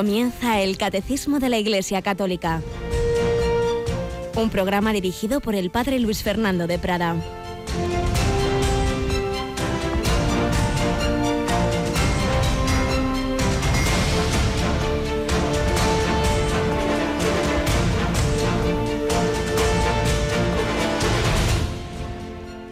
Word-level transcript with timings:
Comienza 0.00 0.62
el 0.62 0.78
Catecismo 0.78 1.40
de 1.40 1.50
la 1.50 1.58
Iglesia 1.58 2.00
Católica. 2.00 2.62
Un 4.34 4.48
programa 4.48 4.94
dirigido 4.94 5.40
por 5.40 5.54
el 5.54 5.68
Padre 5.68 5.98
Luis 5.98 6.22
Fernando 6.22 6.66
de 6.66 6.78
Prada. 6.78 7.16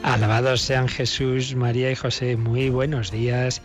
Alabados 0.03 0.63
sean 0.63 0.89
Jesús, 0.89 1.55
María 1.55 1.91
y 1.91 1.95
José. 1.95 2.39
Muy 2.39 2.71
buenos 2.71 3.11
días. 3.11 3.61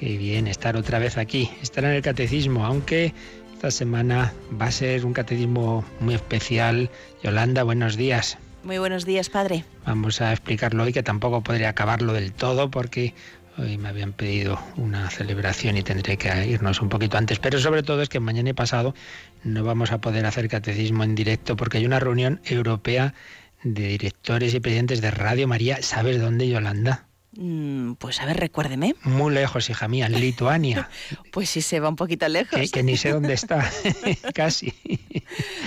Qué 0.00 0.16
bien 0.16 0.46
estar 0.46 0.78
otra 0.78 0.98
vez 0.98 1.18
aquí, 1.18 1.50
estar 1.60 1.84
en 1.84 1.90
el 1.90 2.00
catecismo, 2.00 2.64
aunque 2.64 3.12
esta 3.52 3.70
semana 3.70 4.32
va 4.58 4.64
a 4.64 4.70
ser 4.70 5.04
un 5.04 5.12
catecismo 5.12 5.84
muy 6.00 6.14
especial. 6.14 6.88
Yolanda, 7.22 7.64
buenos 7.64 7.98
días. 7.98 8.38
Muy 8.64 8.78
buenos 8.78 9.04
días, 9.04 9.28
padre. 9.28 9.62
Vamos 9.84 10.22
a 10.22 10.32
explicarlo 10.32 10.84
hoy, 10.84 10.94
que 10.94 11.02
tampoco 11.02 11.42
podría 11.42 11.68
acabarlo 11.68 12.14
del 12.14 12.32
todo 12.32 12.70
porque 12.70 13.12
hoy 13.58 13.76
me 13.76 13.90
habían 13.90 14.14
pedido 14.14 14.58
una 14.78 15.10
celebración 15.10 15.76
y 15.76 15.82
tendré 15.82 16.16
que 16.16 16.46
irnos 16.46 16.80
un 16.80 16.88
poquito 16.88 17.18
antes. 17.18 17.38
Pero 17.38 17.58
sobre 17.58 17.82
todo 17.82 18.00
es 18.00 18.08
que 18.08 18.20
mañana 18.20 18.48
y 18.48 18.54
pasado 18.54 18.94
no 19.44 19.64
vamos 19.64 19.92
a 19.92 20.00
poder 20.00 20.24
hacer 20.24 20.48
catecismo 20.48 21.04
en 21.04 21.14
directo 21.14 21.56
porque 21.56 21.76
hay 21.76 21.84
una 21.84 22.00
reunión 22.00 22.40
europea 22.46 23.12
de 23.64 23.88
directores 23.88 24.54
y 24.54 24.60
presidentes 24.60 25.02
de 25.02 25.10
Radio 25.10 25.46
María. 25.46 25.82
¿Sabes 25.82 26.18
dónde, 26.18 26.48
Yolanda? 26.48 27.09
Mm, 27.36 27.92
pues 27.92 28.20
a 28.20 28.26
ver, 28.26 28.38
recuérdeme. 28.38 28.96
Muy 29.04 29.32
lejos, 29.32 29.70
hija 29.70 29.86
mía, 29.86 30.06
en 30.06 30.18
Lituania. 30.18 30.88
pues 31.32 31.48
sí, 31.48 31.62
se 31.62 31.78
va 31.78 31.88
un 31.88 31.96
poquito 31.96 32.28
lejos. 32.28 32.70
Que, 32.72 32.82
ni 32.82 32.96
sé 32.96 33.10
dónde 33.10 33.34
está, 33.34 33.70
casi. 34.34 34.72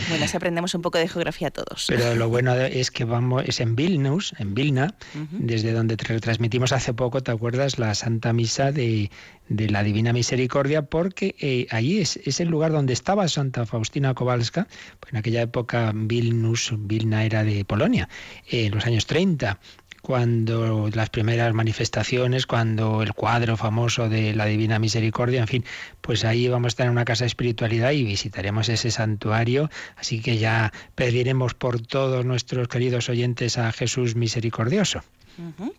Bueno, 0.10 0.26
así 0.26 0.36
aprendemos 0.36 0.76
un 0.76 0.82
poco 0.82 0.98
de 0.98 1.08
geografía 1.08 1.52
todos. 1.52 1.86
Pero 1.88 2.16
lo 2.16 2.28
bueno 2.28 2.54
es 2.56 2.92
que 2.92 3.06
vamos, 3.06 3.44
es 3.48 3.62
en 3.62 3.78
Vilnius, 3.78 4.34
en 4.40 4.54
Vilna, 4.54 4.96
desde 5.32 5.72
donde 5.72 5.96
transmitimos 5.96 6.74
hace 6.74 6.94
poco, 6.94 7.22
¿te 7.24 7.32
acuerdas? 7.32 7.80
La 7.80 7.96
Santa 7.96 8.34
Misa 8.34 8.74
de, 8.74 9.10
la 9.48 9.84
Divina 9.84 10.12
Misericordia, 10.12 10.82
porque 10.82 11.36
eh, 11.40 11.68
ahí 11.72 12.00
es, 12.00 12.18
es, 12.26 12.42
el 12.42 12.50
lugar 12.50 12.74
donde 12.74 12.92
estaba 12.92 13.28
Santa 13.30 13.66
Faustina 13.66 14.14
Kowalska. 14.14 14.68
Pues 15.00 15.14
en 15.14 15.20
aquella 15.20 15.42
época 15.42 15.94
Vilnius, 15.96 16.74
Vilna 16.78 17.24
era 17.24 17.46
de 17.46 17.64
Polonia, 17.64 18.10
en 18.50 18.74
los 18.74 18.86
años 18.86 19.06
30 19.06 19.60
cuando 20.04 20.90
las 20.94 21.10
primeras 21.10 21.54
manifestaciones, 21.54 22.46
cuando 22.46 23.02
el 23.02 23.14
cuadro 23.14 23.56
famoso 23.56 24.10
de 24.10 24.34
la 24.36 24.46
Divina 24.46 24.78
Misericordia, 24.78 25.40
en 25.40 25.48
fin, 25.48 25.66
pues 26.02 26.26
ahí 26.26 26.50
vamos 26.50 26.66
a 26.66 26.74
estar 26.74 26.88
en 26.88 26.92
una 26.92 27.06
casa 27.06 27.24
de 27.24 27.30
espiritualidad 27.30 27.92
y 27.92 28.04
visitaremos 28.04 28.68
ese 28.68 28.92
santuario, 28.92 29.70
así 29.96 30.20
que 30.20 30.38
ya 30.38 30.74
pediremos 30.96 31.54
por 31.54 31.80
todos 31.80 32.26
nuestros 32.26 32.68
queridos 32.68 33.08
oyentes 33.08 33.58
a 33.58 33.72
Jesús 33.72 34.18
misericordioso. 34.18 35.04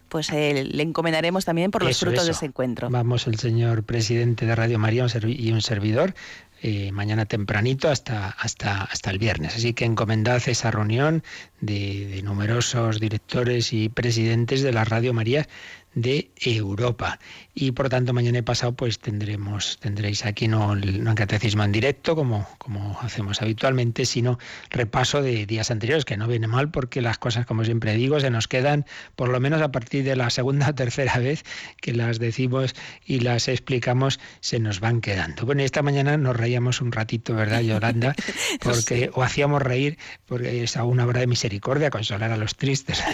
Pues 0.09 0.31
eh, 0.31 0.65
le 0.65 0.83
encomendaremos 0.83 1.45
también 1.45 1.71
por 1.71 1.83
los 1.85 1.99
frutos 1.99 2.27
de 2.27 2.33
ese 2.33 2.47
encuentro. 2.47 2.91
Vamos, 2.91 3.27
el 3.27 3.39
señor 3.39 3.85
presidente 3.85 4.47
de 4.47 4.55
Radio 4.55 4.79
María 4.79 5.07
y 5.27 5.53
un 5.53 5.63
servidor, 5.63 6.15
eh, 6.63 6.93
mañana 6.93 7.27
tempranito 7.27 7.89
hasta, 7.89 8.31
hasta, 8.31 8.83
hasta 8.83 9.11
el 9.11 9.19
viernes. 9.19 9.55
Así 9.57 9.75
que 9.75 9.85
encomendad 9.85 10.43
esa 10.47 10.71
reunión 10.71 11.23
de, 11.61 12.07
de 12.07 12.23
numerosos 12.23 13.01
directores 13.01 13.73
y 13.73 13.89
presidentes 13.89 14.63
de 14.63 14.73
la 14.73 14.85
Radio 14.85 15.13
María 15.13 15.47
de 15.95 16.31
Europa. 16.41 17.19
Y 17.55 17.71
por 17.73 17.89
tanto, 17.89 18.13
mañana 18.13 18.39
y 18.39 18.43
pasado, 18.43 18.73
pues 18.73 18.99
tendremos, 18.99 19.79
tendréis 19.79 20.25
aquí 20.25 20.49
no, 20.49 20.71
un 20.71 21.15
catecismo 21.15 21.63
en 21.63 21.73
directo, 21.73 22.17
como, 22.17 22.49
como 22.59 22.99
hacemos 23.01 23.41
habitualmente, 23.43 24.05
sino 24.07 24.39
repaso 24.71 25.23
de 25.23 25.47
días 25.47 25.71
anteriores, 25.71 26.05
que 26.05 26.17
no 26.17 26.27
viene 26.27 26.49
mal 26.49 26.71
porque 26.71 27.01
las 27.01 27.19
cosas, 27.19 27.47
como 27.47 27.65
siempre 27.65 27.95
digo, 27.95 28.19
se 28.21 28.31
nos 28.31 28.49
quedan, 28.49 28.87
por 29.15 29.29
lo 29.29 29.39
menos 29.39 29.63
a 29.63 29.71
partir 29.71 30.05
de 30.05 30.17
la 30.17 30.31
segunda 30.31 30.69
o 30.71 30.75
tercera 30.75 31.19
vez 31.19 31.45
que 31.81 31.93
las 31.93 32.19
decimos 32.19 32.75
y 33.07 33.21
las 33.21 33.49
explicamos, 33.49 34.19
se 34.41 34.59
nos 34.59 34.81
van 34.81 35.01
quedando. 35.01 35.47
Bueno, 35.47 35.63
esta 35.63 35.83
mañana 35.83 36.17
nos 36.17 36.37
reíamos 36.37 36.81
un 36.81 36.93
ratito, 36.93 37.35
¿verdad, 37.35 37.61
Yolanda? 37.61 38.15
Porque, 38.61 39.11
o 39.15 39.23
hacíamos 39.23 39.63
reír, 39.63 39.99
porque 40.27 40.63
es 40.63 40.77
a 40.77 40.85
una 40.85 41.07
hora 41.07 41.21
de 41.21 41.27
misericordia, 41.27 41.91
consolar 41.91 42.31
a 42.33 42.37
los 42.37 42.57
tristes. 42.57 43.03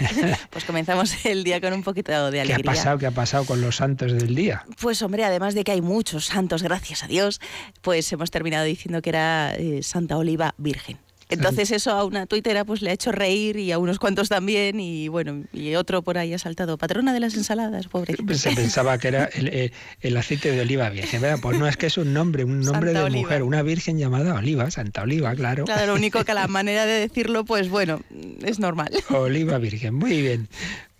Pues 0.49 0.65
comenzamos 0.65 1.25
el 1.25 1.43
día 1.43 1.61
con 1.61 1.73
un 1.73 1.83
poquito 1.83 2.31
de 2.31 2.41
alegría 2.41 2.70
pasado? 2.71 2.97
¿Qué 2.97 3.05
ha 3.05 3.11
pasado 3.11 3.45
con 3.45 3.61
los 3.61 3.77
santos 3.77 4.11
del 4.13 4.35
día? 4.35 4.65
Pues 4.79 5.01
hombre, 5.01 5.23
además 5.23 5.53
de 5.53 5.63
que 5.63 5.71
hay 5.71 5.81
muchos 5.81 6.25
santos, 6.25 6.63
gracias 6.63 7.03
a 7.03 7.07
Dios, 7.07 7.39
pues 7.81 8.11
hemos 8.11 8.31
terminado 8.31 8.65
diciendo 8.65 9.01
que 9.01 9.09
era 9.09 9.55
eh, 9.55 9.83
Santa 9.83 10.17
Oliva 10.17 10.53
Virgen. 10.57 10.97
Entonces 11.31 11.71
eso 11.71 11.91
a 11.91 12.03
una 12.03 12.25
tuitera 12.25 12.65
pues 12.65 12.81
le 12.81 12.89
ha 12.89 12.93
hecho 12.93 13.11
reír 13.11 13.57
y 13.57 13.71
a 13.71 13.79
unos 13.79 13.99
cuantos 13.99 14.29
también 14.29 14.79
y 14.79 15.07
bueno, 15.07 15.43
y 15.53 15.75
otro 15.75 16.01
por 16.01 16.17
ahí 16.17 16.33
ha 16.33 16.39
saltado, 16.39 16.77
patrona 16.77 17.13
de 17.13 17.19
las 17.21 17.35
ensaladas, 17.35 17.87
pobre. 17.87 18.15
Se 18.35 18.51
pensaba 18.51 18.97
que 18.97 19.07
era 19.07 19.29
el, 20.01 20.17
aceite 20.17 20.51
de 20.51 20.61
oliva 20.61 20.89
virgen, 20.89 21.21
Pues 21.41 21.57
no 21.57 21.67
es 21.67 21.77
que 21.77 21.87
es 21.87 21.97
un 21.97 22.13
nombre, 22.13 22.43
un 22.43 22.59
nombre 22.59 22.93
de 22.93 23.09
mujer, 23.09 23.43
una 23.43 23.61
virgen 23.61 23.97
llamada 23.97 24.35
Oliva, 24.35 24.69
Santa 24.71 25.03
Oliva, 25.03 25.33
claro. 25.35 25.65
Claro, 25.65 25.87
lo 25.87 25.95
único 25.95 26.23
que 26.25 26.33
la 26.33 26.47
manera 26.49 26.85
de 26.85 26.99
decirlo, 26.99 27.45
pues 27.45 27.69
bueno, 27.69 28.01
es 28.43 28.59
normal. 28.59 28.91
Oliva 29.09 29.57
virgen, 29.57 29.95
muy 29.95 30.21
bien. 30.21 30.49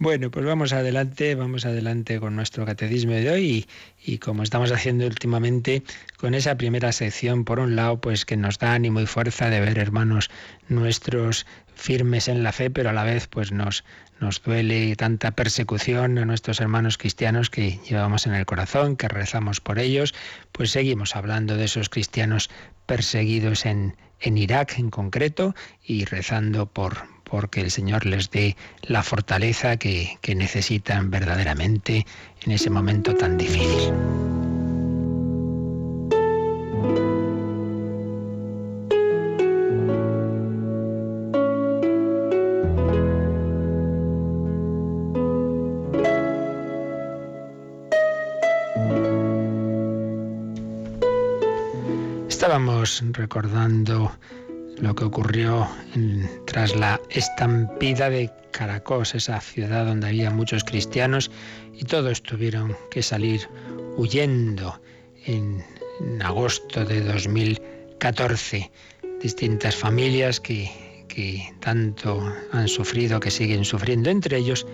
Bueno, 0.01 0.31
pues 0.31 0.44
vamos 0.47 0.73
adelante, 0.73 1.35
vamos 1.35 1.63
adelante 1.63 2.19
con 2.19 2.35
nuestro 2.35 2.66
catecismo 2.66 3.12
de 3.12 3.29
hoy 3.29 3.67
y, 4.03 4.17
como 4.17 4.41
estamos 4.41 4.72
haciendo 4.72 5.06
últimamente 5.06 5.84
con 6.17 6.34
esa 6.34 6.57
primera 6.57 6.91
sección, 6.91 7.45
por 7.45 7.59
un 7.59 7.75
lado, 7.75 8.01
pues 8.01 8.25
que 8.25 8.35
nos 8.35 8.57
da 8.57 8.73
ánimo 8.73 9.00
y 9.00 9.06
fuerza 9.06 9.51
de 9.51 9.59
ver 9.59 9.78
hermanos 9.78 10.31
nuestros 10.69 11.45
firmes 11.75 12.29
en 12.29 12.41
la 12.41 12.51
fe, 12.51 12.72
pero 12.72 12.90
a 12.90 12.94
la 12.94 13.03
vez 13.03 13.28
pues 13.28 13.51
nos, 13.51 13.84
nos 14.19 14.41
duele 14.41 14.95
tanta 14.95 15.29
persecución 15.34 16.17
a 16.17 16.25
nuestros 16.25 16.61
hermanos 16.61 16.97
cristianos 16.97 17.51
que 17.51 17.79
llevamos 17.88 18.25
en 18.25 18.34
el 18.34 18.47
corazón, 18.47 18.97
que 18.97 19.07
rezamos 19.07 19.61
por 19.61 19.78
ellos, 19.78 20.16
pues 20.51 20.72
seguimos 20.72 21.16
hablando 21.16 21.57
de 21.57 21.66
esos 21.66 21.90
cristianos 21.90 22.50
perseguidos 22.88 23.67
en, 23.67 23.95
en 24.21 24.37
Irak 24.37 24.77
en 24.77 24.89
concreto 24.89 25.55
y 25.85 26.05
rezando 26.05 26.65
por, 26.65 26.97
porque 27.23 27.61
el 27.61 27.71
Señor 27.71 28.05
les 28.05 28.29
dé 28.31 28.55
la 28.83 29.03
fortaleza 29.03 29.77
que, 29.77 30.17
que 30.21 30.35
necesitan 30.35 31.11
verdaderamente 31.11 32.05
en 32.45 32.51
ese 32.51 32.69
momento 32.69 33.15
tan 33.15 33.37
difícil. 33.37 34.30
Recordando 52.81 54.11
lo 54.79 54.95
que 54.95 55.03
ocurrió 55.03 55.67
tras 56.47 56.75
la 56.75 56.99
estampida 57.11 58.09
de 58.09 58.31
Caracos, 58.51 59.13
esa 59.13 59.39
ciudad 59.39 59.85
donde 59.85 60.07
había 60.07 60.31
muchos 60.31 60.63
cristianos, 60.63 61.29
y 61.73 61.83
todos 61.83 62.23
tuvieron 62.23 62.75
que 62.89 63.03
salir 63.03 63.47
huyendo 63.97 64.81
en, 65.27 65.63
agosto 66.23 66.83
de 66.83 67.01
2014. 67.01 68.71
Distintas 69.21 69.75
familias 69.75 70.39
que, 70.39 70.72
tanto 71.59 72.34
han 72.51 72.67
sufrido, 72.67 73.19
que 73.19 73.29
siguen 73.29 73.63
sufriendo, 73.63 74.09
entre 74.09 74.37
ellos 74.37 74.66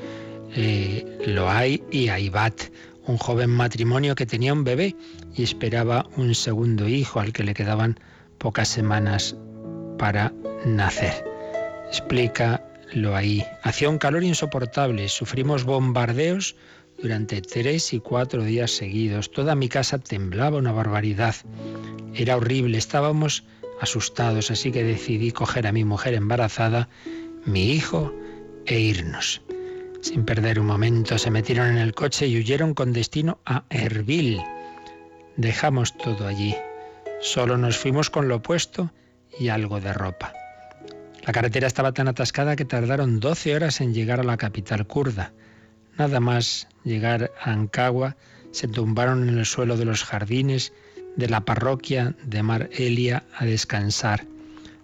eh, 0.55 1.03
Loay 1.25 1.83
y 1.91 2.07
Aibat, 2.07 2.71
un 3.07 3.17
joven 3.17 3.49
matrimonio 3.49 4.15
que 4.15 4.25
tenía 4.25 4.53
un 4.53 4.63
bebé 4.63 4.95
y 5.35 5.43
esperaba 5.43 6.05
un 6.17 6.35
segundo 6.35 6.87
hijo 6.87 7.19
al 7.19 7.33
que 7.33 7.43
le 7.43 7.53
quedaban 7.53 7.99
pocas 8.37 8.67
semanas 8.67 9.35
para 9.97 10.33
nacer. 10.65 11.25
Explícalo 11.87 13.15
ahí. 13.15 13.43
Hacía 13.63 13.89
un 13.89 13.97
calor 13.97 14.23
insoportable, 14.23 15.07
sufrimos 15.09 15.63
bombardeos 15.63 16.55
durante 17.01 17.41
tres 17.41 17.93
y 17.93 17.99
cuatro 17.99 18.43
días 18.43 18.71
seguidos. 18.71 19.31
Toda 19.31 19.55
mi 19.55 19.69
casa 19.69 19.97
temblaba 19.97 20.57
una 20.57 20.71
barbaridad. 20.71 21.35
Era 22.13 22.35
horrible, 22.35 22.77
estábamos 22.77 23.43
asustados, 23.79 24.51
así 24.51 24.71
que 24.71 24.83
decidí 24.83 25.31
coger 25.31 25.67
a 25.67 25.71
mi 25.71 25.83
mujer 25.83 26.13
embarazada, 26.13 26.89
mi 27.45 27.71
hijo, 27.71 28.13
e 28.65 28.79
irnos. 28.79 29.41
Sin 30.01 30.25
perder 30.25 30.59
un 30.59 30.67
momento 30.67 31.17
se 31.17 31.31
metieron 31.31 31.67
en 31.67 31.77
el 31.77 31.93
coche 31.93 32.27
y 32.27 32.37
huyeron 32.37 32.73
con 32.73 32.93
destino 32.93 33.39
a 33.45 33.63
Erbil. 33.69 34.39
Dejamos 35.35 35.97
todo 35.97 36.27
allí. 36.27 36.55
Solo 37.21 37.57
nos 37.57 37.77
fuimos 37.77 38.09
con 38.09 38.27
lo 38.27 38.41
puesto 38.41 38.91
y 39.39 39.49
algo 39.49 39.79
de 39.79 39.93
ropa. 39.93 40.33
La 41.25 41.33
carretera 41.33 41.67
estaba 41.67 41.91
tan 41.91 42.07
atascada 42.07 42.55
que 42.55 42.65
tardaron 42.65 43.19
12 43.19 43.55
horas 43.55 43.81
en 43.81 43.93
llegar 43.93 44.19
a 44.19 44.23
la 44.23 44.37
capital 44.37 44.87
kurda. 44.87 45.33
Nada 45.97 46.19
más 46.19 46.67
llegar 46.83 47.31
a 47.41 47.51
Ancagua, 47.51 48.15
se 48.51 48.67
tumbaron 48.67 49.27
en 49.27 49.37
el 49.37 49.45
suelo 49.45 49.77
de 49.77 49.85
los 49.85 50.03
jardines 50.03 50.73
de 51.15 51.27
la 51.27 51.41
parroquia 51.41 52.15
de 52.23 52.43
Mar 52.43 52.69
Elia 52.71 53.23
a 53.35 53.45
descansar. 53.45 54.25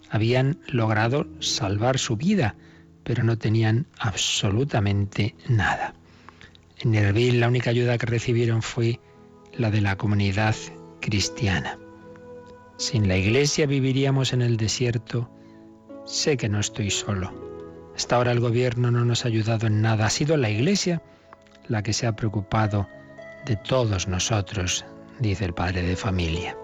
Habían 0.10 0.60
logrado 0.68 1.27
salvar 1.39 1.98
su 1.98 2.18
vida, 2.18 2.56
pero 3.03 3.23
no 3.23 3.38
tenían 3.38 3.85
absolutamente 4.00 5.35
nada. 5.47 5.94
En 6.79 6.95
Erbil 6.95 7.39
la 7.39 7.47
única 7.47 7.69
ayuda 7.69 7.97
que 7.97 8.05
recibieron 8.05 8.61
fue 8.61 9.00
la 9.57 9.71
de 9.71 9.81
la 9.81 9.97
comunidad 9.97 10.55
cristiana. 11.00 11.77
Sin 12.77 13.07
la 13.07 13.17
iglesia 13.17 13.65
viviríamos 13.65 14.33
en 14.33 14.41
el 14.41 14.57
desierto. 14.57 15.29
Sé 16.05 16.38
que 16.38 16.50
no 16.50 16.59
estoy 16.59 16.89
solo. 16.89 17.31
Hasta 17.95 18.15
ahora 18.15 18.31
el 18.31 18.39
gobierno 18.39 18.91
no 18.91 19.05
nos 19.05 19.23
ha 19.23 19.27
ayudado 19.27 19.67
en 19.67 19.81
nada. 19.81 20.07
Ha 20.07 20.09
sido 20.09 20.35
la 20.38 20.50
iglesia 20.50 21.01
la 21.67 21.83
que 21.83 21.94
se 21.94 22.07
ha 22.07 22.15
preocupado 22.15 22.88
de 23.45 23.55
todos 23.55 24.07
nosotros, 24.07 24.85
dice 25.19 25.45
el 25.45 25.53
padre 25.53 25.83
de 25.83 25.95
familia. 25.95 26.57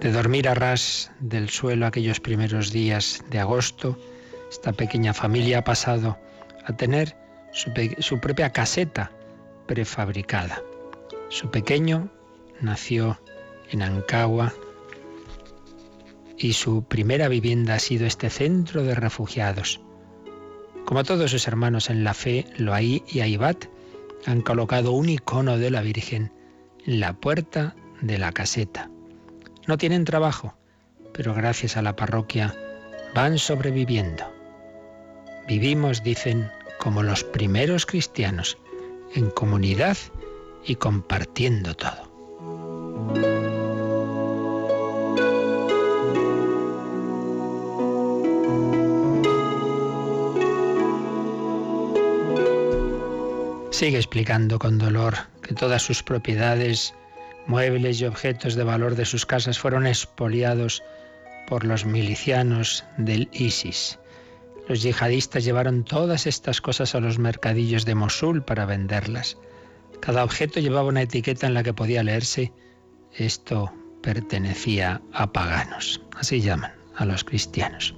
De 0.00 0.12
dormir 0.12 0.48
a 0.48 0.54
ras 0.54 1.10
del 1.20 1.48
suelo 1.48 1.86
aquellos 1.86 2.20
primeros 2.20 2.72
días 2.72 3.24
de 3.30 3.38
agosto, 3.38 3.98
esta 4.50 4.72
pequeña 4.72 5.14
familia 5.14 5.58
ha 5.58 5.64
pasado 5.64 6.18
a 6.64 6.76
tener 6.76 7.16
su, 7.52 8.20
propia 8.20 8.52
caseta 8.52 9.10
prefabricada. 9.66 10.62
Su 11.28 11.50
pequeño 11.50 12.10
nació 12.60 13.18
en 13.70 13.82
Ancagua 13.82 14.52
y 16.38 16.52
su 16.52 16.84
primera 16.84 17.28
vivienda 17.28 17.74
ha 17.74 17.78
sido 17.78 18.06
este 18.06 18.30
centro 18.30 18.82
de 18.82 18.94
refugiados. 18.94 19.80
Como 20.84 21.02
todos 21.02 21.30
sus 21.30 21.48
hermanos 21.48 21.90
en 21.90 22.04
la 22.04 22.14
fe, 22.14 22.46
Loaí 22.56 23.02
y 23.08 23.20
Aibat 23.20 23.64
han 24.26 24.42
colocado 24.42 24.92
un 24.92 25.08
icono 25.08 25.58
de 25.58 25.70
la 25.70 25.82
Virgen 25.82 26.32
en 26.84 27.00
la 27.00 27.14
puerta 27.14 27.74
de 28.00 28.18
la 28.18 28.32
caseta. 28.32 28.90
No 29.66 29.78
tienen 29.78 30.04
trabajo, 30.04 30.56
pero 31.12 31.34
gracias 31.34 31.76
a 31.76 31.82
la 31.82 31.96
parroquia 31.96 32.54
van 33.14 33.38
sobreviviendo. 33.38 34.35
Vivimos, 35.46 36.02
dicen, 36.02 36.50
como 36.78 37.02
los 37.02 37.22
primeros 37.22 37.86
cristianos, 37.86 38.58
en 39.14 39.30
comunidad 39.30 39.96
y 40.64 40.74
compartiendo 40.74 41.74
todo. 41.74 42.06
Sigue 53.70 53.98
explicando 53.98 54.58
con 54.58 54.78
dolor 54.78 55.14
que 55.42 55.54
todas 55.54 55.82
sus 55.82 56.02
propiedades, 56.02 56.94
muebles 57.46 58.00
y 58.00 58.06
objetos 58.06 58.54
de 58.54 58.64
valor 58.64 58.96
de 58.96 59.04
sus 59.04 59.26
casas 59.26 59.58
fueron 59.58 59.86
expoliados 59.86 60.82
por 61.46 61.64
los 61.64 61.84
milicianos 61.84 62.84
del 62.96 63.28
ISIS. 63.32 63.98
Los 64.68 64.82
yihadistas 64.82 65.44
llevaron 65.44 65.84
todas 65.84 66.26
estas 66.26 66.60
cosas 66.60 66.94
a 66.94 67.00
los 67.00 67.18
mercadillos 67.18 67.84
de 67.84 67.94
Mosul 67.94 68.42
para 68.42 68.66
venderlas. 68.66 69.38
Cada 70.00 70.24
objeto 70.24 70.60
llevaba 70.60 70.88
una 70.88 71.02
etiqueta 71.02 71.46
en 71.46 71.54
la 71.54 71.62
que 71.62 71.72
podía 71.72 72.02
leerse 72.02 72.52
esto 73.16 73.72
pertenecía 74.02 75.00
a 75.12 75.32
paganos, 75.32 76.02
así 76.16 76.40
llaman 76.40 76.72
a 76.96 77.06
los 77.06 77.24
cristianos. 77.24 77.94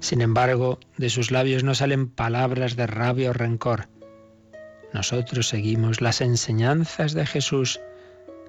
Sin 0.00 0.20
embargo, 0.22 0.78
de 0.96 1.10
sus 1.10 1.30
labios 1.30 1.64
no 1.64 1.74
salen 1.74 2.08
palabras 2.08 2.76
de 2.76 2.86
rabia 2.86 3.30
o 3.30 3.32
rencor. 3.32 3.88
Nosotros 4.94 5.48
seguimos 5.48 6.00
las 6.00 6.22
enseñanzas 6.22 7.12
de 7.12 7.26
Jesús, 7.26 7.80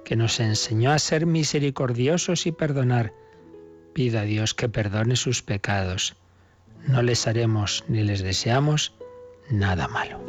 que 0.04 0.16
nos 0.16 0.40
enseñó 0.40 0.90
a 0.90 0.98
ser 0.98 1.26
misericordiosos 1.26 2.46
y 2.46 2.52
perdonar. 2.52 3.12
Pida 3.92 4.22
a 4.22 4.24
Dios 4.24 4.54
que 4.54 4.68
perdone 4.68 5.16
sus 5.16 5.42
pecados. 5.42 6.16
No 6.86 7.02
les 7.02 7.26
haremos 7.26 7.84
ni 7.88 8.02
les 8.02 8.22
deseamos 8.22 8.94
nada 9.50 9.88
malo. 9.88 10.20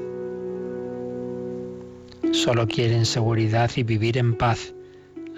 Solo 2.34 2.68
quieren 2.68 3.06
seguridad 3.06 3.72
y 3.76 3.84
vivir 3.84 4.18
en 4.18 4.36
paz, 4.36 4.74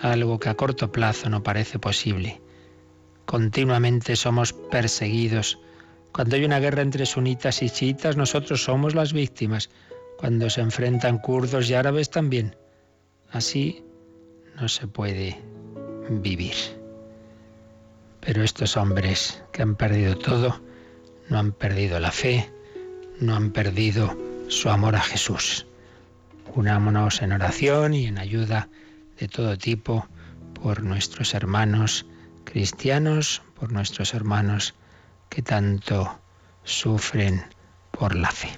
algo 0.02 0.40
que 0.40 0.50
a 0.50 0.56
corto 0.56 0.92
plazo 0.92 1.30
no 1.30 1.42
parece 1.42 1.80
posible. 1.80 2.42
Continuamente 3.26 4.16
somos 4.16 4.54
perseguidos. 4.54 5.60
Cuando 6.12 6.36
hay 6.36 6.46
una 6.46 6.60
guerra 6.60 6.82
entre 6.82 7.06
sunitas 7.06 7.64
y 7.64 7.70
chiitas, 7.70 8.18
nosotros 8.18 8.64
somos 8.64 8.94
las 8.94 9.14
víctimas 9.14 9.70
cuando 10.18 10.50
se 10.50 10.62
enfrentan 10.62 11.18
kurdos 11.18 11.70
y 11.70 11.74
árabes 11.74 12.10
también. 12.10 12.56
Así 13.32 13.84
no 14.60 14.68
se 14.68 14.88
puede 14.88 15.40
vivir. 16.10 16.54
Pero 18.20 18.44
estos 18.44 18.78
hombres 18.78 19.44
que 19.52 19.64
han 19.64 19.76
perdido 19.76 20.18
todo, 20.18 20.62
no 21.30 21.40
han 21.40 21.52
perdido 21.52 22.00
la 22.00 22.12
fe, 22.12 22.52
no 23.20 23.36
han 23.36 23.52
perdido 23.52 24.18
su 24.48 24.70
amor 24.70 24.96
a 24.96 25.02
Jesús. 25.02 25.66
Unámonos 26.56 27.22
en 27.22 27.32
oración 27.32 27.94
y 27.94 28.06
en 28.06 28.18
ayuda 28.18 28.70
de 29.20 29.28
todo 29.28 29.58
tipo 29.58 30.08
por 30.62 30.84
nuestros 30.84 31.34
hermanos 31.34 32.06
cristianos, 32.44 33.42
por 33.60 33.72
nuestros 33.72 34.14
hermanos 34.14 34.76
que 35.30 35.42
tanto 35.42 36.20
sufren 36.64 37.44
por 37.92 38.16
la 38.16 38.32
fe. 38.32 38.50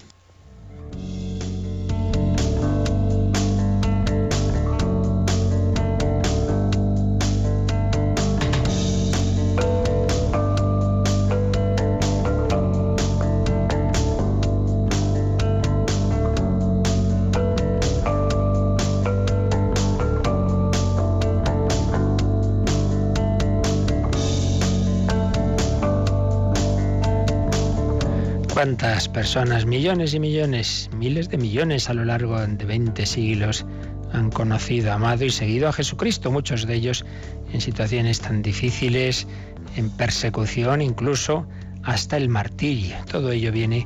¿Cuántas 28.66 29.08
personas, 29.08 29.68
millones 29.68 30.16
y 30.16 30.20
millones, 30.20 30.90
miles 30.98 31.30
de 31.30 31.38
millones 31.38 31.88
a 31.88 31.94
lo 31.94 32.04
largo 32.04 32.40
de 32.40 32.66
20 32.66 33.06
siglos 33.06 33.64
han 34.12 34.32
conocido, 34.32 34.92
amado 34.92 35.24
y 35.24 35.30
seguido 35.30 35.70
a 35.70 35.72
Jesucristo? 35.72 36.32
Muchos 36.32 36.66
de 36.66 36.74
ellos 36.74 37.06
en 37.54 37.62
situaciones 37.62 38.22
tan 38.22 38.42
difíciles, 38.42 39.28
en 39.76 39.92
persecución, 39.92 40.82
incluso 40.82 41.48
hasta 41.84 42.18
el 42.18 42.28
martirio. 42.28 42.96
Todo 43.08 43.32
ello 43.32 43.52
viene 43.52 43.86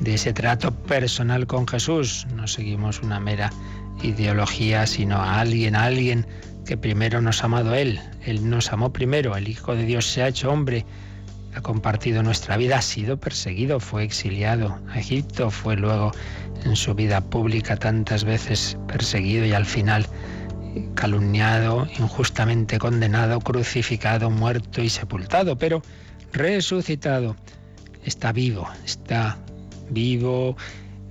de 0.00 0.14
ese 0.14 0.32
trato 0.32 0.72
personal 0.72 1.46
con 1.46 1.68
Jesús. 1.68 2.26
No 2.34 2.46
seguimos 2.46 3.02
una 3.02 3.20
mera 3.20 3.52
ideología, 4.02 4.86
sino 4.86 5.16
a 5.16 5.38
alguien, 5.40 5.76
a 5.76 5.84
alguien 5.84 6.26
que 6.64 6.78
primero 6.78 7.20
nos 7.20 7.42
ha 7.42 7.44
amado 7.44 7.74
Él. 7.74 8.00
Él 8.24 8.48
nos 8.48 8.72
amó 8.72 8.90
primero, 8.90 9.36
el 9.36 9.48
Hijo 9.48 9.76
de 9.76 9.84
Dios 9.84 10.06
se 10.06 10.22
ha 10.22 10.28
hecho 10.28 10.50
hombre 10.50 10.86
ha 11.54 11.60
compartido 11.62 12.22
nuestra 12.22 12.56
vida, 12.56 12.78
ha 12.78 12.82
sido 12.82 13.16
perseguido, 13.16 13.80
fue 13.80 14.04
exiliado 14.04 14.78
a 14.90 14.98
Egipto, 14.98 15.50
fue 15.50 15.76
luego 15.76 16.12
en 16.64 16.76
su 16.76 16.94
vida 16.94 17.20
pública 17.20 17.76
tantas 17.76 18.24
veces 18.24 18.76
perseguido 18.88 19.44
y 19.44 19.52
al 19.52 19.66
final 19.66 20.06
calumniado, 20.94 21.86
injustamente 21.98 22.78
condenado, 22.78 23.40
crucificado, 23.40 24.30
muerto 24.30 24.82
y 24.82 24.88
sepultado, 24.88 25.56
pero 25.56 25.82
resucitado. 26.32 27.36
Está 28.04 28.32
vivo, 28.32 28.68
está 28.84 29.38
vivo 29.90 30.56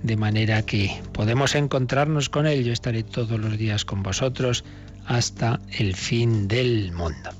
de 0.02 0.16
manera 0.16 0.62
que 0.62 1.00
podemos 1.12 1.54
encontrarnos 1.54 2.28
con 2.28 2.46
Él. 2.46 2.64
Yo 2.64 2.72
estaré 2.72 3.02
todos 3.02 3.40
los 3.40 3.56
días 3.56 3.84
con 3.84 4.02
vosotros 4.02 4.64
hasta 5.06 5.60
el 5.78 5.94
fin 5.94 6.46
del 6.46 6.92
mundo. 6.92 7.30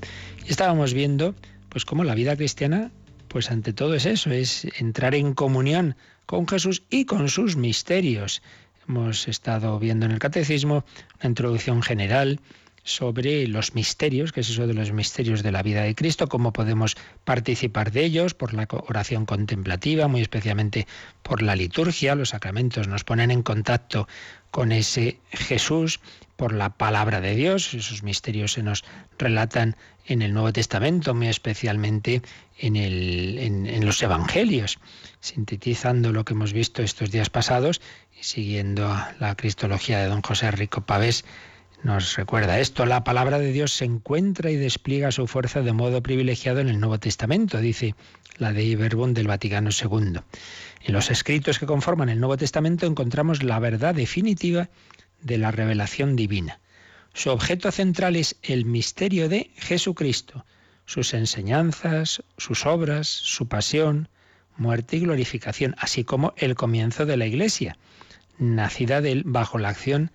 Estábamos 0.47 0.93
viendo 0.93 1.35
pues 1.75 1.83
como 1.83 2.05
la 2.05 2.15
vida 2.15 2.37
cristiana, 2.37 2.89
pues 3.27 3.51
ante 3.51 3.73
todo 3.73 3.95
es 3.95 4.05
eso, 4.05 4.31
es 4.31 4.65
entrar 4.79 5.13
en 5.13 5.33
comunión 5.33 5.97
con 6.25 6.47
Jesús 6.47 6.83
y 6.89 7.03
con 7.03 7.27
sus 7.27 7.57
misterios. 7.57 8.41
Hemos 8.87 9.27
estado 9.27 9.77
viendo 9.77 10.05
en 10.05 10.13
el 10.13 10.19
catecismo 10.19 10.85
una 11.19 11.27
introducción 11.27 11.81
general 11.81 12.39
sobre 12.85 13.47
los 13.47 13.73
misterios, 13.73 14.31
que 14.31 14.41
es 14.41 14.49
eso 14.49 14.67
de 14.67 14.75
los 14.75 14.91
misterios 14.91 15.41
de 15.41 15.51
la 15.51 15.63
vida 15.63 15.81
de 15.81 15.95
Cristo, 15.95 16.29
cómo 16.29 16.53
podemos 16.53 16.95
participar 17.23 17.91
de 17.91 18.05
ellos 18.05 18.35
por 18.35 18.53
la 18.53 18.67
oración 18.69 19.25
contemplativa, 19.25 20.07
muy 20.07 20.21
especialmente 20.21 20.87
por 21.23 21.41
la 21.41 21.55
liturgia, 21.55 22.13
los 22.13 22.29
sacramentos 22.29 22.87
nos 22.87 23.03
ponen 23.03 23.31
en 23.31 23.41
contacto 23.41 24.07
con 24.51 24.71
ese 24.71 25.19
Jesús 25.31 25.99
por 26.35 26.53
la 26.53 26.69
palabra 26.69 27.21
de 27.21 27.35
Dios. 27.35 27.73
Esos 27.73 28.03
misterios 28.03 28.53
se 28.53 28.61
nos 28.61 28.85
relatan 29.17 29.75
en 30.05 30.21
el 30.21 30.31
Nuevo 30.31 30.53
Testamento, 30.53 31.15
muy 31.15 31.27
especialmente 31.27 32.21
en, 32.59 32.75
el, 32.75 33.39
en, 33.39 33.83
los 33.83 34.01
Evangelios, 34.03 34.77
sintetizando 35.21 36.11
lo 36.11 36.23
que 36.23 36.33
hemos 36.33 36.53
visto 36.53 36.83
estos 36.83 37.09
días 37.09 37.31
pasados 37.31 37.81
y 38.17 38.23
siguiendo 38.23 38.95
la 39.19 39.35
cristología 39.35 39.97
de 39.99 40.05
don 40.05 40.21
José 40.21 40.51
Rico 40.51 40.81
Pavés, 40.81 41.25
nos 41.85 42.15
recuerda 42.15 42.59
esto. 42.59 42.87
La 42.87 43.03
palabra 43.03 43.37
de 43.37 43.51
Dios 43.51 43.71
se 43.71 43.85
encuentra 43.85 44.49
y 44.49 44.55
despliega 44.55 45.11
su 45.11 45.27
fuerza 45.27 45.61
de 45.61 45.71
modo 45.71 46.01
privilegiado 46.01 46.59
en 46.59 46.67
el 46.67 46.79
Nuevo 46.79 46.99
Testamento, 46.99 47.59
dice 47.59 47.93
la 48.37 48.53
de 48.53 48.63
Iberbun 48.63 49.13
del 49.13 49.27
Vaticano 49.27 49.69
II. 49.69 50.19
En 50.81 50.93
los 50.93 51.11
escritos 51.11 51.59
que 51.59 51.67
conforman 51.67 52.09
el 52.09 52.19
Nuevo 52.19 52.37
Testamento 52.37 52.87
encontramos 52.87 53.43
la 53.43 53.59
verdad 53.59 53.93
definitiva 53.93 54.67
de 55.21 55.37
la 55.37 55.51
revelación 55.51 56.15
divina. 56.15 56.59
Su 57.13 57.29
objeto 57.29 57.71
central 57.71 58.15
es 58.15 58.35
el 58.41 58.65
misterio 58.65 59.29
de 59.29 59.51
Jesucristo, 59.55 60.43
sus 60.87 61.13
enseñanzas, 61.13 62.23
sus 62.39 62.65
obras, 62.65 63.07
su 63.07 63.47
pasión, 63.47 64.09
muerte 64.57 64.97
y 64.97 65.01
glorificación, 65.01 65.75
así 65.77 66.03
como 66.03 66.33
el 66.37 66.55
comienzo 66.55 67.05
de 67.05 67.17
la 67.17 67.27
Iglesia, 67.27 67.77
nacida 68.39 69.01
de 69.01 69.11
él 69.11 69.23
bajo 69.23 69.59
la 69.59 69.69
acción 69.69 70.11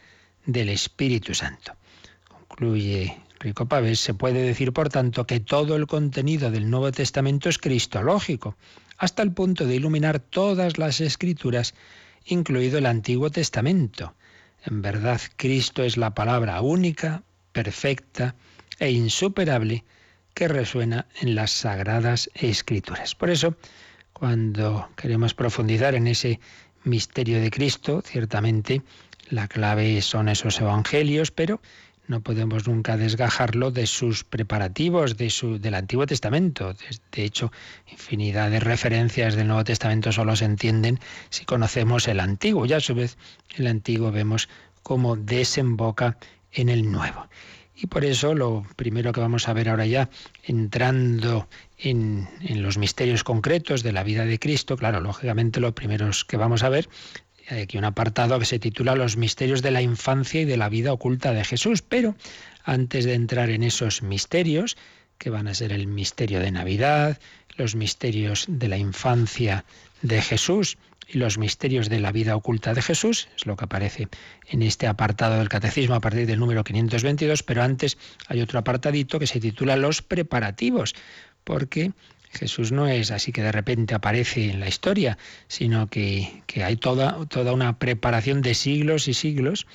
del 0.46 0.68
Espíritu 0.68 1.34
Santo. 1.34 1.74
Concluye 2.28 3.16
Rico 3.38 3.66
Pavés, 3.66 4.00
se 4.00 4.14
puede 4.14 4.42
decir, 4.42 4.72
por 4.72 4.90
tanto, 4.90 5.26
que 5.26 5.40
todo 5.40 5.76
el 5.76 5.86
contenido 5.86 6.50
del 6.50 6.68
Nuevo 6.68 6.92
Testamento 6.92 7.48
es 7.48 7.58
cristológico, 7.58 8.56
hasta 8.98 9.22
el 9.22 9.32
punto 9.32 9.66
de 9.66 9.76
iluminar 9.76 10.18
todas 10.18 10.76
las 10.76 11.00
escrituras, 11.00 11.74
incluido 12.26 12.76
el 12.76 12.86
Antiguo 12.86 13.30
Testamento. 13.30 14.14
En 14.66 14.82
verdad, 14.82 15.20
Cristo 15.36 15.82
es 15.82 15.96
la 15.96 16.14
palabra 16.14 16.60
única, 16.60 17.22
perfecta 17.52 18.34
e 18.78 18.90
insuperable 18.90 19.84
que 20.34 20.48
resuena 20.48 21.06
en 21.20 21.34
las 21.34 21.50
sagradas 21.50 22.30
escrituras. 22.34 23.14
Por 23.14 23.30
eso, 23.30 23.56
cuando 24.12 24.90
queremos 24.96 25.32
profundizar 25.32 25.94
en 25.94 26.06
ese 26.06 26.40
misterio 26.84 27.40
de 27.40 27.50
Cristo, 27.50 28.02
ciertamente 28.04 28.82
la 29.30 29.48
clave 29.48 30.02
son 30.02 30.28
esos 30.28 30.60
evangelios, 30.60 31.30
pero 31.30 31.60
no 32.10 32.20
podemos 32.22 32.66
nunca 32.66 32.96
desgajarlo 32.96 33.70
de 33.70 33.86
sus 33.86 34.24
preparativos 34.24 35.16
de 35.16 35.30
su, 35.30 35.60
del 35.60 35.74
Antiguo 35.74 36.06
Testamento. 36.06 36.74
De 37.12 37.24
hecho, 37.24 37.52
infinidad 37.86 38.50
de 38.50 38.58
referencias 38.58 39.36
del 39.36 39.46
Nuevo 39.46 39.62
Testamento 39.62 40.10
solo 40.10 40.34
se 40.34 40.44
entienden 40.44 40.98
si 41.28 41.44
conocemos 41.44 42.08
el 42.08 42.18
Antiguo. 42.18 42.66
Y 42.66 42.72
a 42.72 42.80
su 42.80 42.96
vez, 42.96 43.16
el 43.56 43.68
Antiguo 43.68 44.10
vemos 44.10 44.48
cómo 44.82 45.14
desemboca 45.14 46.16
en 46.50 46.68
el 46.68 46.90
Nuevo. 46.90 47.28
Y 47.76 47.86
por 47.86 48.04
eso 48.04 48.34
lo 48.34 48.66
primero 48.76 49.12
que 49.12 49.20
vamos 49.20 49.48
a 49.48 49.52
ver 49.52 49.68
ahora 49.68 49.86
ya, 49.86 50.10
entrando 50.42 51.48
en, 51.78 52.28
en, 52.42 52.62
los 52.62 52.76
misterios 52.76 53.24
concretos 53.24 53.82
de 53.82 53.92
la 53.92 54.02
vida 54.02 54.26
de 54.26 54.38
Cristo, 54.38 54.76
claro, 54.76 55.00
lógicamente 55.00 55.60
lo 55.60 55.74
primero 55.74 56.10
que 56.26 56.36
vamos 56.36 56.62
a 56.62 56.68
ver 56.68 56.90
aquí 57.50 57.78
un 57.78 57.84
apartado 57.84 58.38
que 58.38 58.44
se 58.44 58.58
titula 58.58 58.94
Los 58.94 59.16
misterios 59.16 59.62
de 59.62 59.70
la 59.70 59.82
infancia 59.82 60.40
y 60.40 60.44
de 60.44 60.56
la 60.56 60.68
vida 60.68 60.92
oculta 60.92 61.32
de 61.32 61.44
Jesús. 61.44 61.82
Pero 61.82 62.14
antes 62.64 63.04
de 63.04 63.14
entrar 63.14 63.50
en 63.50 63.62
esos 63.62 64.02
misterios, 64.02 64.76
que 65.18 65.30
van 65.30 65.48
a 65.48 65.54
ser 65.54 65.72
el 65.72 65.86
misterio 65.86 66.40
de 66.40 66.50
Navidad, 66.50 67.18
los 67.56 67.74
misterios 67.74 68.46
de 68.48 68.68
la 68.68 68.78
infancia 68.78 69.64
de 70.02 70.22
Jesús 70.22 70.78
y 71.06 71.18
los 71.18 71.38
misterios 71.38 71.88
de 71.88 72.00
la 72.00 72.12
vida 72.12 72.36
oculta 72.36 72.72
de 72.72 72.82
Jesús, 72.82 73.28
es 73.36 73.44
lo 73.44 73.56
que 73.56 73.64
aparece 73.64 74.08
en 74.48 74.62
este 74.62 74.86
apartado 74.86 75.36
del 75.36 75.48
catecismo 75.48 75.94
a 75.94 76.00
partir 76.00 76.26
del 76.26 76.38
número 76.38 76.64
522, 76.64 77.42
pero 77.42 77.62
antes 77.62 77.98
hay 78.28 78.40
otro 78.40 78.58
apartadito 78.58 79.18
que 79.18 79.26
se 79.26 79.40
titula 79.40 79.76
Los 79.76 80.02
preparativos, 80.02 80.94
porque 81.44 81.92
Jesús 82.30 82.72
no 82.72 82.86
es 82.86 83.10
así 83.10 83.32
que 83.32 83.42
de 83.42 83.52
repente 83.52 83.94
aparece 83.94 84.50
en 84.50 84.60
la 84.60 84.68
historia, 84.68 85.18
sino 85.48 85.88
que, 85.88 86.42
hay 86.64 86.76
toda, 86.76 87.26
toda 87.26 87.52
una 87.52 87.78
preparación 87.78 88.40
de 88.40 88.54
siglos 88.54 89.08
y 89.08 89.14
siglos, 89.14 89.66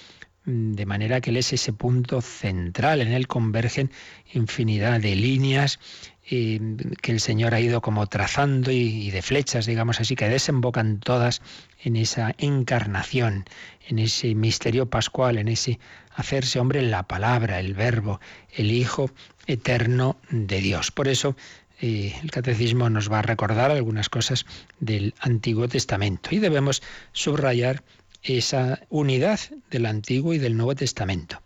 mm, 0.45 0.73
de 0.73 0.85
manera 0.85 1.21
que 1.21 1.31
Él 1.31 1.37
es 1.37 1.51
ese 1.51 1.73
punto 1.73 2.21
central, 2.21 3.01
en 3.01 3.11
Él 3.11 3.27
convergen 3.27 3.91
infinidad 4.33 4.99
de 4.99 5.15
líneas 5.15 5.79
que 6.27 7.11
el 7.11 7.19
Señor 7.19 7.53
ha 7.53 7.59
ido 7.59 7.81
como 7.81 8.07
trazando 8.07 8.71
y, 8.71 8.77
y 8.77 9.11
de 9.11 9.21
flechas, 9.21 9.67
digamos 9.67 9.99
así, 9.99 10.15
que 10.15 10.27
desembocan 10.27 10.99
todas 10.99 11.43
en 11.83 11.95
esa 11.95 12.33
encarnación, 12.39 13.45
en 13.87 13.99
ese 13.99 14.33
misterio 14.33 14.89
pascual, 14.89 15.37
en 15.37 15.49
ese 15.49 15.79
hacerse 16.15 16.59
hombre 16.59 16.79
en 16.79 16.89
la 16.89 17.03
palabra, 17.03 17.59
el 17.59 17.75
verbo, 17.75 18.19
el 18.51 18.71
Hijo 18.71 19.11
eterno 19.45 20.17
de 20.31 20.61
Dios. 20.61 20.89
Por 20.89 21.07
eso 21.07 21.35
el 21.79 22.31
catecismo 22.31 22.89
nos 22.89 23.11
va 23.11 23.19
a 23.19 23.23
recordar 23.23 23.71
algunas 23.71 24.09
cosas 24.09 24.45
del 24.79 25.13
Antiguo 25.19 25.67
Testamento 25.67 26.29
y 26.31 26.39
debemos 26.39 26.81
subrayar 27.11 27.83
esa 28.23 28.81
unidad 28.89 29.39
del 29.69 29.85
Antiguo 29.85 30.33
y 30.33 30.39
del 30.39 30.57
Nuevo 30.57 30.75
Testamento. 30.75 31.41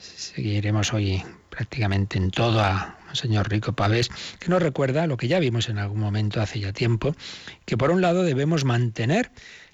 seguiremos 0.00 0.92
hoy 0.92 1.22
prácticamente 1.50 2.16
en 2.18 2.30
todo 2.30 2.60
a 2.60 2.96
señor 3.12 3.50
Rico 3.50 3.72
Pavés, 3.72 4.10
que 4.38 4.48
nos 4.48 4.62
recuerda 4.62 5.06
lo 5.06 5.16
que 5.16 5.28
ya 5.28 5.38
vimos 5.38 5.68
en 5.68 5.78
algún 5.78 6.00
momento 6.00 6.40
hace 6.40 6.60
ya 6.60 6.72
tiempo, 6.72 7.14
que 7.64 7.76
por 7.76 7.90
un 7.90 8.00
lado 8.00 8.22
debemos 8.22 8.64
mantener 8.64 9.30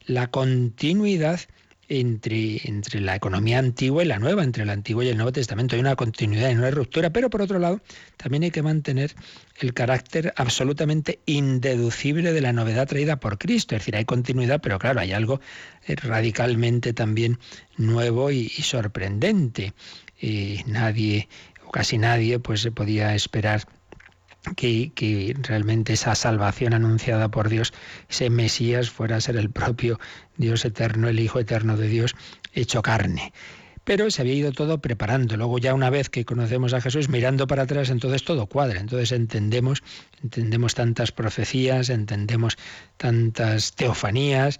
la 0.07 0.29
continuidad 0.29 1.41
entre, 1.89 2.61
entre 2.65 3.01
la 3.01 3.15
economía 3.15 3.59
antigua 3.59 4.03
y 4.03 4.07
la 4.07 4.19
nueva, 4.19 4.43
entre 4.43 4.65
el 4.65 4.71
Antiguo 4.71 5.03
y 5.03 5.09
el 5.09 5.17
Nuevo 5.17 5.33
Testamento. 5.33 5.75
Hay 5.77 5.81
una 5.81 5.97
continuidad 5.97 6.51
y 6.51 6.55
una 6.55 6.71
ruptura, 6.71 7.11
pero 7.11 7.31
por 7.31 7.43
otro 7.43 7.59
lado 7.59 7.81
también 8.17 8.43
hay 8.43 8.51
que 8.51 8.63
mantener 8.63 9.15
el 9.61 9.73
carácter 9.73 10.33
absolutamente 10.37 11.21
indeducible 11.27 12.33
de 12.33 12.41
la 12.41 12.53
novedad 12.53 12.89
traída 12.89 13.17
por 13.17 13.39
Cristo. 13.39 13.75
Es 13.75 13.83
decir, 13.83 13.97
hay 13.97 14.05
continuidad, 14.05 14.61
pero 14.61 14.79
claro, 14.79 15.01
hay 15.01 15.13
algo 15.13 15.41
eh, 15.87 15.97
radicalmente 15.97 16.93
también 16.93 17.39
nuevo 17.77 18.31
y, 18.31 18.49
sorprendente. 18.49 19.73
Y 20.21 20.61
nadie, 20.67 21.29
o 21.67 21.71
casi 21.71 21.99
nadie, 21.99 22.39
pues 22.39 22.61
se 22.63 22.73
podía 22.73 23.15
esperar 23.15 23.67
que, 24.55 25.35
realmente 25.43 25.95
esa 25.95 26.15
salvación 26.15 26.75
anunciada 26.75 27.31
por 27.31 27.49
Dios, 27.49 27.73
ese 28.09 28.31
Mesías, 28.31 28.91
fuera 28.91 29.17
a 29.17 29.21
ser 29.21 29.37
el 29.37 29.51
propio 29.51 29.99
Dios 30.37 30.65
eterno, 30.65 31.09
el 31.09 31.21
Hijo 31.21 31.41
eterno 31.41 31.77
de 31.77 31.89
Dios, 31.89 32.15
hecho 32.53 32.83
carne. 32.83 33.33
Pero 33.85 34.11
se 34.11 34.23
había 34.23 34.35
ido 34.35 34.51
todo 34.51 34.81
preparando. 34.81 35.37
Luego 35.37 35.59
ya 35.59 35.73
una 35.73 35.91
vez 35.91 36.09
que 36.11 36.25
conocemos 36.25 36.75
a 36.75 36.81
Jesús, 36.81 37.09
mirando 37.09 37.47
para 37.47 37.63
atrás, 37.63 37.89
entonces 37.89 38.25
todo 38.25 38.47
cuadra. 38.47 38.81
Entonces 38.81 39.13
entendemos, 39.13 39.85
entendemos 40.23 40.75
tantas 40.75 41.13
profecías, 41.13 41.89
entendemos 41.89 42.59
tantas 42.97 43.75
teofanías, 43.77 44.59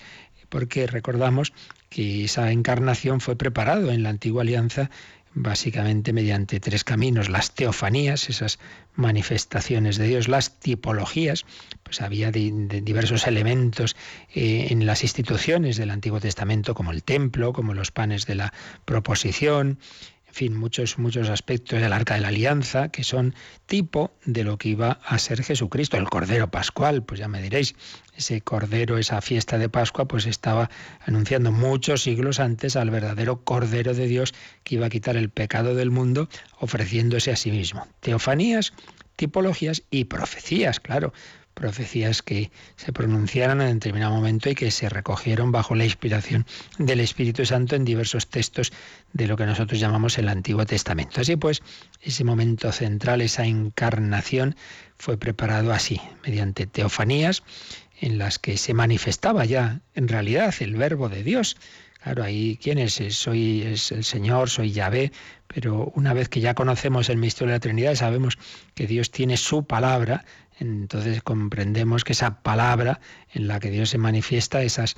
porque 0.49 0.87
recordamos 0.87 1.53
que 1.89 2.25
esa 2.25 2.53
encarnación 2.53 3.21
fue 3.21 3.37
preparado 3.37 3.91
en 3.91 4.03
la 4.03 4.11
antigua 4.11 4.43
alianza 4.43 4.91
básicamente 5.37 6.15
mediante 6.15 6.61
tres 6.61 6.83
caminos, 6.83 7.29
las 7.29 7.55
teofanías, 7.55 8.31
esas 8.31 8.59
manifestaciones 8.95 9.99
de 9.99 10.09
Dios, 10.09 10.29
las 10.29 10.59
tipologías, 10.59 11.45
pues 11.83 12.01
había 12.01 12.33
diversos 12.33 13.27
elementos 13.27 13.97
eh, 14.35 14.69
en 14.71 14.87
las 14.87 15.03
instituciones 15.03 15.77
del 15.77 15.91
Antiguo 15.91 16.21
Testamento, 16.21 16.75
como 16.75 16.91
el 16.91 17.05
templo, 17.05 17.53
como 17.53 17.75
los 17.75 17.91
panes 17.91 18.25
de 18.25 18.35
la 18.35 18.55
proposición, 18.87 19.79
fin, 20.37 20.55
muchos, 20.55 20.99
muchos 20.99 21.31
aspectos 21.31 21.81
del 21.81 21.93
arca 21.93 22.15
de 22.15 22.21
la 22.21 22.29
alianza 22.29 22.91
que 22.91 23.05
son 23.05 23.35
tipo 23.65 24.13
de 24.27 24.45
lo 24.45 24.59
que 24.59 24.69
iba 24.69 25.01
a 25.05 25.19
ser 25.19 25.43
Jesucristo, 25.43 25.97
el 25.97 26.09
Cordero 26.09 26.51
Pascual, 26.51 27.03
pues 27.03 27.21
ya 27.21 27.27
me 27.27 27.41
diréis, 27.41 27.75
ese 28.17 28.41
Cordero, 28.41 28.99
esa 28.99 29.21
fiesta 29.21 29.59
de 29.59 29.69
Pascua, 29.69 30.07
pues 30.07 30.27
estaba 30.27 30.71
anunciando 31.05 31.53
muchos 31.53 32.03
siglos 32.03 32.41
antes 32.41 32.77
al 32.77 32.91
verdadero 32.91 33.43
Cordero 33.45 33.95
de 33.95 34.07
Dios 34.07 34.35
que 34.65 34.77
iba 34.77 34.87
a 34.87 34.91
quitar 34.91 35.17
el 35.17 35.31
pecado 35.31 35.75
del 35.75 35.91
mundo 35.91 36.29
ofreciéndose 36.59 37.31
a 37.31 37.37
sí 37.37 37.51
mismo. 37.51 37.87
Teofanías, 38.01 38.73
tipologías 39.17 39.83
y 39.91 40.05
profecías, 40.05 40.81
claro, 40.81 41.13
profecías 41.57 42.21
que 42.21 42.51
se 42.77 42.93
pronunciaron 42.93 43.63
en 43.63 43.79
determinado 43.79 44.15
momento 44.15 44.51
y 44.51 44.55
que 44.55 44.71
se 44.71 44.91
recogieron 44.91 45.53
bajo 45.53 45.75
la 45.75 45.87
inspiración 45.87 46.45
del 46.79 47.01
Espíritu 47.01 47.47
Santo 47.47 47.75
en 47.75 47.87
diversos 47.87 48.29
textos 48.29 48.73
de 49.15 49.27
lo 49.27 49.39
que 49.39 49.47
nosotros 49.47 49.81
llamamos 49.81 50.19
el 50.19 50.29
Antiguo 50.29 50.67
Testamento. 50.67 51.23
Así 51.23 51.37
pues, 51.37 51.63
ese 52.03 52.25
momento 52.25 52.71
central, 52.73 53.23
esa 53.23 53.47
encarnación, 53.47 54.55
fue 54.99 55.17
preparado 55.17 55.73
así, 55.73 56.01
mediante 56.25 56.67
teofanías 56.67 57.43
en 58.01 58.19
las 58.19 58.39
que 58.39 58.57
se 58.57 58.75
manifestaba 58.75 59.45
ya 59.45 59.81
en 59.95 60.09
realidad 60.09 60.55
el 60.61 60.77
verbo 60.77 61.09
de 61.09 61.23
Dios. 61.23 61.57
Claro, 62.03 62.23
ahí 62.23 62.59
quién 62.63 62.79
es, 62.79 63.03
soy 63.11 63.63
es 63.63 63.91
el 63.91 64.05
Señor, 64.05 64.49
soy 64.49 64.71
Yahvé, 64.71 65.11
pero 65.49 65.91
una 65.97 66.15
vez 66.15 66.29
que 66.29 66.41
ya 66.41 66.55
conocemos 66.55 67.09
el 67.09 67.17
misterio 67.17 67.49
de 67.49 67.57
la 67.57 67.61
Trinidad, 67.61 67.95
sabemos 67.97 68.39
que 68.75 68.87
Dios 68.87 69.11
tiene 69.11 69.37
su 69.37 69.65
palabra, 69.65 70.25
entonces 70.59 71.23
comprendemos 71.23 72.05
que 72.05 72.13
esa 72.13 72.43
palabra 72.43 73.01
en 73.33 73.49
la 73.49 73.59
que 73.59 73.71
Dios 73.71 73.91
se 73.91 73.99
manifiesta, 73.99 74.63
esas 74.63 74.97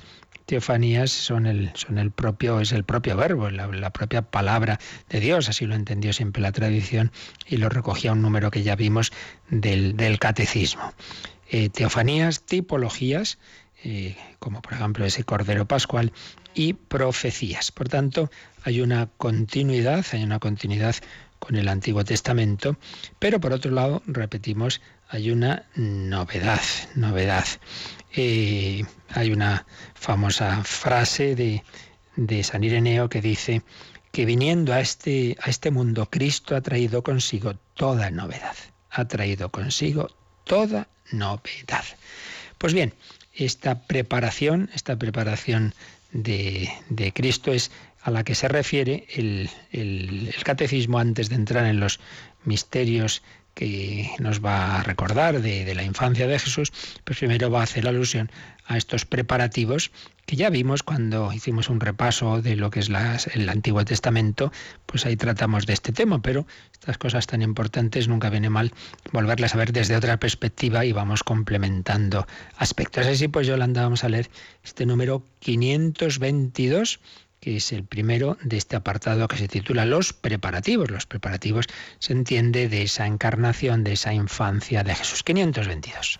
teofanías 0.49 1.11
son 1.11 1.45
el, 1.45 1.69
son 1.75 1.99
el 1.99 2.11
propio, 2.11 2.59
es 2.59 2.71
el 2.71 2.83
propio 2.83 3.15
verbo, 3.15 3.49
la, 3.51 3.89
propia 3.91 4.23
palabra 4.23 4.79
de 5.09 5.19
Dios, 5.19 5.47
así 5.47 5.65
lo 5.65 5.75
entendió 5.75 6.11
siempre 6.11 6.41
la 6.41 6.51
tradición 6.51 7.11
y 7.45 7.57
lo 7.57 7.69
recogía 7.69 8.13
un 8.13 8.21
número 8.23 8.49
que 8.49 8.63
ya 8.63 8.75
vimos 8.75 9.11
del, 9.49 10.17
catecismo. 10.19 10.93
Eh, 11.51 11.69
teofanías, 11.69 12.43
tipologías, 12.43 13.39
eh, 13.83 14.15
como 14.37 14.61
por 14.61 14.73
ejemplo 14.73 15.05
ese 15.05 15.23
Cordero 15.23 15.67
Pascual, 15.67 16.13
y 16.53 16.73
profecías. 16.73 17.71
Por 17.71 17.89
tanto, 17.89 18.29
hay 18.63 18.81
una 18.81 19.07
continuidad, 19.17 20.05
hay 20.11 20.23
una 20.23 20.39
continuidad 20.39 20.95
con 21.39 21.55
el 21.55 21.67
Antiguo 21.67 22.03
Testamento, 22.03 22.77
pero 23.17 23.39
por 23.39 23.53
otro 23.53 23.71
lado, 23.71 24.03
repetimos, 24.05 24.81
hay 25.07 25.31
una 25.31 25.65
novedad, 25.75 26.61
novedad. 26.95 27.45
Eh, 28.15 28.83
hay 29.09 29.31
una 29.31 29.65
famosa 29.95 30.63
frase 30.63 31.35
de, 31.35 31.63
de 32.15 32.43
San 32.43 32.63
Ireneo 32.63 33.09
que 33.09 33.21
dice 33.21 33.63
que 34.11 34.25
viniendo 34.25 34.73
a 34.73 34.81
este, 34.81 35.37
a 35.41 35.49
este 35.49 35.71
mundo, 35.71 36.07
Cristo 36.11 36.55
ha 36.55 36.61
traído 36.61 37.03
consigo 37.03 37.53
toda 37.75 38.11
novedad, 38.11 38.55
ha 38.91 39.05
traído 39.05 39.49
consigo 39.49 40.09
toda 40.43 40.87
novedad. 41.11 41.85
Pues 42.57 42.73
bien, 42.73 42.93
esta 43.33 43.81
preparación, 43.81 44.69
esta 44.73 44.97
preparación 44.97 45.73
de, 46.11 46.69
Cristo 47.13 47.51
es 47.51 47.71
a 48.01 48.11
la 48.11 48.23
que 48.23 48.35
se 48.35 48.47
refiere 48.47 49.05
el, 49.13 49.49
el, 49.71 50.33
catecismo 50.43 50.99
antes 50.99 51.29
de 51.29 51.35
entrar 51.35 51.65
en 51.65 51.79
los 51.79 51.99
misterios 52.43 53.21
que 53.53 54.09
nos 54.19 54.43
va 54.43 54.79
a 54.79 54.83
recordar 54.83 55.41
de, 55.41 55.75
la 55.75 55.83
infancia 55.83 56.27
de 56.27 56.39
Jesús, 56.39 56.71
pues 57.03 57.19
primero 57.19 57.51
va 57.51 57.59
a 57.61 57.63
hacer 57.63 57.87
alusión 57.87 58.31
a 58.69 58.77
estos 58.77 59.05
preparativos 59.05 59.91
que 60.27 60.35
ya 60.35 60.51
vimos 60.51 60.83
cuando 60.83 61.33
hicimos 61.33 61.69
un 61.69 61.79
repaso 61.79 62.39
de 62.39 62.55
lo 62.55 62.69
que 62.69 62.81
es 62.81 62.89
el 63.33 63.49
Antiguo 63.49 63.83
Testamento, 63.83 64.51
pues 64.85 65.07
ahí 65.07 65.17
tratamos 65.17 65.65
de 65.65 65.73
este 65.73 65.91
tema, 65.91 66.21
pero 66.21 66.45
estas 66.71 66.99
cosas 66.99 67.25
tan 67.25 67.41
importantes 67.41 68.07
nunca 68.07 68.29
viene 68.29 68.51
mal 68.51 68.71
volverlas 69.11 69.55
a 69.55 69.57
ver 69.57 69.73
desde 69.73 69.95
otra 69.95 70.17
perspectiva 70.17 70.85
y 70.85 70.91
vamos 70.91 71.23
complementando 71.23 72.27
aspectos. 72.57 73.07
Así 73.07 73.27
pues, 73.27 73.47
Yolanda, 73.47 73.81
vamos 73.81 74.03
a 74.03 74.09
leer 74.09 74.29
este 74.63 74.85
número 74.85 75.23
522 75.39 76.99
que 77.39 77.55
es 77.55 77.71
el 77.71 77.85
primero 77.85 78.37
de 78.43 78.57
este 78.57 78.75
apartado 78.75 79.27
que 79.29 79.37
se 79.37 79.47
titula 79.47 79.85
Los 79.85 80.11
preparativos. 80.11 80.91
Los 80.91 81.05
preparativos 81.05 81.67
se 81.97 82.11
entiende 82.11 82.67
de 82.67 82.83
esa 82.83 83.07
encarnación, 83.07 83.83
de 83.85 83.93
esa 83.93 84.13
infancia 84.13 84.83
de 84.83 84.93
Jesús. 84.93 85.23
522. 85.23 86.19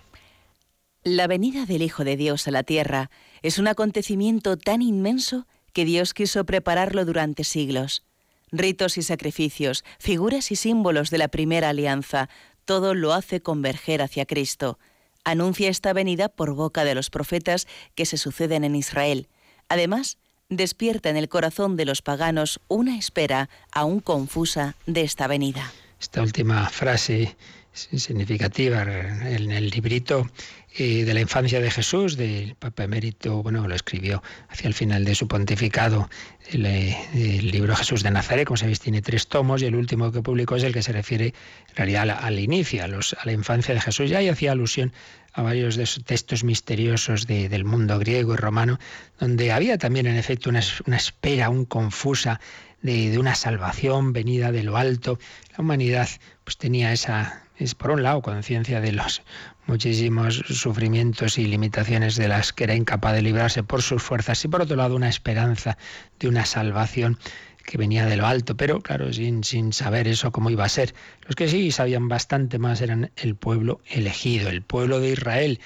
La 1.02 1.26
venida 1.26 1.64
del 1.64 1.80
Hijo 1.80 2.04
de 2.04 2.18
Dios 2.18 2.46
a 2.46 2.50
la 2.50 2.62
tierra 2.62 3.10
es 3.40 3.58
un 3.58 3.68
acontecimiento 3.68 4.58
tan 4.58 4.82
inmenso 4.82 5.46
que 5.72 5.86
Dios 5.86 6.12
quiso 6.12 6.44
prepararlo 6.44 7.06
durante 7.06 7.42
siglos. 7.42 8.04
Ritos 8.52 8.98
y 8.98 9.02
sacrificios, 9.02 9.82
figuras 9.98 10.52
y 10.52 10.56
símbolos 10.56 11.08
de 11.08 11.16
la 11.16 11.28
primera 11.28 11.70
alianza, 11.70 12.28
todo 12.66 12.92
lo 12.92 13.14
hace 13.14 13.40
converger 13.40 14.02
hacia 14.02 14.26
Cristo. 14.26 14.78
Anuncia 15.24 15.70
esta 15.70 15.94
venida 15.94 16.28
por 16.28 16.52
boca 16.52 16.84
de 16.84 16.94
los 16.94 17.08
profetas 17.08 17.66
que 17.94 18.04
se 18.04 18.18
suceden 18.18 18.62
en 18.62 18.76
Israel. 18.76 19.28
Además, 19.70 20.18
despierta 20.50 21.08
en 21.08 21.16
el 21.16 21.30
corazón 21.30 21.78
de 21.78 21.86
los 21.86 22.02
paganos 22.02 22.60
una 22.68 22.98
espera 22.98 23.48
aún 23.72 24.00
confusa 24.00 24.76
de 24.84 25.00
esta 25.00 25.28
venida. 25.28 25.72
Esta 25.98 26.20
última 26.20 26.68
frase 26.68 27.36
significativa 27.72 28.82
en 28.82 29.50
el 29.50 29.70
librito 29.70 30.28
de 30.76 31.12
la 31.12 31.20
infancia 31.20 31.60
de 31.60 31.70
Jesús, 31.70 32.16
del 32.16 32.54
Papa 32.54 32.84
Emérito, 32.84 33.42
bueno, 33.42 33.66
lo 33.66 33.74
escribió 33.74 34.22
hacia 34.48 34.68
el 34.68 34.74
final 34.74 35.04
de 35.04 35.14
su 35.14 35.26
pontificado, 35.26 36.08
el, 36.52 36.64
eh, 36.64 36.96
libro 37.42 37.74
Jesús 37.76 38.02
de 38.02 38.10
Nazaret, 38.10 38.46
como 38.46 38.56
sabéis, 38.56 38.80
tiene 38.80 39.02
tres 39.02 39.26
tomos 39.26 39.62
y 39.62 39.66
el 39.66 39.74
último 39.74 40.12
que 40.12 40.22
publicó 40.22 40.56
es 40.56 40.62
el 40.62 40.72
que 40.72 40.82
se 40.82 40.92
refiere 40.92 41.34
en 41.70 41.76
realidad 41.76 42.10
al, 42.10 42.38
inicio, 42.38 42.84
a, 42.84 42.86
los, 42.86 43.14
a 43.14 43.26
la 43.26 43.32
infancia 43.32 43.74
de 43.74 43.80
Jesús. 43.80 44.08
Ya 44.10 44.22
y 44.22 44.28
hacía 44.28 44.52
alusión 44.52 44.92
a 45.32 45.42
varios 45.42 45.76
de 45.76 45.84
esos 45.84 46.04
textos 46.04 46.44
misteriosos 46.44 47.26
del 47.26 47.64
mundo 47.64 47.98
griego 47.98 48.34
y 48.34 48.36
romano, 48.36 48.78
donde 49.18 49.52
había 49.52 49.78
también 49.78 50.06
en 50.06 50.16
efecto 50.16 50.50
una, 50.50 50.60
espera 50.60 51.46
aún 51.46 51.64
confusa 51.64 52.40
de, 52.82 53.18
una 53.18 53.34
salvación 53.34 54.12
venida 54.12 54.52
de 54.52 54.62
lo 54.62 54.76
alto. 54.76 55.18
La 55.52 55.62
humanidad 55.62 56.08
pues 56.44 56.56
tenía 56.56 56.92
esa, 56.92 57.44
es 57.56 57.74
por 57.74 57.90
un 57.90 58.02
lado 58.02 58.22
conciencia 58.22 58.80
de 58.80 58.92
los 58.92 59.22
muchísimos 59.70 60.42
sufrimientos 60.48 61.38
y 61.38 61.46
limitaciones 61.46 62.16
de 62.16 62.26
las 62.26 62.52
que 62.52 62.64
era 62.64 62.74
incapaz 62.74 63.14
de 63.14 63.22
librarse 63.22 63.62
por 63.62 63.82
sus 63.82 64.02
fuerzas 64.02 64.44
y 64.44 64.48
por 64.48 64.62
otro 64.62 64.74
lado 64.74 64.96
una 64.96 65.08
esperanza 65.08 65.78
de 66.18 66.26
una 66.26 66.44
salvación 66.44 67.20
que 67.64 67.78
venía 67.78 68.04
de 68.06 68.16
lo 68.16 68.26
alto, 68.26 68.56
pero 68.56 68.80
claro, 68.80 69.12
sin, 69.12 69.44
sin 69.44 69.72
saber 69.72 70.08
eso 70.08 70.32
cómo 70.32 70.50
iba 70.50 70.64
a 70.64 70.68
ser. 70.68 70.92
Los 71.24 71.36
que 71.36 71.46
sí 71.46 71.70
sabían 71.70 72.08
bastante 72.08 72.58
más 72.58 72.80
eran 72.80 73.12
el 73.14 73.36
pueblo 73.36 73.80
elegido, 73.86 74.48
el 74.50 74.62
pueblo 74.62 74.98
de 74.98 75.10
Israel, 75.10 75.60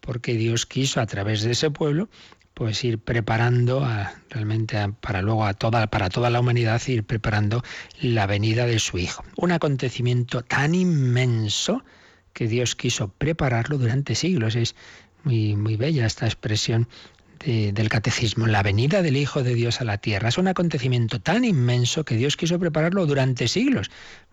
porque 0.00 0.36
Dios 0.36 0.64
quiso 0.64 1.02
a 1.02 1.06
través 1.06 1.42
de 1.42 1.50
ese 1.50 1.70
pueblo 1.70 2.08
pues 2.54 2.82
ir 2.82 2.98
preparando 2.98 3.86
realmente 4.30 4.78
para 5.02 5.20
luego 5.20 5.44
a 5.44 5.52
toda 5.52 5.86
para 5.88 6.08
toda 6.08 6.30
la 6.30 6.40
humanidad 6.40 6.80
ir 6.86 7.04
preparando 7.04 7.62
la 8.00 8.26
venida 8.26 8.64
de 8.64 8.78
su 8.78 8.96
hijo. 8.96 9.22
Un 9.36 9.52
acontecimiento 9.52 10.40
tan 10.40 10.74
inmenso 10.74 11.84
que 12.40 12.48
Dios 12.48 12.74
quiso 12.74 13.08
prepararlo 13.08 13.76
durante 13.76 14.14
siglos. 14.14 14.56
Es 14.56 14.74
muy 15.24 15.56
muy 15.56 15.76
bella 15.76 16.06
esta 16.06 16.24
expresión 16.24 16.88
del 17.44 17.88
catecismo, 17.90 18.46
la 18.46 18.62
venida 18.62 19.02
del 19.02 19.18
Hijo 19.18 19.42
de 19.42 19.54
Dios 19.54 19.82
a 19.82 19.84
la 19.84 19.98
tierra. 19.98 20.30
Es 20.30 20.38
un 20.38 20.48
acontecimiento 20.48 21.20
tan 21.20 21.44
inmenso 21.44 22.06
que 22.06 22.16
Dios 22.16 22.38
quiso 22.38 22.58
prepararlo 22.58 23.04
durante 23.04 23.46
siglos. 23.46 23.90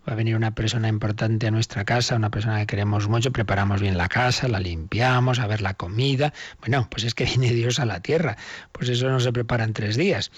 Va 0.08 0.14
a 0.14 0.16
venir 0.16 0.38
una 0.38 0.56
persona 0.56 0.88
importante 0.88 1.48
a 1.48 1.52
nuestra 1.52 1.84
casa, 1.84 2.16
una 2.16 2.32
persona 2.32 2.60
que 2.62 2.68
queremos 2.68 3.10
mucho, 3.10 3.34
preparamos 3.34 3.82
bien 3.82 3.98
la 3.98 4.08
casa, 4.08 4.48
la 4.48 4.62
limpiamos, 4.62 5.40
a 5.40 5.48
ver 5.48 5.62
la 5.62 5.74
comida. 5.74 6.34
Bueno, 6.62 6.88
pues 6.90 7.04
es 7.04 7.14
que 7.14 7.26
viene 7.32 7.52
Dios 7.52 7.80
a 7.82 7.86
la 7.86 8.00
tierra. 8.00 8.38
Pues 8.72 8.88
eso 8.88 9.10
no 9.10 9.20
se 9.20 9.34
prepara 9.34 9.66
en 9.66 9.74
tres 9.74 9.98
días 9.98 10.32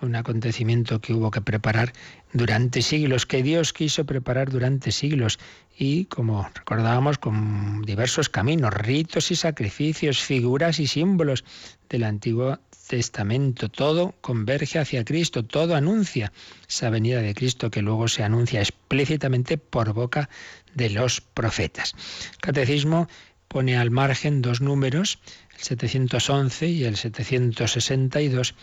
un 0.00 0.14
acontecimiento 0.14 1.00
que 1.00 1.14
hubo 1.14 1.30
que 1.30 1.40
preparar 1.40 1.92
durante 2.32 2.82
siglos, 2.82 3.26
que 3.26 3.42
Dios 3.42 3.72
quiso 3.72 4.04
preparar 4.04 4.50
durante 4.50 4.92
siglos 4.92 5.38
y, 5.78 6.04
como 6.06 6.48
recordábamos, 6.54 7.18
con 7.18 7.82
diversos 7.82 8.28
caminos, 8.28 8.72
ritos 8.74 9.30
y 9.30 9.36
sacrificios, 9.36 10.22
figuras 10.22 10.78
y 10.80 10.86
símbolos 10.86 11.44
del 11.88 12.04
Antiguo 12.04 12.58
Testamento. 12.88 13.68
Todo 13.68 14.14
converge 14.20 14.78
hacia 14.78 15.04
Cristo, 15.04 15.44
todo 15.44 15.74
anuncia 15.74 16.32
esa 16.68 16.90
venida 16.90 17.20
de 17.20 17.34
Cristo 17.34 17.70
que 17.70 17.82
luego 17.82 18.08
se 18.08 18.22
anuncia 18.22 18.60
explícitamente 18.60 19.58
por 19.58 19.92
boca 19.92 20.28
de 20.74 20.90
los 20.90 21.20
profetas. 21.20 21.94
El 22.32 22.38
Catecismo 22.38 23.08
pone 23.48 23.76
al 23.76 23.90
margen 23.90 24.42
dos 24.42 24.60
números, 24.60 25.18
el 25.56 25.62
711 25.62 26.68
y 26.68 26.84
el 26.84 26.96
762, 26.96 28.54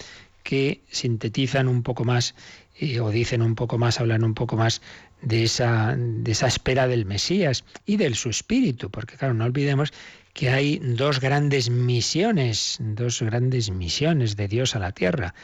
que 0.44 0.84
sintetizan 0.90 1.68
un 1.68 1.84
poco 1.84 2.06
más 2.06 2.36
eh, 2.80 3.00
o 3.00 3.12
dicen 3.12 3.42
un 3.42 3.56
poco 3.56 3.78
más, 3.78 4.00
hablan 4.00 4.24
un 4.24 4.34
poco 4.34 4.58
más 4.58 4.82
de 5.22 5.44
esa, 5.44 5.96
de 5.98 6.32
esa 6.32 6.48
espera 6.48 6.88
del 6.88 7.06
Mesías 7.06 7.64
y 7.86 7.98
del 7.98 8.16
su 8.16 8.30
espíritu, 8.30 8.90
porque 8.90 9.16
claro, 9.16 9.34
no 9.34 9.46
olvidemos 9.46 9.94
que 10.34 10.50
hay 10.50 10.80
dos 10.80 11.20
grandes 11.20 11.70
misiones, 11.70 12.78
dos 12.80 13.22
grandes 13.22 13.70
misiones 13.70 14.36
de 14.36 14.48
Dios 14.48 14.76
a 14.76 14.80
la 14.80 14.92
tierra. 14.92 15.36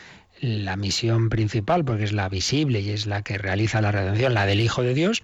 La 0.41 0.77
misión 0.77 1.29
principal, 1.29 1.85
porque 1.85 2.05
es 2.05 2.13
la 2.13 2.29
visible 2.29 2.79
y 2.79 2.89
es 2.89 3.05
la 3.05 3.21
que 3.21 3.37
realiza 3.37 3.81
la 3.81 3.91
redención, 3.91 4.33
la 4.33 4.45
del 4.45 4.61
Hijo 4.61 4.81
de 4.81 4.93
Dios, 4.93 5.21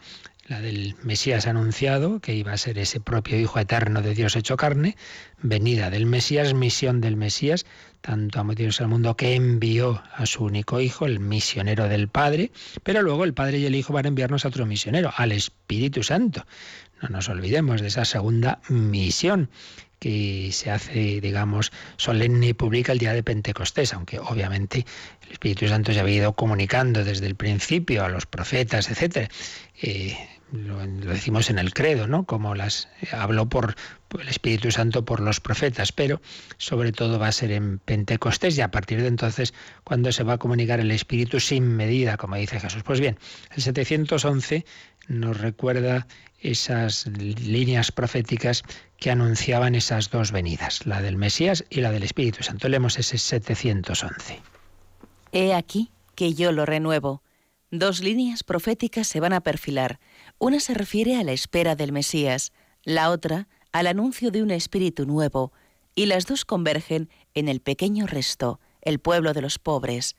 la 0.47 0.61
del 0.61 0.95
Mesías 1.01 1.47
anunciado, 1.47 2.19
que 2.19 2.35
iba 2.35 2.53
a 2.53 2.57
ser 2.57 2.77
ese 2.77 2.99
propio 2.99 3.39
Hijo 3.39 3.59
eterno 3.59 4.01
de 4.01 4.13
Dios 4.13 4.35
hecho 4.35 4.57
carne, 4.57 4.95
venida 5.41 5.89
del 5.89 6.05
Mesías, 6.05 6.53
misión 6.53 7.01
del 7.01 7.15
Mesías, 7.15 7.65
tanto 8.05 8.39
amó 8.39 8.53
Dios 8.53 8.81
al 8.81 8.87
mundo 8.87 9.17
que 9.17 9.33
envió 9.33 10.03
a 10.13 10.27
su 10.27 10.43
único 10.43 10.79
Hijo, 10.79 11.07
el 11.07 11.19
misionero 11.19 11.89
del 11.89 12.07
Padre, 12.07 12.51
pero 12.83 13.01
luego 13.01 13.23
el 13.23 13.33
Padre 13.33 13.57
y 13.57 13.65
el 13.65 13.73
Hijo 13.73 13.93
van 13.93 14.05
a 14.05 14.09
enviarnos 14.09 14.45
a 14.45 14.49
otro 14.49 14.67
misionero, 14.67 15.11
al 15.17 15.31
Espíritu 15.31 16.03
Santo. 16.03 16.45
No 17.01 17.09
nos 17.09 17.29
olvidemos 17.29 17.81
de 17.81 17.87
esa 17.87 18.05
segunda 18.05 18.59
misión 18.69 19.49
que 19.99 20.49
se 20.51 20.71
hace, 20.71 21.21
digamos, 21.21 21.71
solemne 21.97 22.47
y 22.47 22.53
pública 22.53 22.91
el 22.91 22.99
día 22.99 23.13
de 23.13 23.23
Pentecostés, 23.23 23.93
aunque 23.93 24.19
obviamente 24.19 24.85
el 25.25 25.31
Espíritu 25.31 25.67
Santo 25.67 25.93
se 25.93 25.99
había 25.99 26.15
ido 26.15 26.33
comunicando 26.33 27.03
desde 27.03 27.27
el 27.27 27.35
principio 27.35 28.03
a 28.03 28.09
los 28.09 28.25
profetas, 28.25 28.89
etc. 28.89 29.29
Eh, 29.81 30.15
lo, 30.51 30.85
decimos 30.85 31.49
en 31.49 31.59
el 31.59 31.73
credo, 31.73 32.07
¿no? 32.07 32.25
Como 32.25 32.55
las 32.55 32.87
habló 33.11 33.47
por, 33.49 33.75
por, 34.07 34.21
el 34.21 34.27
Espíritu 34.27 34.71
Santo 34.71 35.03
por 35.03 35.19
los 35.19 35.39
profetas, 35.39 35.91
pero 35.91 36.21
sobre 36.57 36.91
todo 36.91 37.19
va 37.19 37.27
a 37.27 37.31
ser 37.31 37.51
en 37.51 37.79
Pentecostés 37.79 38.57
y 38.57 38.61
a 38.61 38.71
partir 38.71 39.01
de 39.01 39.07
entonces 39.07 39.53
cuando 39.83 40.11
se 40.11 40.23
va 40.23 40.33
a 40.33 40.37
comunicar 40.37 40.79
el 40.79 40.91
Espíritu 40.91 41.39
sin 41.39 41.75
medida, 41.75 42.17
como 42.17 42.35
dice 42.35 42.59
Jesús. 42.59 42.83
Pues 42.83 42.99
bien, 42.99 43.17
el 43.55 43.63
711 43.63 44.65
nos 45.07 45.39
recuerda 45.39 46.07
esas 46.39 47.07
líneas 47.07 47.91
proféticas 47.91 48.63
que 48.97 49.11
anunciaban 49.11 49.75
esas 49.75 50.09
dos 50.09 50.31
venidas, 50.31 50.85
la 50.85 51.01
del 51.01 51.17
Mesías 51.17 51.65
y 51.69 51.81
la 51.81 51.91
del 51.91 52.03
Espíritu 52.03 52.43
Santo. 52.43 52.69
Leemos 52.69 52.99
ese 52.99 53.17
711. 53.17 54.41
He 55.31 55.53
aquí 55.53 55.91
que 56.15 56.33
yo 56.33 56.51
lo 56.51 56.65
renuevo. 56.65 57.23
Dos 57.71 58.01
líneas 58.01 58.43
proféticas 58.43 59.07
se 59.07 59.19
van 59.19 59.33
a 59.33 59.41
perfilar. 59.41 59.99
Una 60.37 60.59
se 60.59 60.73
refiere 60.73 61.17
a 61.17 61.23
la 61.23 61.31
espera 61.31 61.75
del 61.75 61.91
Mesías, 61.91 62.53
la 62.83 63.09
otra 63.09 63.47
al 63.71 63.87
anuncio 63.87 64.31
de 64.31 64.41
un 64.41 64.51
espíritu 64.51 65.05
nuevo. 65.05 65.51
y 65.97 66.07
las 66.07 66.25
dos 66.25 66.43
convergen 66.43 67.09
en 67.33 67.47
el 67.47 67.61
pequeño 67.61 68.05
resto, 68.05 68.59
el 68.81 68.99
pueblo 68.99 69.33
de 69.33 69.41
los 69.41 69.59
pobres, 69.59 70.17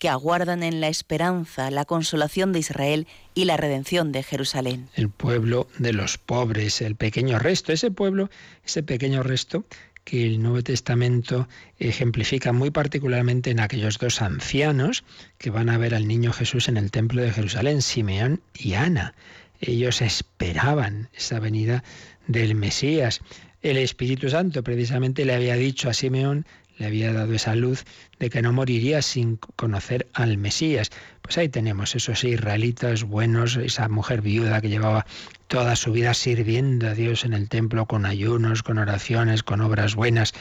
que 0.00 0.08
aguardan 0.08 0.64
en 0.64 0.80
la 0.80 0.88
esperanza 0.88 1.70
la 1.70 1.84
consolación 1.84 2.52
de 2.52 2.58
Israel 2.58 3.06
y 3.34 3.44
la 3.44 3.58
redención 3.58 4.12
de 4.12 4.22
Jerusalén. 4.22 4.88
El 4.96 5.10
pueblo 5.10 5.68
de 5.78 5.92
los 5.92 6.16
pobres, 6.16 6.80
el 6.80 6.96
pequeño 6.96 7.38
resto, 7.38 7.72
ese 7.72 7.90
pueblo, 7.90 8.30
ese 8.64 8.82
pequeño 8.82 9.22
resto 9.22 9.64
que 10.04 10.26
el 10.26 10.42
Nuevo 10.42 10.62
Testamento 10.62 11.48
ejemplifica 11.78 12.52
muy 12.52 12.70
particularmente 12.70 13.50
en 13.50 13.60
aquellos 13.60 13.98
dos 13.98 14.22
ancianos 14.22 15.04
que 15.36 15.50
van 15.50 15.68
a 15.68 15.76
ver 15.76 15.94
al 15.94 16.08
niño 16.08 16.32
Jesús 16.32 16.68
en 16.68 16.78
el 16.78 16.90
templo 16.90 17.20
de 17.20 17.30
Jerusalén, 17.30 17.82
Simeón 17.82 18.40
y 18.58 18.74
Ana. 18.74 19.14
Ellos 19.60 20.00
esperaban 20.00 21.10
esa 21.14 21.38
venida 21.40 21.84
del 22.26 22.54
Mesías. 22.54 23.20
El 23.60 23.76
Espíritu 23.76 24.30
Santo 24.30 24.64
precisamente 24.64 25.26
le 25.26 25.34
había 25.34 25.56
dicho 25.56 25.90
a 25.90 25.94
Simeón 25.94 26.46
le 26.80 26.86
había 26.86 27.12
dado 27.12 27.34
esa 27.34 27.54
luz 27.54 27.84
de 28.18 28.30
que 28.30 28.40
no 28.40 28.54
moriría 28.54 29.02
sin 29.02 29.36
conocer 29.36 30.08
al 30.14 30.38
Mesías. 30.38 30.90
Pues 31.20 31.36
ahí 31.36 31.50
tenemos 31.50 31.94
esos 31.94 32.24
israelitas 32.24 33.04
buenos, 33.04 33.56
esa 33.56 33.88
mujer 33.90 34.22
viuda 34.22 34.62
que 34.62 34.70
llevaba 34.70 35.04
toda 35.46 35.76
su 35.76 35.92
vida 35.92 36.14
sirviendo 36.14 36.88
a 36.88 36.94
Dios 36.94 37.26
en 37.26 37.34
el 37.34 37.50
templo 37.50 37.84
con 37.84 38.06
ayunos, 38.06 38.62
con 38.62 38.78
oraciones, 38.78 39.42
con 39.42 39.60
obras 39.60 39.94
buenas. 39.94 40.32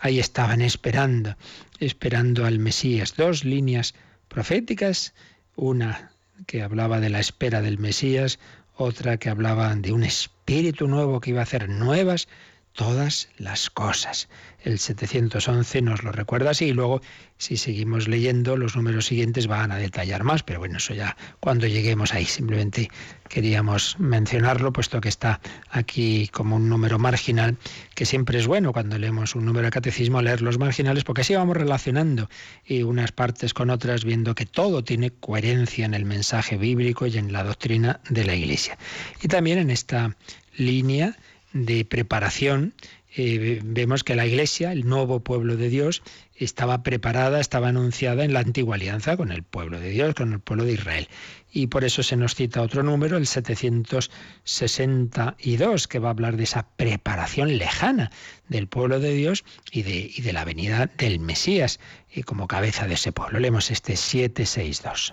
Ahí 0.00 0.18
estaban 0.18 0.62
esperando, 0.62 1.36
esperando 1.78 2.46
al 2.46 2.58
Mesías. 2.58 3.14
Dos 3.14 3.44
líneas 3.44 3.94
proféticas, 4.28 5.12
una 5.56 6.10
que 6.46 6.62
hablaba 6.62 7.00
de 7.00 7.10
la 7.10 7.20
espera 7.20 7.60
del 7.60 7.78
Mesías, 7.78 8.38
otra 8.76 9.18
que 9.18 9.28
hablaba 9.28 9.74
de 9.76 9.92
un 9.92 10.04
espíritu 10.04 10.88
nuevo 10.88 11.20
que 11.20 11.30
iba 11.30 11.40
a 11.40 11.44
hacer 11.44 11.68
nuevas 11.68 12.28
todas 12.72 13.28
las 13.38 13.70
cosas. 13.70 14.28
El 14.64 14.78
711 14.78 15.82
nos 15.82 16.02
lo 16.04 16.12
recuerda 16.12 16.50
así 16.50 16.66
y 16.66 16.72
luego 16.72 17.00
si 17.36 17.56
seguimos 17.56 18.06
leyendo 18.06 18.56
los 18.56 18.76
números 18.76 19.06
siguientes 19.06 19.48
van 19.48 19.72
a 19.72 19.76
detallar 19.76 20.22
más, 20.22 20.44
pero 20.44 20.60
bueno, 20.60 20.78
eso 20.78 20.94
ya 20.94 21.16
cuando 21.40 21.66
lleguemos 21.66 22.14
ahí. 22.14 22.24
Simplemente 22.24 22.88
queríamos 23.28 23.98
mencionarlo 23.98 24.72
puesto 24.72 25.00
que 25.00 25.08
está 25.08 25.40
aquí 25.70 26.28
como 26.28 26.56
un 26.56 26.68
número 26.68 26.98
marginal, 26.98 27.56
que 27.94 28.06
siempre 28.06 28.38
es 28.38 28.46
bueno 28.46 28.72
cuando 28.72 28.96
leemos 28.98 29.34
un 29.34 29.44
número 29.44 29.66
de 29.66 29.72
catecismo 29.72 30.22
leer 30.22 30.40
los 30.40 30.58
marginales 30.58 31.02
porque 31.02 31.22
así 31.22 31.34
vamos 31.34 31.56
relacionando 31.56 32.28
y 32.64 32.84
unas 32.84 33.10
partes 33.10 33.54
con 33.54 33.70
otras 33.70 34.04
viendo 34.04 34.34
que 34.36 34.46
todo 34.46 34.84
tiene 34.84 35.10
coherencia 35.10 35.84
en 35.84 35.94
el 35.94 36.04
mensaje 36.04 36.56
bíblico 36.56 37.06
y 37.06 37.18
en 37.18 37.32
la 37.32 37.42
doctrina 37.42 38.00
de 38.08 38.24
la 38.24 38.36
Iglesia. 38.36 38.78
Y 39.20 39.28
también 39.28 39.58
en 39.58 39.70
esta 39.70 40.16
línea 40.56 41.16
de 41.52 41.84
preparación, 41.84 42.74
eh, 43.14 43.60
vemos 43.62 44.04
que 44.04 44.14
la 44.14 44.24
Iglesia, 44.26 44.72
el 44.72 44.86
nuevo 44.86 45.20
pueblo 45.20 45.56
de 45.56 45.68
Dios, 45.68 46.02
estaba 46.34 46.82
preparada, 46.82 47.40
estaba 47.40 47.68
anunciada 47.68 48.24
en 48.24 48.32
la 48.32 48.40
antigua 48.40 48.76
alianza 48.76 49.18
con 49.18 49.30
el 49.32 49.42
pueblo 49.42 49.78
de 49.78 49.90
Dios, 49.90 50.14
con 50.14 50.32
el 50.32 50.40
pueblo 50.40 50.64
de 50.64 50.72
Israel. 50.72 51.08
Y 51.52 51.66
por 51.66 51.84
eso 51.84 52.02
se 52.02 52.16
nos 52.16 52.34
cita 52.34 52.62
otro 52.62 52.82
número, 52.82 53.18
el 53.18 53.26
762, 53.26 55.88
que 55.88 55.98
va 55.98 56.08
a 56.08 56.12
hablar 56.12 56.38
de 56.38 56.44
esa 56.44 56.66
preparación 56.76 57.58
lejana 57.58 58.10
del 58.48 58.66
pueblo 58.66 58.98
de 58.98 59.12
Dios 59.12 59.44
y 59.70 59.82
de, 59.82 60.10
y 60.14 60.22
de 60.22 60.32
la 60.32 60.46
venida 60.46 60.90
del 60.96 61.20
Mesías 61.20 61.80
y 62.10 62.22
como 62.22 62.48
cabeza 62.48 62.86
de 62.86 62.94
ese 62.94 63.12
pueblo. 63.12 63.40
Leemos 63.40 63.70
este 63.70 63.96
762. 63.96 65.12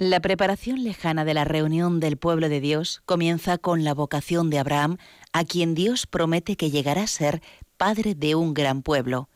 La 0.00 0.20
preparación 0.20 0.82
lejana 0.82 1.26
de 1.26 1.34
la 1.34 1.44
reunión 1.44 2.00
del 2.00 2.16
pueblo 2.16 2.48
de 2.48 2.62
Dios 2.62 3.02
comienza 3.04 3.58
con 3.58 3.84
la 3.84 3.92
vocación 3.92 4.48
de 4.48 4.58
Abraham, 4.58 4.96
a 5.34 5.44
quien 5.44 5.74
Dios 5.74 6.06
promete 6.06 6.56
que 6.56 6.70
llegará 6.70 7.02
a 7.02 7.06
ser 7.06 7.42
padre 7.76 8.14
de 8.14 8.34
un 8.34 8.54
gran 8.54 8.80
pueblo. 8.80 9.28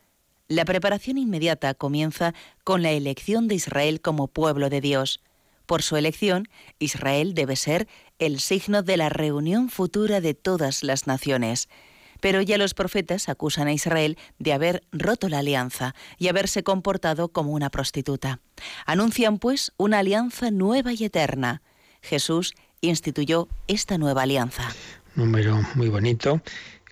La 0.49 0.65
preparación 0.65 1.19
inmediata 1.19 1.75
comienza 1.75 2.33
con 2.65 2.81
la 2.81 2.93
elección 2.93 3.47
de 3.47 3.57
Israel 3.57 4.01
como 4.01 4.27
pueblo 4.27 4.71
de 4.71 4.81
Dios. 4.81 5.21
Por 5.67 5.83
su 5.83 5.99
elección, 5.99 6.49
Israel 6.79 7.35
debe 7.35 7.57
ser 7.57 7.87
el 8.19 8.41
signo 8.41 8.83
de 8.83 8.97
la 8.97 9.11
reunión 9.11 9.69
futura 9.69 10.23
de 10.23 10.33
todas 10.33 10.83
las 10.83 11.07
naciones. 11.07 11.69
Pero 12.25 12.41
ya 12.41 12.57
los 12.57 12.73
profetas 12.73 13.29
acusan 13.29 13.69
a 13.69 13.75
Israel 13.75 14.17
de 14.39 14.55
haber 14.55 14.83
roto 14.93 15.29
la 15.29 15.41
alianza 15.41 15.95
y 16.17 16.29
haberse 16.29 16.63
comportado 16.63 17.29
como 17.29 17.51
una 17.51 17.69
prostituta. 17.69 18.41
Anuncian 18.87 19.39
pues 19.39 19.73
una 19.77 19.99
alianza 19.99 20.51
nueva 20.51 20.95
y 20.95 21.05
eterna. 21.05 21.61
Jesús 22.01 22.55
instituyó 22.81 23.47
esta 23.69 23.99
nueva 23.99 24.23
alianza. 24.23 24.71
Número 25.15 25.61
muy 25.75 25.91
bonito, 25.91 26.41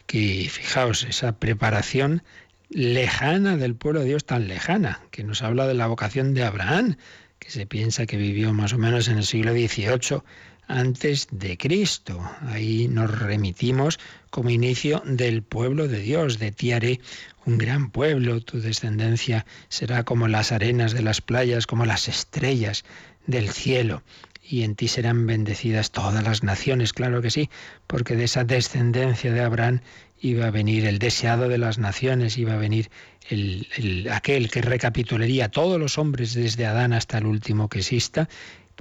que 0.05 0.51
fijaos, 0.51 1.05
esa 1.05 1.33
preparación 1.33 2.23
lejana 2.69 3.57
del 3.57 3.75
pueblo 3.75 4.01
de 4.01 4.09
Dios, 4.09 4.27
tan 4.27 4.49
lejana, 4.49 5.01
que 5.11 5.25
nos 5.25 5.41
habla 5.41 5.67
de 5.67 5.73
la 5.73 5.87
vocación 5.87 6.35
de 6.35 6.45
Abraham, 6.45 6.97
que 7.39 7.49
se 7.49 7.65
piensa 7.65 8.05
que 8.05 8.19
vivió 8.19 8.53
más 8.53 8.75
o 8.75 8.79
menos 8.79 9.09
en 9.09 9.17
el 9.17 9.25
siglo 9.25 9.53
XVIII 9.53 10.21
antes 10.67 11.29
de 11.31 11.57
Cristo. 11.57 12.21
Ahí 12.49 12.89
nos 12.89 13.11
remitimos 13.19 13.99
como 14.31 14.51
inicio 14.51 15.03
del 15.05 15.43
pueblo 15.43 15.89
de 15.89 16.01
Dios. 16.01 16.39
De 16.39 16.53
ti 16.53 16.73
haré 16.73 17.01
un 17.45 17.59
gran 17.59 17.91
pueblo, 17.91 18.41
tu 18.41 18.61
descendencia 18.61 19.45
será 19.69 20.05
como 20.05 20.29
las 20.29 20.53
arenas 20.53 20.93
de 20.93 21.03
las 21.03 21.21
playas, 21.21 21.67
como 21.67 21.87
las 21.87 22.09
estrellas 22.09 22.85
del 23.27 23.51
cielo. 23.51 24.03
Y 24.43 24.65
en 24.65 24.75
ti 24.75 24.89
serán 24.89 25.27
bendecidas 25.27 25.93
todas 25.93 26.23
las 26.25 26.43
naciones, 26.43 26.93
claro 26.93 27.23
que 27.23 27.31
sí, 27.31 27.49
porque 27.87 28.17
de 28.17 28.25
esa 28.25 28.45
descendencia 28.45 29.33
de 29.33 29.41
Abraham 29.41 29.81
iba 30.23 30.47
a 30.47 30.51
venir 30.51 30.87
el 30.87 30.99
deseado 30.99 31.49
de 31.49 31.59
las 31.59 31.79
naciones, 31.79 32.39
iba 32.39 32.55
a 32.55 32.57
venir 32.57 32.91
el, 33.29 34.09
aquel 34.13 34.51
que 34.51 34.63
recapitularía 34.63 35.47
a 35.47 35.51
todos 35.51 35.81
los 35.81 35.99
hombres 35.99 36.35
desde 36.35 36.67
Adán 36.67 36.93
hasta 36.93 37.19
el 37.19 37.27
último 37.27 37.69
que 37.69 37.81
exista, 37.81 38.29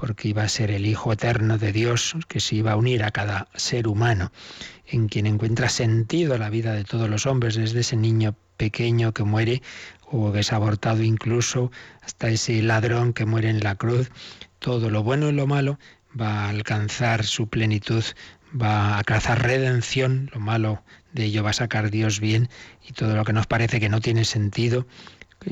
porque 0.02 0.30
iba 0.30 0.42
a 0.42 0.50
ser 0.50 0.72
el 0.72 0.88
Hijo 0.88 1.14
eterno 1.14 1.60
de 1.60 1.72
Dios 1.72 2.16
que 2.28 2.40
se 2.40 2.56
iba 2.56 2.72
a 2.72 2.76
unir 2.76 3.04
a 3.04 3.12
cada 3.12 3.48
ser 3.54 3.88
humano, 3.88 4.32
en 4.88 5.08
quien 5.08 5.28
encuentra 5.28 5.70
sentido 5.70 6.40
la 6.40 6.50
vida 6.50 6.74
de 6.74 6.84
todos 6.84 7.08
los 7.08 7.28
hombres, 7.28 7.54
desde 7.54 7.82
ese 7.82 7.98
niño 7.98 8.36
pequeño 8.58 9.14
que 9.14 9.24
muere 9.24 9.62
o 10.10 10.32
que 10.32 10.40
es 10.40 10.54
abortado 10.54 11.04
incluso, 11.04 11.72
hasta 12.02 12.30
ese 12.30 12.64
ladrón 12.64 13.14
que 13.14 13.28
muere 13.28 13.50
en 13.50 13.60
la 13.60 13.76
cruz, 13.76 14.10
todo 14.58 14.90
lo 14.90 15.04
bueno 15.04 15.30
y 15.30 15.34
lo 15.34 15.46
malo 15.46 15.78
va 16.20 16.46
a 16.46 16.50
alcanzar 16.50 17.24
su 17.24 17.48
plenitud, 17.48 18.04
va 18.60 18.96
a 18.96 18.98
alcanzar 18.98 19.44
redención, 19.44 20.32
lo 20.34 20.40
malo 20.40 20.84
de 21.14 21.26
ello 21.26 21.44
va 21.44 21.52
a 21.52 21.54
sacar 21.54 21.92
Dios 21.92 22.20
bien 22.20 22.50
y 22.90 22.94
todo 22.94 23.16
lo 23.16 23.24
que 23.24 23.34
nos 23.34 23.46
parece 23.46 23.80
que 23.80 23.90
no 23.90 24.02
tiene 24.02 24.26
sentido, 24.26 24.88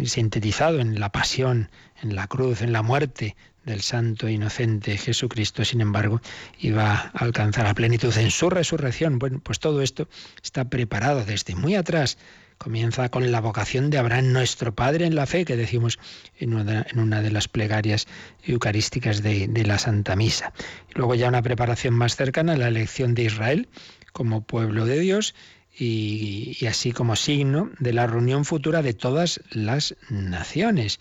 sintetizado 0.05 0.79
en 0.79 0.99
la 0.99 1.11
pasión, 1.11 1.69
en 2.01 2.15
la 2.15 2.25
cruz, 2.25 2.63
en 2.63 2.73
la 2.73 2.81
muerte 2.81 3.35
del 3.69 3.81
santo 3.81 4.27
e 4.27 4.33
inocente 4.33 4.97
Jesucristo, 4.97 5.63
sin 5.63 5.79
embargo, 5.79 6.21
iba 6.59 6.91
a 6.91 7.09
alcanzar 7.13 7.67
a 7.67 7.73
plenitud 7.73 8.15
en 8.17 8.31
su 8.31 8.49
resurrección. 8.49 9.19
Bueno, 9.19 9.39
pues 9.41 9.59
todo 9.59 9.81
esto 9.81 10.09
está 10.43 10.69
preparado 10.69 11.23
desde 11.23 11.55
muy 11.55 11.75
atrás. 11.75 12.17
Comienza 12.57 13.07
con 13.07 13.31
la 13.31 13.39
vocación 13.39 13.89
de 13.89 13.99
Abraham, 13.99 14.33
nuestro 14.33 14.75
Padre 14.75 15.05
en 15.05 15.15
la 15.15 15.25
fe, 15.25 15.45
que 15.45 15.55
decimos 15.55 15.97
en 16.37 16.55
una, 16.55 17.21
de 17.21 17.31
las 17.31 17.47
plegarias 17.47 18.05
eucarísticas 18.43 19.23
de, 19.23 19.47
la 19.65 19.77
Santa 19.77 20.17
Misa. 20.17 20.51
Luego 20.93 21.15
ya 21.15 21.29
una 21.29 21.41
preparación 21.41 21.93
más 21.93 22.17
cercana, 22.17 22.57
la 22.57 22.67
elección 22.67 23.13
de 23.13 23.23
Israel 23.23 23.69
como 24.11 24.41
pueblo 24.41 24.85
de 24.85 24.99
Dios 24.99 25.35
y, 25.77 26.65
así 26.67 26.91
como 26.91 27.15
signo 27.15 27.71
de 27.79 27.93
la 27.93 28.07
reunión 28.07 28.43
futura 28.43 28.81
de 28.81 28.93
todas 28.93 29.39
las 29.51 29.95
naciones. 30.09 30.99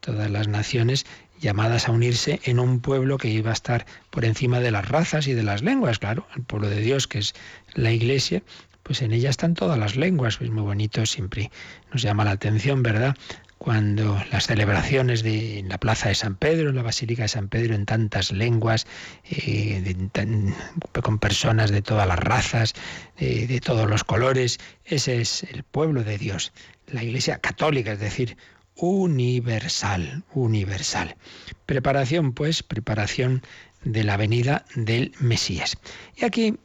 Todas 0.00 0.30
las 0.30 0.48
naciones 0.48 1.06
llamadas 1.40 1.88
a 1.88 1.92
unirse 1.92 2.40
en 2.44 2.58
un 2.58 2.80
pueblo 2.80 3.18
que 3.18 3.28
iba 3.28 3.50
a 3.50 3.54
estar 3.54 3.86
por 4.10 4.24
encima 4.24 4.60
de 4.60 4.70
las 4.70 4.88
razas 4.88 5.26
y 5.26 5.32
de 5.32 5.42
las 5.42 5.62
lenguas, 5.62 5.98
claro, 5.98 6.26
el 6.36 6.42
pueblo 6.42 6.68
de 6.68 6.80
Dios 6.80 7.06
que 7.06 7.18
es 7.18 7.34
la 7.74 7.90
iglesia, 7.92 8.42
pues 8.82 9.02
en 9.02 9.12
ella 9.12 9.30
están 9.30 9.54
todas 9.54 9.78
las 9.78 9.96
lenguas, 9.96 10.38
es 10.40 10.50
muy 10.50 10.62
bonito, 10.62 11.04
siempre 11.06 11.50
nos 11.92 12.02
llama 12.02 12.24
la 12.24 12.32
atención, 12.32 12.82
¿verdad? 12.82 13.16
Cuando 13.58 14.18
las 14.32 14.46
celebraciones 14.46 15.22
de 15.22 15.58
en 15.58 15.68
la 15.68 15.76
plaza 15.76 16.08
de 16.08 16.14
San 16.14 16.34
Pedro, 16.34 16.70
en 16.70 16.76
la 16.76 16.82
Basílica 16.82 17.22
de 17.22 17.28
San 17.28 17.48
Pedro, 17.48 17.74
en 17.74 17.84
tantas 17.84 18.32
lenguas, 18.32 18.86
eh, 19.30 19.94
con 21.02 21.18
personas 21.18 21.70
de 21.70 21.82
todas 21.82 22.08
las 22.08 22.18
razas, 22.18 22.74
de 23.18 23.60
todos 23.62 23.88
los 23.88 24.02
colores, 24.02 24.58
ese 24.86 25.20
es 25.20 25.42
el 25.42 25.62
pueblo 25.62 26.04
de 26.04 26.16
Dios, 26.16 26.52
la 26.86 27.04
Iglesia 27.04 27.38
católica, 27.38 27.92
es 27.92 28.00
decir, 28.00 28.38
universal, 28.80 30.24
universal. 30.32 31.16
Preparación, 31.66 32.32
pues, 32.32 32.62
preparación 32.62 33.42
de 33.84 34.04
la 34.04 34.16
venida 34.16 34.64
del 34.74 35.12
Mesías. 35.20 35.78
Y 36.16 36.24
aquí 36.24 36.56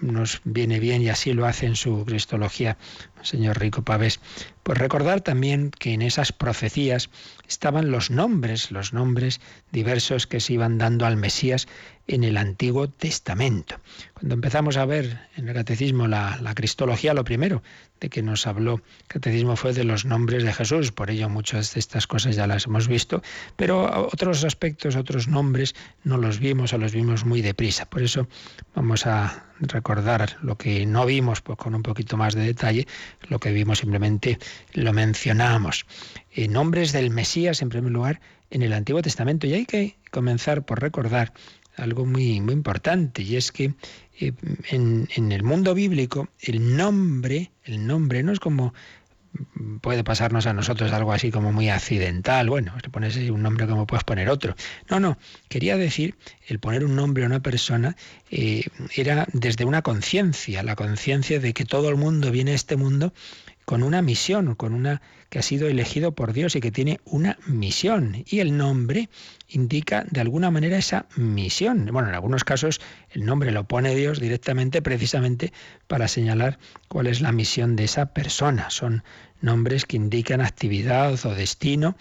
nos 0.00 0.40
viene 0.44 0.80
bien, 0.80 1.02
y 1.02 1.08
así 1.08 1.32
lo 1.32 1.46
hace 1.46 1.66
en 1.66 1.76
su 1.76 2.04
Cristología 2.04 2.76
señor 3.24 3.58
Rico 3.58 3.82
Pavés. 3.82 4.20
Pues 4.62 4.78
recordar 4.78 5.20
también 5.20 5.70
que 5.70 5.92
en 5.92 6.02
esas 6.02 6.32
profecías 6.32 7.10
estaban 7.48 7.90
los 7.90 8.10
nombres, 8.10 8.70
los 8.70 8.92
nombres 8.92 9.40
diversos 9.72 10.26
que 10.26 10.40
se 10.40 10.54
iban 10.54 10.78
dando 10.78 11.06
al 11.06 11.16
Mesías 11.16 11.66
en 12.06 12.24
el 12.24 12.36
Antiguo 12.36 12.88
Testamento. 12.88 13.76
Cuando 14.14 14.34
empezamos 14.34 14.76
a 14.76 14.84
ver 14.84 15.28
en 15.36 15.48
el 15.48 15.54
catecismo 15.54 16.06
la, 16.06 16.52
cristología, 16.54 17.14
lo 17.14 17.24
primero 17.24 17.62
que 18.08 18.22
nos 18.22 18.46
habló 18.46 18.80
catecismo 19.08 19.56
fue 19.56 19.72
de 19.72 19.84
los 19.84 20.04
nombres 20.04 20.44
de 20.44 20.52
Jesús, 20.52 20.92
por 20.92 21.10
ello 21.10 21.28
muchas 21.28 21.74
de 21.74 21.80
estas 21.80 22.06
cosas 22.06 22.36
ya 22.36 22.46
las 22.46 22.66
hemos 22.66 22.88
visto, 22.88 23.22
pero 23.56 24.08
otros 24.08 24.44
aspectos, 24.44 24.96
otros 24.96 25.28
nombres, 25.28 25.74
no 26.02 26.16
los 26.16 26.38
vimos 26.38 26.72
o 26.72 26.78
los 26.78 26.92
vimos 26.92 27.24
muy 27.24 27.42
deprisa. 27.42 27.86
Por 27.86 28.02
eso 28.02 28.26
vamos 28.74 29.06
a 29.06 29.44
recordar 29.60 30.36
lo 30.42 30.56
que 30.56 30.86
no 30.86 31.06
vimos 31.06 31.40
pues, 31.40 31.58
con 31.58 31.74
un 31.74 31.82
poquito 31.82 32.16
más 32.16 32.34
de 32.34 32.42
detalle, 32.42 32.86
lo 33.28 33.38
que 33.38 33.52
vimos 33.52 33.78
simplemente 33.78 34.38
lo 34.72 34.92
mencionamos. 34.92 35.86
Eh, 36.32 36.48
nombres 36.48 36.92
del 36.92 37.10
Mesías, 37.10 37.62
en 37.62 37.68
primer 37.68 37.92
lugar, 37.92 38.20
en 38.50 38.62
el 38.62 38.72
Antiguo 38.72 39.02
Testamento. 39.02 39.46
Y 39.46 39.54
hay 39.54 39.66
que 39.66 39.96
comenzar 40.10 40.64
por 40.64 40.80
recordar 40.80 41.32
algo 41.76 42.06
muy, 42.06 42.40
muy 42.40 42.54
importante, 42.54 43.22
y 43.22 43.36
es 43.36 43.52
que 43.52 43.74
eh, 44.20 44.32
en, 44.70 45.32
el 45.32 45.42
mundo 45.42 45.74
bíblico 45.74 46.28
el 46.40 46.76
nombre, 46.76 47.50
el 47.64 47.86
nombre 47.86 48.22
no 48.22 48.32
es 48.32 48.40
como 48.40 48.74
puede 49.80 50.04
pasarnos 50.04 50.46
a 50.46 50.52
nosotros 50.52 50.92
algo 50.92 51.12
así 51.12 51.32
como 51.32 51.52
muy 51.52 51.68
accidental, 51.68 52.48
bueno, 52.48 52.72
le 52.80 52.88
pones 52.88 53.16
un 53.16 53.42
nombre 53.42 53.66
como 53.66 53.84
puedes 53.84 54.04
poner 54.04 54.28
otro. 54.28 54.54
No, 54.88 55.00
no, 55.00 55.18
quería 55.48 55.76
decir, 55.76 56.14
el 56.46 56.60
poner 56.60 56.84
un 56.84 56.94
nombre 56.94 57.24
a 57.24 57.26
una 57.26 57.40
persona 57.40 57.96
eh, 58.30 58.62
era 58.94 59.26
desde 59.32 59.64
una 59.64 59.82
conciencia, 59.82 60.62
la 60.62 60.76
conciencia 60.76 61.40
de 61.40 61.52
que 61.52 61.64
todo 61.64 61.88
el 61.88 61.96
mundo 61.96 62.30
viene 62.30 62.52
a 62.52 62.54
este 62.54 62.76
mundo 62.76 63.12
con 63.64 63.82
una 63.82 64.02
misión, 64.02 64.54
con 64.54 64.74
una 64.74 65.00
que 65.30 65.38
ha 65.38 65.42
sido 65.42 65.68
elegido 65.68 66.14
por 66.14 66.32
Dios 66.32 66.54
y 66.54 66.60
que 66.60 66.70
tiene 66.70 67.00
una 67.04 67.38
misión. 67.46 68.24
Y 68.26 68.40
el 68.40 68.56
nombre 68.56 69.08
indica 69.48 70.04
de 70.10 70.20
alguna 70.20 70.50
manera 70.50 70.76
esa 70.76 71.06
misión. 71.16 71.88
Bueno, 71.90 72.08
en 72.08 72.14
algunos 72.14 72.44
casos 72.44 72.80
el 73.10 73.24
nombre 73.24 73.50
lo 73.50 73.64
pone 73.64 73.94
Dios 73.94 74.20
directamente 74.20 74.82
precisamente 74.82 75.52
para 75.86 76.08
señalar 76.08 76.58
cuál 76.88 77.06
es 77.06 77.20
la 77.20 77.32
misión 77.32 77.76
de 77.76 77.84
esa 77.84 78.12
persona. 78.12 78.70
Son 78.70 79.02
nombres 79.40 79.86
que 79.86 79.96
indican 79.96 80.40
actividad 80.40 81.12
o 81.24 81.34
destino 81.34 81.96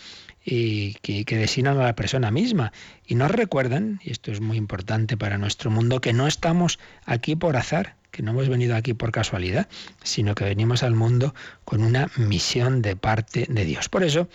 y 0.46 0.96
que, 0.96 1.24
que, 1.24 1.38
designan 1.38 1.80
a 1.80 1.86
la 1.86 1.96
persona 1.96 2.30
misma. 2.30 2.74
Y 3.08 3.16
nos 3.16 3.32
recuerdan, 3.32 4.00
y 4.04 4.12
esto 4.12 4.32
es 4.32 4.42
muy 4.42 4.58
importante 4.58 5.16
para 5.16 5.38
nuestro 5.38 5.72
mundo, 5.72 6.02
que 6.02 6.14
no 6.14 6.28
estamos 6.28 6.80
aquí 7.06 7.36
por 7.36 7.56
azar, 7.56 7.96
que 8.14 8.22
no 8.22 8.32
hemos 8.32 8.48
venido 8.48 8.76
aquí 8.76 8.94
por 8.94 9.12
casualidad, 9.12 9.68
sino 10.04 10.36
que 10.36 10.46
venimos 10.46 10.84
al 10.84 10.94
mundo 10.94 11.34
con 11.66 11.84
una 11.84 12.12
misión 12.16 12.84
de 12.84 12.96
parte 12.96 13.48
de 13.50 13.66
Dios. 13.66 13.90
Por 13.90 14.04
eso 14.04 14.30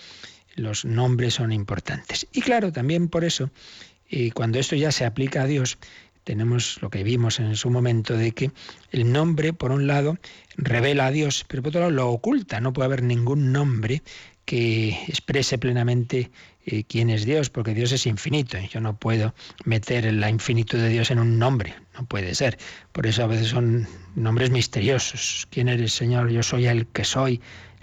los 0.55 0.83
nombres 0.83 1.35
son 1.35 1.53
importantes. 1.53 2.27
Y 2.33 2.41
claro, 2.41 2.73
también 2.73 3.07
por 3.07 3.23
eso, 3.23 3.49
y 4.09 4.31
cuando 4.31 4.59
esto 4.59 4.75
ya 4.75 4.91
se 4.91 5.05
aplica 5.05 5.43
a 5.43 5.47
Dios, 5.47 5.77
tenemos 6.25 6.81
lo 6.81 6.89
que 6.89 7.03
vimos 7.03 7.39
en 7.39 7.55
su 7.55 7.69
momento 7.69 8.17
de 8.17 8.33
que 8.33 8.51
el 8.91 9.09
nombre, 9.09 9.53
por 9.53 9.71
un 9.71 9.87
lado, 9.87 10.17
revela 10.57 11.07
a 11.07 11.11
Dios, 11.11 11.45
pero 11.47 11.63
por 11.63 11.69
otro 11.69 11.79
lado 11.79 11.91
lo 11.91 12.09
oculta. 12.09 12.59
No 12.59 12.73
puede 12.73 12.87
haber 12.87 13.01
ningún 13.01 13.53
nombre 13.53 14.03
que 14.49 14.89
exprese 15.07 15.59
plenamente 15.59 16.31
eh, 16.65 16.83
quién 16.85 17.11
es 17.11 17.23
Dios, 17.23 17.51
porque 17.51 17.75
Dios 17.75 17.91
es 17.91 18.07
infinito. 18.07 18.57
Yo 18.57 18.81
no 18.81 18.97
puedo 18.97 19.35
meter 19.63 20.11
la 20.11 20.27
infinitud 20.27 20.79
de 20.79 20.89
Dios 20.89 21.11
en 21.11 21.19
un 21.19 21.37
nombre, 21.37 21.75
no 21.93 22.07
puede 22.07 22.33
ser. 22.33 22.57
Por 22.91 23.05
eso 23.05 23.23
a 23.23 23.27
veces 23.27 23.49
son 23.49 23.87
nombres 24.15 24.49
misteriosos. 24.49 25.47
¿Quién 25.51 25.69
eres, 25.69 25.93
Señor? 25.93 26.31
Yo 26.31 26.41
soy 26.41 26.65
el 26.65 26.87
que 26.87 27.03
soy. 27.03 27.39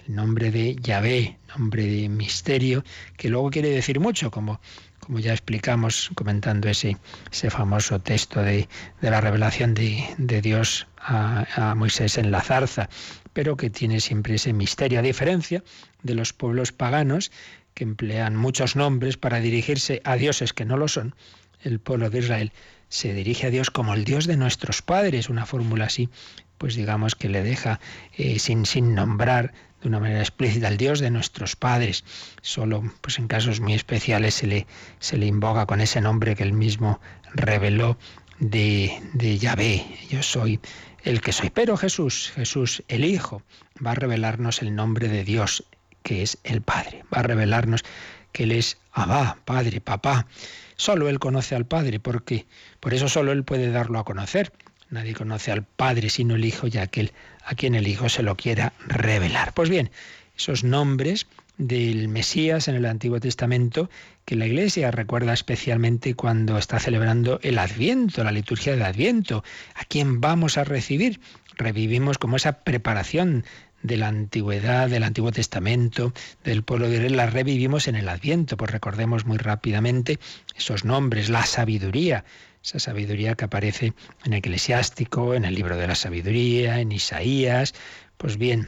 El 0.09 0.15
nombre 0.15 0.51
de 0.51 0.75
Yahvé, 0.75 1.37
nombre 1.57 1.85
de 1.85 2.09
misterio, 2.09 2.83
que 3.15 3.29
luego 3.29 3.49
quiere 3.49 3.69
decir 3.69 4.01
mucho, 4.01 4.29
como, 4.29 4.59
como 5.07 5.19
ya 5.19 5.31
explicamos 5.31 6.11
comentando 6.15 6.67
ese, 6.67 6.97
ese 7.31 7.49
famoso 7.49 7.97
texto 8.01 8.41
de, 8.41 8.67
la 8.99 9.21
revelación 9.21 9.73
de, 9.73 10.41
Dios 10.41 10.85
a, 10.97 11.45
a 11.55 11.75
Moisés 11.75 12.17
en 12.17 12.29
la 12.29 12.41
zarza, 12.41 12.89
pero 13.31 13.55
que 13.55 13.69
tiene 13.69 14.01
siempre 14.01 14.35
ese 14.35 14.51
misterio, 14.51 14.99
a 14.99 15.01
diferencia 15.01 15.63
de 16.03 16.13
los 16.13 16.33
pueblos 16.33 16.73
paganos 16.73 17.31
que 17.73 17.85
emplean 17.85 18.35
muchos 18.35 18.75
nombres 18.75 19.15
para 19.15 19.39
dirigirse 19.39 20.01
a 20.03 20.17
dioses 20.17 20.51
que 20.51 20.65
no 20.65 20.75
lo 20.75 20.89
son, 20.89 21.15
el 21.61 21.79
pueblo 21.79 22.09
de 22.09 22.19
Israel 22.19 22.51
se 22.89 23.13
dirige 23.13 23.47
a 23.47 23.49
Dios 23.49 23.71
como 23.71 23.93
el 23.93 24.03
Dios 24.03 24.27
de 24.27 24.35
nuestros 24.35 24.81
padres, 24.81 25.29
una 25.29 25.45
fórmula 25.45 25.85
así, 25.85 26.09
pues 26.57 26.75
digamos 26.75 27.15
que 27.15 27.29
le 27.29 27.43
deja 27.43 27.79
eh, 28.17 28.39
sin, 28.39 28.65
sin 28.65 28.93
nombrar 28.93 29.53
de 29.81 29.87
una 29.87 29.99
manera 29.99 30.19
explícita 30.19 30.67
al 30.67 30.77
Dios 30.77 30.99
de 30.99 31.11
nuestros 31.11 31.55
padres. 31.55 32.03
Solo 32.41 32.83
pues 33.01 33.19
en 33.19 33.27
casos 33.27 33.59
muy 33.59 33.73
especiales 33.73 34.35
se 34.35 34.47
le, 34.47 34.67
se 34.99 35.17
le 35.17 35.25
invoca 35.25 35.65
con 35.65 35.81
ese 35.81 36.01
nombre 36.01 36.35
que 36.35 36.43
él 36.43 36.53
mismo 36.53 36.99
reveló 37.33 37.97
de, 38.39 39.01
de 39.13 39.37
Yahvé. 39.37 39.85
Yo 40.09 40.23
soy 40.23 40.59
el 41.03 41.21
que 41.21 41.31
soy. 41.31 41.49
Pero 41.49 41.77
Jesús, 41.77 42.31
Jesús 42.35 42.83
el 42.87 43.05
Hijo, 43.05 43.41
va 43.85 43.91
a 43.91 43.95
revelarnos 43.95 44.61
el 44.61 44.75
nombre 44.75 45.07
de 45.07 45.23
Dios, 45.23 45.63
que 46.03 46.21
es 46.21 46.37
el 46.43 46.61
Padre. 46.61 47.03
Va 47.13 47.19
a 47.19 47.23
revelarnos 47.23 47.83
que 48.31 48.43
Él 48.43 48.51
es 48.51 48.77
Abba, 48.91 49.37
Padre, 49.45 49.81
Papá. 49.81 50.27
Solo 50.75 51.09
Él 51.09 51.19
conoce 51.19 51.55
al 51.55 51.65
Padre, 51.65 51.99
porque 51.99 52.45
por 52.79 52.93
eso 52.93 53.09
solo 53.09 53.31
Él 53.31 53.43
puede 53.43 53.71
darlo 53.71 53.99
a 53.99 54.05
conocer. 54.05 54.51
Nadie 54.89 55.13
conoce 55.13 55.51
al 55.51 55.63
Padre 55.63 56.09
sino 56.09 56.35
el 56.35 56.45
Hijo 56.45 56.67
y 56.67 56.77
aquel 56.77 57.11
a 57.47 57.55
quien 57.55 57.75
el 57.75 57.87
Hijo 57.87 58.09
se 58.09 58.23
lo 58.23 58.35
quiera 58.35 58.73
revelar. 58.85 59.53
Pues 59.53 59.69
bien, 59.69 59.89
esos 60.37 60.63
nombres 60.63 61.27
del 61.57 62.09
Mesías 62.09 62.67
en 62.67 62.75
el 62.75 62.85
Antiguo 62.85 63.19
Testamento 63.19 63.89
que 64.25 64.35
la 64.35 64.45
Iglesia 64.45 64.91
recuerda 64.91 65.33
especialmente 65.33 66.13
cuando 66.13 66.57
está 66.57 66.79
celebrando 66.79 67.39
el 67.41 67.57
Adviento, 67.57 68.23
la 68.23 68.31
liturgia 68.31 68.73
del 68.73 68.83
Adviento. 68.83 69.43
¿A 69.75 69.85
quién 69.85 70.19
vamos 70.19 70.57
a 70.57 70.65
recibir? 70.65 71.21
Revivimos 71.55 72.17
como 72.17 72.35
esa 72.35 72.59
preparación 72.59 73.45
de 73.81 73.97
la 73.97 74.09
antigüedad, 74.09 74.89
del 74.89 75.03
Antiguo 75.03 75.31
Testamento, 75.31 76.13
del 76.43 76.63
pueblo 76.63 76.89
de 76.89 76.95
Israel, 76.95 77.15
las 77.15 77.33
revivimos 77.33 77.87
en 77.87 77.95
el 77.95 78.09
Adviento. 78.09 78.57
Pues 78.57 78.71
recordemos 78.71 79.25
muy 79.25 79.37
rápidamente 79.37 80.19
esos 80.55 80.83
nombres, 80.83 81.29
la 81.29 81.45
sabiduría, 81.45 82.25
esa 82.67 82.79
sabiduría 82.79 83.35
que 83.35 83.45
aparece 83.45 83.93
en 84.25 84.33
Eclesiástico, 84.33 85.33
en 85.33 85.45
el 85.45 85.55
libro 85.55 85.77
de 85.77 85.87
la 85.87 85.95
sabiduría, 85.95 86.81
en 86.81 86.91
Isaías. 86.91 87.73
Pues 88.17 88.37
bien, 88.37 88.67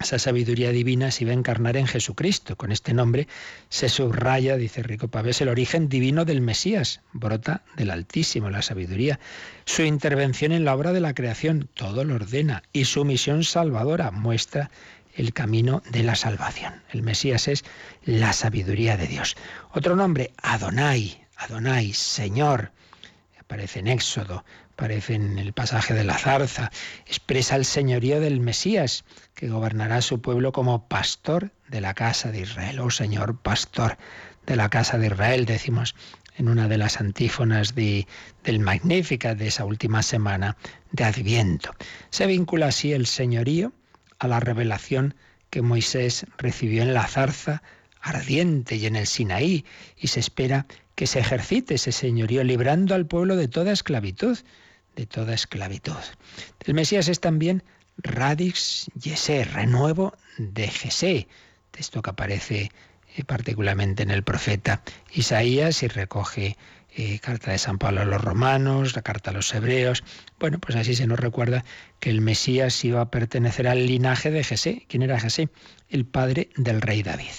esa 0.00 0.18
sabiduría 0.18 0.70
divina 0.70 1.10
se 1.10 1.24
iba 1.24 1.32
a 1.32 1.34
encarnar 1.34 1.76
en 1.76 1.86
Jesucristo. 1.86 2.56
Con 2.56 2.72
este 2.72 2.94
nombre 2.94 3.28
se 3.68 3.90
subraya, 3.90 4.56
dice 4.56 4.82
Rico 4.82 5.08
Pavés, 5.08 5.42
el 5.42 5.48
origen 5.48 5.90
divino 5.90 6.24
del 6.24 6.40
Mesías, 6.40 7.02
brota 7.12 7.64
del 7.76 7.90
Altísimo, 7.90 8.48
la 8.48 8.62
sabiduría. 8.62 9.20
Su 9.66 9.82
intervención 9.82 10.52
en 10.52 10.64
la 10.64 10.74
obra 10.74 10.94
de 10.94 11.00
la 11.00 11.12
creación, 11.12 11.68
todo 11.74 12.04
lo 12.04 12.14
ordena, 12.14 12.62
y 12.72 12.86
su 12.86 13.04
misión 13.04 13.44
salvadora 13.44 14.10
muestra 14.10 14.70
el 15.14 15.34
camino 15.34 15.82
de 15.90 16.02
la 16.02 16.14
salvación. 16.14 16.82
El 16.92 17.02
Mesías 17.02 17.46
es 17.46 17.62
la 18.04 18.32
sabiduría 18.32 18.96
de 18.96 19.06
Dios. 19.06 19.36
Otro 19.74 19.96
nombre, 19.96 20.32
Adonai, 20.38 21.26
Adonai, 21.36 21.92
Señor, 21.92 22.72
aparece 23.48 23.78
en 23.78 23.86
Éxodo, 23.86 24.44
aparece 24.74 25.14
en 25.14 25.38
el 25.38 25.54
pasaje 25.54 25.94
de 25.94 26.04
la 26.04 26.18
zarza, 26.18 26.70
expresa 27.06 27.56
el 27.56 27.64
señorío 27.64 28.20
del 28.20 28.40
Mesías, 28.40 29.06
que 29.34 29.48
gobernará 29.48 29.96
a 29.96 30.02
su 30.02 30.20
pueblo 30.20 30.52
como 30.52 30.86
pastor 30.86 31.50
de 31.66 31.80
la 31.80 31.94
casa 31.94 32.30
de 32.30 32.40
Israel. 32.40 32.78
Oh 32.80 32.90
Señor, 32.90 33.38
pastor 33.38 33.96
de 34.44 34.54
la 34.54 34.68
casa 34.68 34.98
de 34.98 35.06
Israel, 35.06 35.46
decimos 35.46 35.94
en 36.36 36.50
una 36.50 36.68
de 36.68 36.76
las 36.76 37.00
antífonas 37.00 37.74
de, 37.74 38.06
del 38.44 38.60
Magnífica 38.60 39.34
de 39.34 39.46
esa 39.46 39.64
última 39.64 40.02
semana 40.02 40.58
de 40.92 41.04
Adviento. 41.04 41.74
Se 42.10 42.26
vincula 42.26 42.66
así 42.66 42.92
el 42.92 43.06
señorío 43.06 43.72
a 44.18 44.28
la 44.28 44.40
revelación 44.40 45.14
que 45.48 45.62
Moisés 45.62 46.26
recibió 46.36 46.82
en 46.82 46.92
la 46.92 47.06
zarza 47.06 47.62
ardiente 48.02 48.76
y 48.76 48.84
en 48.84 48.96
el 48.96 49.06
Sinaí, 49.06 49.64
y 49.96 50.08
se 50.08 50.20
espera 50.20 50.66
que 50.98 51.06
se 51.06 51.20
ejercite 51.20 51.76
ese 51.76 51.92
señorío 51.92 52.42
librando 52.42 52.96
al 52.96 53.06
pueblo 53.06 53.36
de 53.36 53.46
toda 53.46 53.70
esclavitud, 53.70 54.36
de 54.96 55.06
toda 55.06 55.32
esclavitud. 55.32 55.94
El 56.66 56.74
Mesías 56.74 57.06
es 57.06 57.20
también 57.20 57.62
Radix 57.98 58.90
Yesé, 59.00 59.44
renuevo 59.44 60.12
de 60.38 60.66
Jesé, 60.66 61.28
texto 61.70 62.02
que 62.02 62.10
aparece 62.10 62.72
eh, 63.14 63.22
particularmente 63.22 64.02
en 64.02 64.10
el 64.10 64.24
profeta 64.24 64.82
Isaías 65.12 65.84
y 65.84 65.86
recoge 65.86 66.56
eh, 66.96 67.20
carta 67.20 67.52
de 67.52 67.58
San 67.58 67.78
Pablo 67.78 68.00
a 68.00 68.04
los 68.04 68.20
romanos, 68.20 68.96
la 68.96 69.02
carta 69.02 69.30
a 69.30 69.34
los 69.34 69.54
hebreos. 69.54 70.02
Bueno, 70.40 70.58
pues 70.58 70.74
así 70.74 70.96
se 70.96 71.06
nos 71.06 71.20
recuerda 71.20 71.64
que 72.00 72.10
el 72.10 72.22
Mesías 72.22 72.84
iba 72.84 73.02
a 73.02 73.10
pertenecer 73.12 73.68
al 73.68 73.86
linaje 73.86 74.32
de 74.32 74.42
Jesé. 74.42 74.84
¿Quién 74.88 75.04
era 75.04 75.20
Jesé? 75.20 75.48
El 75.90 76.06
padre 76.06 76.48
del 76.56 76.82
rey 76.82 77.04
David. 77.04 77.30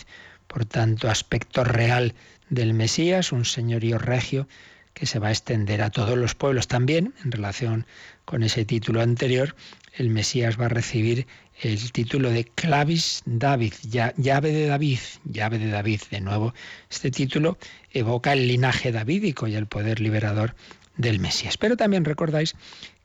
Por 0.47 0.63
tanto, 0.63 1.09
aspecto 1.09 1.65
real 1.65 2.15
del 2.49 2.73
Mesías, 2.73 3.31
un 3.31 3.45
señorío 3.45 3.97
regio 3.97 4.47
que 4.93 5.05
se 5.05 5.19
va 5.19 5.29
a 5.29 5.31
extender 5.31 5.81
a 5.81 5.91
todos 5.91 6.17
los 6.17 6.35
pueblos 6.35 6.67
también, 6.67 7.13
en 7.23 7.31
relación 7.31 7.85
con 8.25 8.43
ese 8.43 8.65
título 8.65 9.01
anterior, 9.01 9.55
el 9.93 10.09
Mesías 10.09 10.59
va 10.59 10.65
a 10.65 10.69
recibir 10.69 11.25
el 11.61 11.91
título 11.91 12.29
de 12.29 12.45
Clavis 12.45 13.21
David, 13.25 13.73
llave 13.83 14.51
de 14.51 14.67
David, 14.67 14.99
llave 15.25 15.59
de 15.59 15.69
David. 15.69 16.01
De 16.09 16.21
nuevo, 16.21 16.53
este 16.89 17.11
título 17.11 17.57
evoca 17.91 18.33
el 18.33 18.47
linaje 18.47 18.91
davídico 18.91 19.47
y 19.47 19.55
el 19.55 19.67
poder 19.67 19.99
liberador 19.99 20.55
del 20.95 21.19
Mesías. 21.19 21.57
Pero 21.57 21.75
también 21.75 22.05
recordáis 22.05 22.55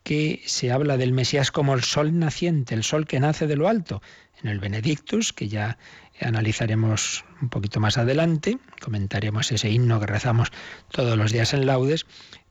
que 0.04 0.42
se 0.46 0.70
habla 0.70 0.96
del 0.96 1.12
Mesías 1.12 1.50
como 1.50 1.74
el 1.74 1.82
sol 1.82 2.18
naciente, 2.18 2.74
el 2.74 2.84
sol 2.84 3.06
que 3.06 3.20
nace 3.20 3.46
de 3.46 3.56
lo 3.56 3.68
alto. 3.68 4.02
En 4.42 4.50
el 4.50 4.60
Benedictus, 4.60 5.32
que 5.32 5.48
ya 5.48 5.78
analizaremos 6.20 7.24
un 7.42 7.48
poquito 7.48 7.80
más 7.80 7.98
adelante, 7.98 8.58
comentaremos 8.80 9.50
ese 9.52 9.70
himno 9.70 10.00
que 10.00 10.06
rezamos 10.06 10.52
todos 10.90 11.16
los 11.16 11.32
días 11.32 11.54
en 11.54 11.66
laudes, 11.66 12.06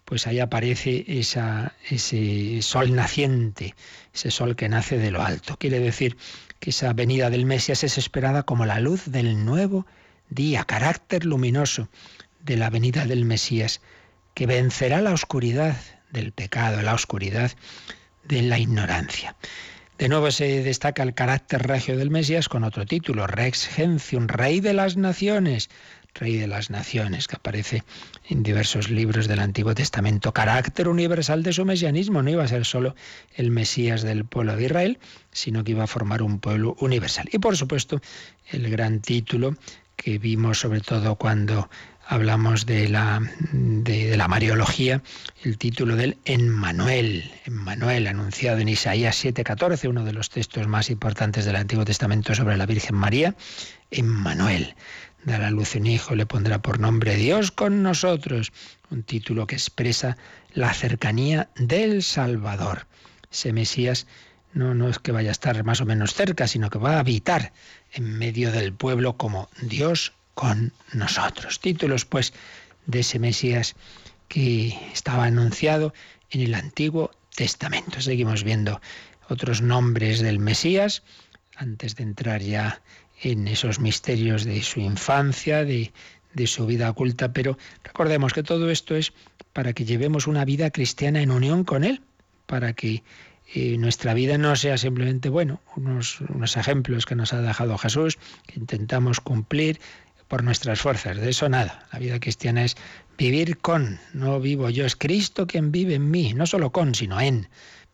pues 0.06 0.28
ahí 0.28 0.40
aparece 0.40 1.06
esa, 1.08 1.74
ese 1.90 2.62
sol 2.62 2.94
naciente, 2.94 3.76
ese 4.14 4.32
sol 4.32 4.56
que 4.56 4.70
nace 4.70 4.98
de 4.98 5.12
lo 5.12 5.24
alto. 5.24 5.58
Quiere 5.58 5.80
decir 5.80 6.18
que 6.60 6.72
esa 6.72 6.94
venida 6.94 7.30
del 7.30 7.46
Mesías 7.46 7.84
es 7.84 7.98
esperada 7.98 8.44
como 8.44 8.66
la 8.66 8.80
luz 8.80 9.04
del 9.06 9.46
nuevo 9.46 9.86
día, 10.30 10.66
carácter 10.66 11.26
luminoso 11.26 11.90
de 12.42 12.58
la 12.58 12.70
venida 12.70 13.06
del 13.06 13.26
Mesías, 13.26 13.82
que 14.34 14.46
vencerá 14.46 15.02
la 15.02 15.14
oscuridad 15.14 15.78
del 16.12 16.32
pecado, 16.32 16.82
la 16.82 16.94
oscuridad 16.94 17.52
de 18.24 18.42
la 18.42 18.60
ignorancia. 18.60 19.36
De 19.98 20.10
nuevo 20.10 20.32
se 20.32 20.64
destaca 20.64 21.04
el 21.04 21.14
carácter 21.14 21.68
regio 21.68 21.96
del 21.98 22.10
Mesías 22.10 22.50
con 22.50 22.64
otro 22.64 22.86
título, 22.86 23.28
Rex 23.28 23.68
Gentium, 23.68 24.28
Rey 24.28 24.60
de 24.60 24.74
las 24.74 24.98
Naciones, 24.98 25.70
Rey 26.16 26.38
de 26.38 26.48
las 26.48 26.72
Naciones, 26.72 27.28
que 27.28 27.36
aparece 27.36 27.84
en 28.28 28.42
diversos 28.42 28.90
libros 28.90 29.28
del 29.28 29.40
Antiguo 29.40 29.76
Testamento. 29.76 30.34
Carácter 30.34 30.88
universal 30.88 31.44
de 31.44 31.54
su 31.54 31.64
mesianismo, 31.64 32.24
no 32.24 32.32
iba 32.32 32.44
a 32.44 32.48
ser 32.48 32.66
solo 32.66 32.96
el 33.36 33.52
Mesías 33.52 34.02
del 34.02 34.26
pueblo 34.26 34.56
de 34.56 34.66
Israel, 34.66 35.00
sino 35.32 35.64
que 35.64 35.72
iba 35.72 35.84
a 35.84 35.88
formar 35.88 36.24
un 36.24 36.40
pueblo 36.40 36.76
universal. 36.80 37.30
Y 37.32 37.38
por 37.38 37.56
supuesto, 37.56 38.02
el 38.50 38.72
gran 38.72 39.00
título 39.00 39.56
que 39.96 40.18
vimos 40.18 40.60
sobre 40.60 40.82
todo 40.82 41.16
cuando 41.16 41.70
hablamos 42.14 42.68
de 42.68 42.88
la, 42.90 43.22
de, 43.52 44.16
la 44.16 44.28
Mariología, 44.28 45.02
el 45.44 45.58
título 45.58 45.96
del 45.96 46.18
Emmanuel, 46.26 47.32
Emmanuel, 47.46 48.06
anunciado 48.06 48.60
en 48.60 48.70
Isaías 48.70 49.24
7:14, 49.26 49.90
uno 49.90 50.06
de 50.06 50.14
los 50.14 50.30
textos 50.30 50.68
más 50.68 50.92
importantes 50.92 51.46
del 51.46 51.56
Antiguo 51.56 51.86
Testamento 51.86 52.36
sobre 52.36 52.56
la 52.56 52.68
Virgen 52.68 52.96
María, 52.96 53.36
Emmanuel 53.90 54.76
dará 55.24 55.48
a 55.48 55.52
luz 55.52 55.74
un 55.76 55.88
hijo, 55.88 56.14
le 56.14 56.28
pondrá 56.28 56.62
por 56.62 56.80
nombre 56.80 57.16
Dios 57.16 57.52
con 57.52 57.82
nosotros, 57.82 58.52
un 58.92 59.02
título 59.02 59.48
que 59.48 59.56
expresa 59.56 60.16
la 60.54 60.72
cercanía 60.74 61.50
del 61.56 62.04
Salvador. 62.04 62.86
Ese 63.32 63.54
Mesías 63.54 64.06
no, 64.54 64.76
no 64.76 64.88
es 64.88 65.00
que 65.00 65.12
vaya 65.12 65.30
a 65.30 65.32
estar 65.32 65.64
más 65.64 65.82
o 65.82 65.86
menos 65.86 66.14
cerca, 66.14 66.48
sino 66.48 66.70
que 66.70 66.78
va 66.78 66.98
a 66.98 67.00
habitar 67.00 67.54
en 67.92 68.20
medio 68.20 68.52
del 68.52 68.72
pueblo 68.74 69.18
como 69.18 69.50
Dios 69.62 70.14
con 70.34 70.74
nosotros. 70.94 71.60
Títulos, 71.60 72.06
pues, 72.06 72.34
de 72.86 73.00
ese 73.00 73.20
Mesías 73.20 73.76
que 74.28 74.78
estaba 74.94 75.26
anunciado 75.26 75.94
en 76.32 76.42
el 76.42 76.56
Antiguo 76.56 77.12
Testamento. 77.36 78.02
Seguimos 78.02 78.44
viendo 78.44 78.82
otros 79.30 79.62
nombres 79.62 80.22
del 80.22 80.40
Mesías 80.40 81.04
antes 81.56 81.96
de 81.96 82.04
entrar 82.04 82.42
ya 82.42 82.82
en 83.22 83.48
esos 83.48 83.80
misterios 83.80 84.44
de 84.44 84.62
su 84.64 84.80
infancia, 84.80 85.64
de, 85.64 85.92
su 86.46 86.66
vida 86.66 86.90
oculta, 86.90 87.32
pero 87.32 87.58
recordemos 87.84 88.34
que 88.34 88.44
todo 88.44 88.70
esto 88.70 88.96
es 88.96 89.14
para 89.54 89.74
que 89.74 89.86
llevemos 89.86 90.28
una 90.28 90.46
vida 90.46 90.72
cristiana 90.72 91.22
en 91.22 91.32
unión 91.32 91.64
con 91.64 91.84
Él, 91.84 92.02
para 92.48 92.74
que 92.74 93.04
eh, 93.54 93.78
nuestra 93.78 94.14
vida 94.16 94.38
no 94.38 94.56
sea 94.56 94.78
simplemente, 94.78 95.30
bueno, 95.30 95.62
unos, 95.76 96.22
unos 96.22 96.58
ejemplos 96.58 97.06
que 97.06 97.16
nos 97.16 97.34
ha 97.34 97.42
dejado 97.42 97.78
Jesús, 97.78 98.18
que 98.48 98.60
intentamos 98.60 99.20
cumplir 99.20 99.80
por 100.34 100.44
nuestras 100.44 100.82
fuerzas, 100.82 101.18
de 101.18 101.30
eso 101.30 101.48
nada. 101.48 101.86
La 101.92 102.00
vida 102.00 102.20
cristiana 102.20 102.66
es 102.66 102.76
vivir 103.20 103.60
con, 103.60 104.00
no 104.14 104.40
vivo 104.40 104.68
yo, 104.72 104.84
es 104.84 104.96
Cristo 104.96 105.46
quien 105.46 105.72
vive 105.72 105.94
en 105.94 106.10
mí, 106.10 106.34
no 106.34 106.48
solo 106.48 106.72
con, 106.72 106.96
sino 106.96 107.22
en. 107.22 107.50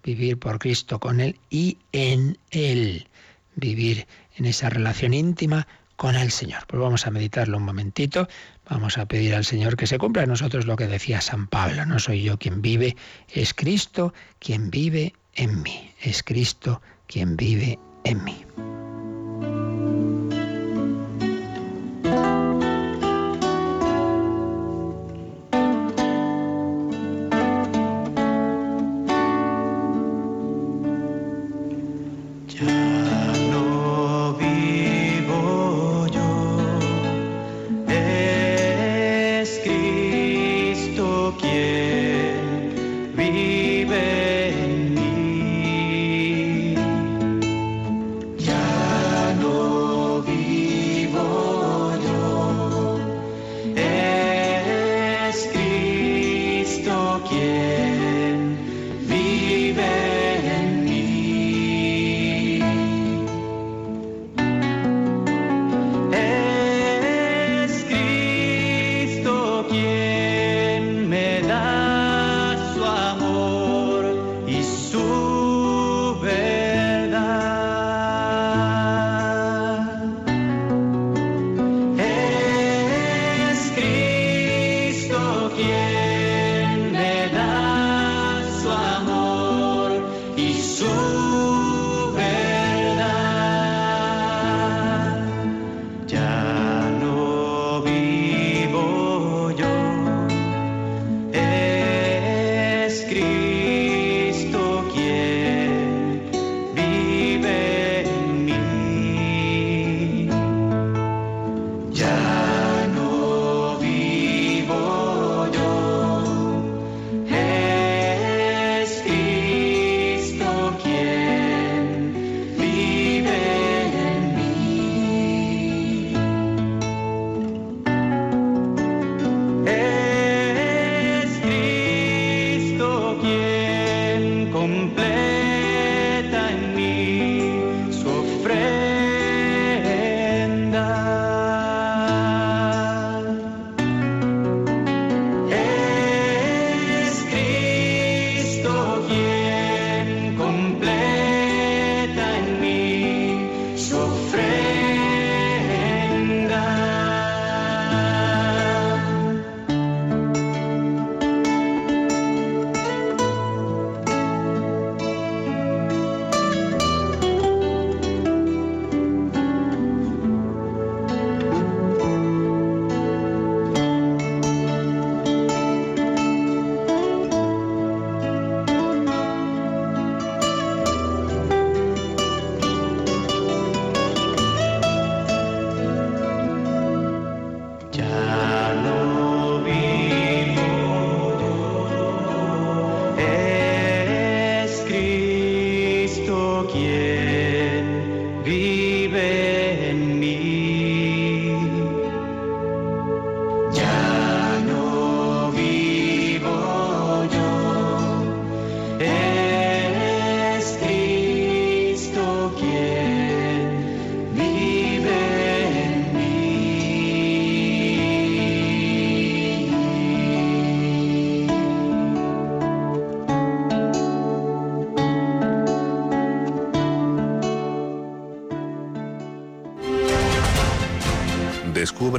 Vivir 0.06 0.40
por 0.40 0.58
Cristo 0.58 1.02
con 1.02 1.20
Él 1.20 1.38
y 1.50 1.80
en 1.92 2.38
Él. 2.52 3.10
Vivir 3.58 4.08
en 4.38 4.46
esa 4.46 4.70
relación 4.70 5.14
íntima 5.14 5.68
con 5.98 6.16
el 6.16 6.32
Señor. 6.32 6.64
Pues 6.66 6.82
vamos 6.82 7.06
a 7.06 7.12
meditarlo 7.12 7.58
un 7.58 7.64
momentito, 7.64 8.30
vamos 8.70 8.98
a 8.98 9.06
pedir 9.06 9.36
al 9.36 9.44
Señor 9.44 9.76
que 9.76 9.86
se 9.86 9.98
cumpla 9.98 10.24
en 10.24 10.30
nosotros 10.30 10.66
lo 10.66 10.78
que 10.78 10.88
decía 10.88 11.20
San 11.20 11.46
Pablo, 11.48 11.86
no 11.86 12.00
soy 12.00 12.24
yo 12.24 12.40
quien 12.40 12.62
vive, 12.62 12.96
es 13.34 13.54
Cristo 13.54 14.14
quien 14.40 14.72
vive 14.72 15.14
en 15.36 15.62
mí, 15.62 15.92
es 16.00 16.24
Cristo 16.24 16.82
quien 17.06 17.36
vive 17.36 17.78
en 18.06 18.24
mí. 18.24 18.46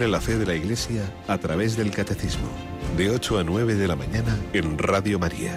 La 0.09 0.20
fe 0.20 0.38
de 0.38 0.46
la 0.46 0.55
Iglesia 0.55 1.03
a 1.28 1.36
través 1.36 1.76
del 1.76 1.90
Catecismo, 1.90 2.48
de 2.96 3.11
8 3.11 3.38
a 3.38 3.44
9 3.44 3.74
de 3.74 3.86
la 3.86 3.96
mañana 3.96 4.34
en 4.55 4.78
Radio 4.78 5.18
María. 5.18 5.57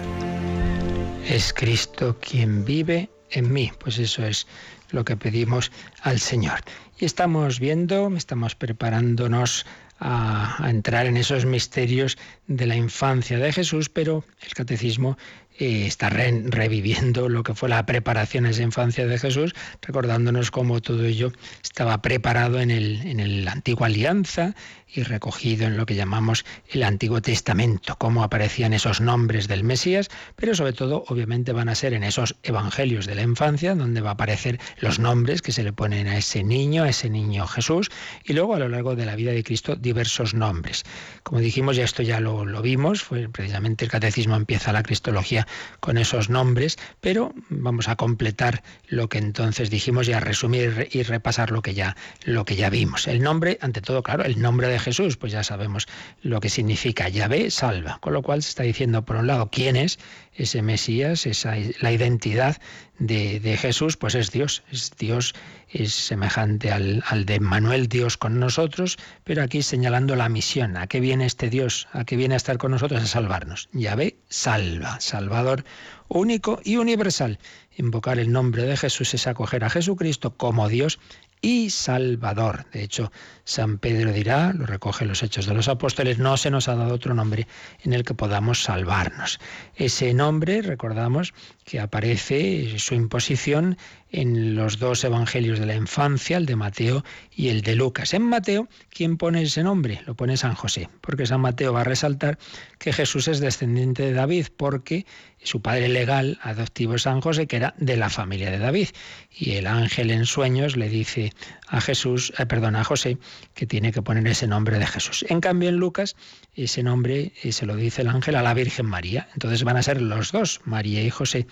Es 1.26 1.54
Cristo 1.54 2.18
quien 2.20 2.62
vive 2.62 3.08
en 3.30 3.50
mí, 3.50 3.72
pues 3.78 3.98
eso 3.98 4.22
es 4.22 4.46
lo 4.90 5.02
que 5.02 5.16
pedimos 5.16 5.72
al 6.02 6.20
Señor. 6.20 6.60
Y 6.98 7.06
estamos 7.06 7.58
viendo, 7.58 8.14
estamos 8.14 8.54
preparándonos 8.54 9.64
a, 9.98 10.62
a, 10.62 10.68
entrar 10.68 11.06
en 11.06 11.16
esos 11.16 11.46
misterios 11.46 12.18
de 12.46 12.66
la 12.66 12.76
infancia 12.76 13.38
de 13.38 13.50
Jesús, 13.50 13.88
pero 13.88 14.24
el 14.42 14.52
catecismo 14.52 15.16
está 15.58 16.10
reviviendo 16.10 17.28
lo 17.28 17.42
que 17.42 17.54
fue 17.54 17.68
la 17.68 17.86
preparación 17.86 18.46
a 18.46 18.50
esa 18.50 18.62
infancia 18.62 19.06
de 19.06 19.18
Jesús, 19.18 19.54
recordándonos 19.82 20.50
cómo 20.50 20.80
todo 20.80 21.04
ello 21.04 21.32
estaba 21.62 22.02
preparado 22.02 22.60
en, 22.60 22.70
el, 22.70 23.06
en 23.06 23.44
la 23.44 23.52
antigua 23.52 23.86
alianza 23.86 24.54
y 24.94 25.02
recogido 25.02 25.66
en 25.66 25.76
lo 25.76 25.86
que 25.86 25.94
llamamos 25.94 26.44
el 26.70 26.82
Antiguo 26.82 27.20
Testamento, 27.20 27.96
cómo 27.98 28.22
aparecían 28.22 28.72
esos 28.72 29.00
nombres 29.00 29.48
del 29.48 29.64
Mesías, 29.64 30.08
pero 30.36 30.54
sobre 30.54 30.72
todo 30.72 31.04
obviamente 31.08 31.52
van 31.52 31.68
a 31.68 31.74
ser 31.74 31.94
en 31.94 32.04
esos 32.04 32.36
evangelios 32.42 33.06
de 33.06 33.16
la 33.16 33.22
infancia, 33.22 33.74
donde 33.74 34.00
va 34.00 34.10
a 34.10 34.14
aparecer 34.14 34.60
los 34.78 34.98
nombres 34.98 35.42
que 35.42 35.52
se 35.52 35.64
le 35.64 35.72
ponen 35.72 36.06
a 36.06 36.16
ese 36.16 36.44
niño, 36.44 36.84
a 36.84 36.88
ese 36.88 37.10
niño 37.10 37.46
Jesús, 37.46 37.90
y 38.24 38.34
luego 38.34 38.54
a 38.54 38.58
lo 38.58 38.68
largo 38.68 38.94
de 38.94 39.06
la 39.06 39.16
vida 39.16 39.32
de 39.32 39.42
Cristo 39.42 39.74
diversos 39.74 40.34
nombres. 40.34 40.84
Como 41.22 41.40
dijimos, 41.40 41.76
ya 41.76 41.84
esto 41.84 42.02
ya 42.02 42.20
lo, 42.20 42.44
lo 42.44 42.62
vimos, 42.62 43.02
fue 43.02 43.28
precisamente 43.28 43.84
el 43.84 43.90
catecismo 43.90 44.36
empieza 44.36 44.72
la 44.72 44.82
cristología 44.82 45.43
con 45.80 45.98
esos 45.98 46.30
nombres, 46.30 46.78
pero 47.00 47.34
vamos 47.48 47.88
a 47.88 47.96
completar 47.96 48.62
lo 48.88 49.08
que 49.08 49.18
entonces 49.18 49.70
dijimos 49.70 50.08
y 50.08 50.12
a 50.12 50.20
resumir 50.20 50.88
y 50.90 51.02
repasar 51.02 51.50
lo 51.50 51.62
que 51.62 51.74
ya, 51.74 51.96
lo 52.24 52.44
que 52.44 52.56
ya 52.56 52.70
vimos. 52.70 53.06
El 53.06 53.22
nombre, 53.22 53.58
ante 53.60 53.80
todo, 53.80 54.02
claro, 54.02 54.24
el 54.24 54.40
nombre 54.40 54.68
de 54.68 54.78
Jesús, 54.78 55.16
pues 55.16 55.32
ya 55.32 55.42
sabemos 55.42 55.86
lo 56.22 56.40
que 56.40 56.50
significa 56.50 57.08
Yahvé 57.08 57.50
salva, 57.50 57.98
con 58.00 58.12
lo 58.12 58.22
cual 58.22 58.42
se 58.42 58.50
está 58.50 58.62
diciendo 58.62 59.04
por 59.04 59.16
un 59.16 59.26
lado 59.26 59.50
quién 59.50 59.76
es 59.76 59.98
ese 60.34 60.62
Mesías, 60.62 61.26
esa, 61.26 61.54
la 61.80 61.92
identidad 61.92 62.56
de, 62.98 63.40
de, 63.40 63.56
Jesús, 63.56 63.96
pues 63.96 64.14
es 64.14 64.30
Dios, 64.30 64.62
es 64.70 64.92
Dios, 64.98 65.34
es 65.68 65.92
semejante 65.92 66.70
al, 66.70 67.02
al, 67.06 67.24
de 67.24 67.40
Manuel, 67.40 67.88
Dios 67.88 68.16
con 68.16 68.38
nosotros, 68.38 68.96
pero 69.24 69.42
aquí 69.42 69.62
señalando 69.62 70.16
la 70.16 70.28
misión, 70.28 70.76
a 70.76 70.86
qué 70.86 71.00
viene 71.00 71.26
este 71.26 71.50
Dios, 71.50 71.88
a 71.92 72.04
qué 72.04 72.16
viene 72.16 72.34
a 72.34 72.36
estar 72.36 72.58
con 72.58 72.72
nosotros, 72.72 73.02
a 73.02 73.06
salvarnos. 73.06 73.68
Yahvé 73.72 74.16
salva, 74.28 75.00
Salvador 75.00 75.64
único 76.08 76.60
y 76.64 76.76
universal. 76.76 77.38
Invocar 77.76 78.18
el 78.18 78.30
nombre 78.30 78.64
de 78.64 78.76
Jesús 78.76 79.14
es 79.14 79.26
acoger 79.26 79.64
a 79.64 79.70
Jesucristo 79.70 80.36
como 80.36 80.68
Dios 80.68 81.00
y 81.40 81.70
Salvador. 81.70 82.66
De 82.72 82.82
hecho, 82.82 83.12
San 83.44 83.78
Pedro 83.78 84.12
dirá, 84.12 84.52
lo 84.54 84.66
recoge 84.66 85.04
los 85.04 85.22
Hechos 85.22 85.46
de 85.46 85.54
los 85.54 85.68
Apóstoles, 85.68 86.18
no 86.18 86.36
se 86.36 86.50
nos 86.50 86.68
ha 86.68 86.74
dado 86.74 86.94
otro 86.94 87.14
nombre 87.14 87.46
en 87.82 87.92
el 87.92 88.04
que 88.04 88.14
podamos 88.14 88.62
salvarnos. 88.62 89.38
Ese 89.74 90.14
nombre, 90.14 90.62
recordamos, 90.62 91.34
que 91.64 91.80
aparece 91.80 92.78
su 92.78 92.94
imposición 92.94 93.76
en 94.10 94.54
los 94.54 94.78
dos 94.78 95.02
evangelios 95.02 95.58
de 95.58 95.66
la 95.66 95.74
infancia, 95.74 96.36
el 96.36 96.46
de 96.46 96.56
Mateo 96.56 97.04
y 97.34 97.48
el 97.48 97.62
de 97.62 97.74
Lucas. 97.74 98.14
En 98.14 98.22
Mateo, 98.22 98.68
¿quién 98.90 99.16
pone 99.16 99.42
ese 99.42 99.62
nombre? 99.62 100.00
Lo 100.06 100.14
pone 100.14 100.36
San 100.36 100.54
José, 100.54 100.88
porque 101.00 101.26
San 101.26 101.40
Mateo 101.40 101.72
va 101.72 101.80
a 101.80 101.84
resaltar 101.84 102.38
que 102.78 102.92
Jesús 102.92 103.26
es 103.28 103.40
descendiente 103.40 104.04
de 104.04 104.12
David, 104.12 104.46
porque 104.56 105.04
su 105.42 105.60
padre 105.60 105.88
legal 105.88 106.38
adoptivo 106.42 106.96
San 106.96 107.20
José, 107.20 107.46
que 107.46 107.56
era 107.56 107.74
de 107.76 107.96
la 107.96 108.08
familia 108.08 108.50
de 108.50 108.58
David. 108.58 108.88
Y 109.30 109.52
el 109.52 109.66
ángel 109.66 110.10
en 110.10 110.26
sueños 110.26 110.76
le 110.76 110.88
dice 110.88 111.32
a 111.74 111.80
Jesús, 111.80 112.32
eh, 112.38 112.46
perdón, 112.46 112.76
a 112.76 112.84
José, 112.84 113.18
que 113.54 113.66
tiene 113.66 113.90
que 113.90 114.00
poner 114.00 114.26
ese 114.28 114.46
nombre 114.46 114.78
de 114.78 114.86
Jesús. 114.86 115.24
En 115.28 115.40
cambio, 115.40 115.68
en 115.68 115.76
Lucas, 115.76 116.14
ese 116.54 116.82
nombre 116.84 117.32
eh, 117.42 117.50
se 117.50 117.66
lo 117.66 117.74
dice 117.74 118.02
el 118.02 118.08
ángel 118.08 118.36
a 118.36 118.42
la 118.42 118.54
Virgen 118.54 118.86
María. 118.86 119.28
Entonces 119.34 119.64
van 119.64 119.76
a 119.76 119.82
ser 119.82 120.00
los 120.00 120.30
dos, 120.30 120.60
María 120.64 121.02
y 121.02 121.10
José, 121.10 121.46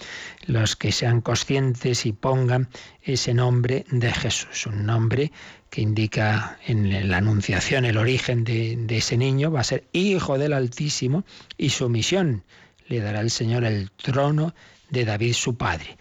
los 0.47 0.77
que 0.77 0.93
sean 0.93 1.21
conscientes 1.21 2.07
y 2.07 2.13
pongan 2.13 2.69
ese 3.03 3.35
nombre 3.35 3.85
de 3.91 4.13
Jesús, 4.13 4.67
un 4.67 4.87
nombre 4.87 5.33
que 5.71 5.81
indica 5.81 6.59
en 6.67 7.11
la 7.11 7.17
anunciación 7.17 7.85
el 7.85 7.97
origen 7.97 8.45
de, 8.45 8.77
de 8.79 8.99
ese 8.99 9.17
niño, 9.17 9.51
va 9.51 9.61
a 9.61 9.65
ser 9.65 9.85
hijo 9.93 10.39
del 10.39 10.53
Altísimo 10.53 11.25
y 11.59 11.71
su 11.71 11.89
misión 11.89 12.45
le 12.87 13.01
dará 13.01 13.21
el 13.21 13.31
Señor 13.31 13.65
el 13.65 13.91
trono 13.91 14.55
de 14.91 15.05
David 15.05 15.33
su 15.33 15.57
padre 15.57 15.97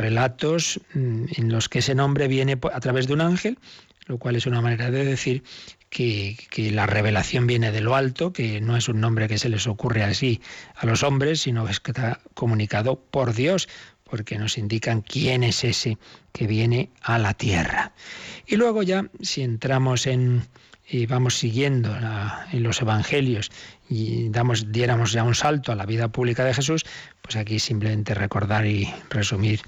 relatos 0.00 0.80
mm, 0.94 1.24
en 1.36 1.52
los 1.52 1.68
que 1.68 1.80
ese 1.80 1.94
nombre 1.94 2.28
viene 2.28 2.58
a 2.72 2.80
través 2.80 3.06
de 3.06 3.12
un 3.12 3.20
ángel, 3.20 3.58
lo 4.06 4.18
cual 4.18 4.36
es 4.36 4.46
una 4.46 4.60
manera 4.60 4.90
de 4.90 5.04
decir 5.04 5.42
que, 5.90 6.36
la 6.72 6.86
revelación 6.86 7.46
viene 7.46 7.72
de 7.72 7.80
lo 7.80 7.94
alto, 7.94 8.32
que 8.32 8.60
no 8.60 8.76
es 8.76 8.88
un 8.88 9.00
nombre 9.00 9.28
que 9.28 9.38
se 9.38 9.48
les 9.48 9.66
ocurre 9.66 10.04
así 10.04 10.40
a 10.76 10.86
los 10.86 11.02
hombres, 11.02 11.42
sino 11.42 11.64
que 11.66 11.72
está 11.72 12.20
comunicado 12.34 13.00
por 13.00 13.34
Dios, 13.34 13.68
porque 14.04 14.38
nos 14.38 14.58
indican 14.58 15.02
quién 15.02 15.44
es 15.44 15.64
ese 15.64 15.98
que 16.32 16.46
viene 16.46 16.90
a 17.02 17.18
la 17.18 17.34
tierra. 17.34 17.92
Y 18.46 18.56
luego 18.56 18.82
ya, 18.82 19.08
si 19.20 19.42
entramos 19.42 20.06
en, 20.06 20.42
y 20.90 21.06
vamos 21.06 21.38
siguiendo 21.38 21.96
en 22.52 22.62
los 22.62 22.82
evangelios 22.82 23.50
y 23.88 24.30
diéramos 24.66 25.12
ya 25.12 25.22
un 25.22 25.34
salto 25.34 25.70
a 25.70 25.76
la 25.76 25.86
vida 25.86 26.08
pública 26.08 26.44
de 26.44 26.52
Jesús, 26.52 26.84
pues 27.22 27.36
aquí 27.36 27.60
simplemente 27.60 28.14
recordar 28.14 28.66
y 28.66 28.92
resumir 29.08 29.60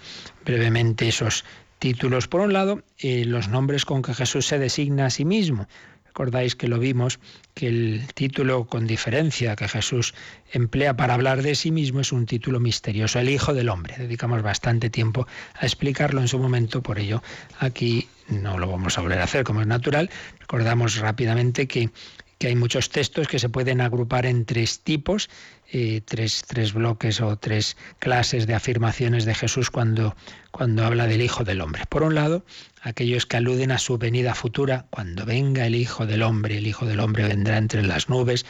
brevemente 0.45 1.09
esos 1.09 1.45
títulos. 1.79 2.29
Por 2.29 2.41
un 2.41 2.53
lado, 2.53 2.83
eh, 2.99 3.25
los 3.25 3.49
nombres 3.49 3.85
con 3.85 4.03
que 4.03 4.15
Jesús 4.15 4.47
se 4.47 4.59
designa 4.59 5.07
a 5.07 5.11
sí 5.11 5.25
mismo. 5.25 5.69
Recordáis 6.07 6.55
que 6.57 6.69
lo 6.69 6.79
vimos, 6.79 7.21
que 7.55 7.69
el 7.69 8.07
título 8.15 8.67
con 8.67 8.87
diferencia 8.87 9.57
que 9.57 9.67
Jesús 9.67 10.15
emplea 10.53 10.95
para 10.95 11.15
hablar 11.15 11.43
de 11.43 11.55
sí 11.55 11.71
mismo 11.71 12.01
es 12.01 12.13
un 12.13 12.27
título 12.27 12.61
misterioso, 12.61 13.19
el 13.19 13.31
Hijo 13.31 13.55
del 13.55 13.71
Hombre. 13.71 13.95
Dedicamos 13.97 14.43
bastante 14.43 14.91
tiempo 14.91 15.27
a 15.55 15.65
explicarlo 15.65 16.21
en 16.21 16.29
su 16.29 16.39
momento, 16.39 16.83
por 16.83 16.99
ello 16.99 17.23
aquí 17.59 18.09
no 18.33 18.59
lo 18.59 18.69
vamos 18.69 18.99
a 18.99 19.03
volver 19.03 19.21
a 19.21 19.25
hacer 19.25 19.45
como 19.45 19.61
es 19.61 19.67
natural. 19.67 20.11
Recordamos 20.41 20.97
rápidamente 20.97 21.69
que, 21.69 21.91
que 22.39 22.49
hay 22.49 22.57
muchos 22.57 22.91
textos 22.91 23.29
que 23.29 23.39
se 23.39 23.49
pueden 23.49 23.81
agrupar 23.81 24.27
en 24.27 24.45
tres 24.45 24.81
tipos, 24.81 25.31
eh, 25.71 26.01
tres, 26.05 26.43
tres, 26.47 26.73
bloques 26.73 27.21
o 27.21 27.37
tres 27.37 27.77
clases 27.99 28.47
de 28.47 28.55
afirmaciones 28.55 29.25
de 29.25 29.35
Jesús 29.35 29.71
cuando, 29.71 30.17
cuando 30.51 30.85
habla 30.85 31.07
del 31.07 31.23
Hijo 31.23 31.45
del 31.45 31.61
Hombre. 31.61 31.85
Por 31.89 32.03
un 32.03 32.17
lado, 32.17 32.45
aquellos 32.83 33.27
que 33.27 33.37
aluden 33.37 33.71
a 33.71 33.79
su 33.79 33.97
venida 33.97 34.35
futura, 34.35 34.87
cuando 34.91 35.25
venga 35.25 35.67
el 35.67 35.77
Hijo 35.77 36.05
del 36.05 36.23
Hombre, 36.23 36.59
el 36.59 36.67
Hijo 36.67 36.85
del 36.85 36.99
Hombre 36.99 37.29
vendrá 37.29 37.59
entre 37.59 37.83
las 37.85 38.09
nubes, 38.09 38.45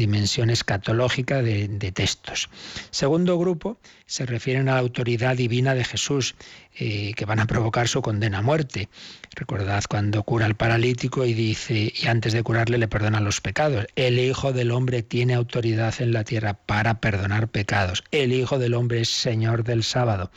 dimensión 0.00 0.48
escatológica 0.48 1.42
de, 1.42 1.92
textos. 1.92 2.48
Segundo 2.90 3.38
grupo 3.38 3.76
se 4.06 4.24
refieren 4.24 4.68
a 4.68 4.74
la 4.74 4.80
autoridad 4.80 5.36
divina 5.36 5.74
de 5.74 5.84
Jesús, 5.84 6.34
eh, 6.74 7.12
que 7.16 7.26
van 7.26 7.38
a 7.38 7.46
provocar 7.46 7.86
su 7.86 8.00
condena 8.00 8.38
a 8.38 8.42
muerte. 8.42 8.88
Recordad 9.36 9.84
cuando 9.88 10.22
cura 10.22 10.46
al 10.46 10.54
paralítico 10.54 11.26
y 11.26 11.34
dice, 11.34 11.92
y 11.94 12.06
antes 12.06 12.32
de 12.32 12.42
curarle 12.42 12.78
le 12.78 12.88
perdona 12.88 13.20
los 13.20 13.40
pecados. 13.42 13.86
El 13.94 14.18
Hijo 14.18 14.52
del 14.52 14.70
Hombre 14.70 15.02
tiene 15.02 15.34
autoridad 15.34 15.94
en 15.98 16.12
la 16.12 16.24
tierra 16.24 16.54
para 16.54 17.00
perdonar 17.00 17.48
pecados. 17.48 18.02
El 18.10 18.32
Hijo 18.32 18.58
del 18.58 18.74
Hombre 18.74 19.02
es 19.02 19.10
Señor 19.10 19.64
del 19.64 19.84
sábado. 19.84 20.30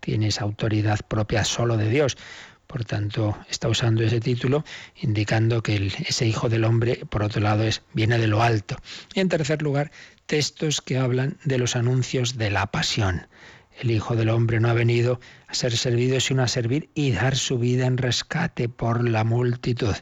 Tiene 0.00 0.28
esa 0.28 0.44
autoridad 0.44 1.00
propia 1.06 1.44
solo 1.44 1.76
de 1.76 1.88
Dios. 1.88 2.16
Por 2.72 2.86
tanto, 2.86 3.36
está 3.50 3.68
usando 3.68 4.02
ese 4.02 4.18
título 4.18 4.64
indicando 4.96 5.62
que 5.62 5.92
ese 6.08 6.26
Hijo 6.26 6.48
del 6.48 6.64
Hombre, 6.64 7.04
por 7.10 7.22
otro 7.22 7.42
lado, 7.42 7.64
es, 7.64 7.82
viene 7.92 8.16
de 8.16 8.28
lo 8.28 8.42
alto. 8.42 8.78
Y 9.12 9.20
en 9.20 9.28
tercer 9.28 9.60
lugar, 9.60 9.92
textos 10.24 10.80
que 10.80 10.96
hablan 10.96 11.36
de 11.44 11.58
los 11.58 11.76
anuncios 11.76 12.38
de 12.38 12.50
la 12.50 12.68
pasión. 12.68 13.26
El 13.78 13.90
Hijo 13.90 14.16
del 14.16 14.30
Hombre 14.30 14.58
no 14.58 14.70
ha 14.70 14.72
venido 14.72 15.20
a 15.48 15.54
ser 15.54 15.76
servido, 15.76 16.18
sino 16.18 16.42
a 16.42 16.48
servir 16.48 16.88
y 16.94 17.12
dar 17.12 17.36
su 17.36 17.58
vida 17.58 17.84
en 17.84 17.98
rescate 17.98 18.70
por 18.70 19.06
la 19.06 19.22
multitud. 19.22 19.94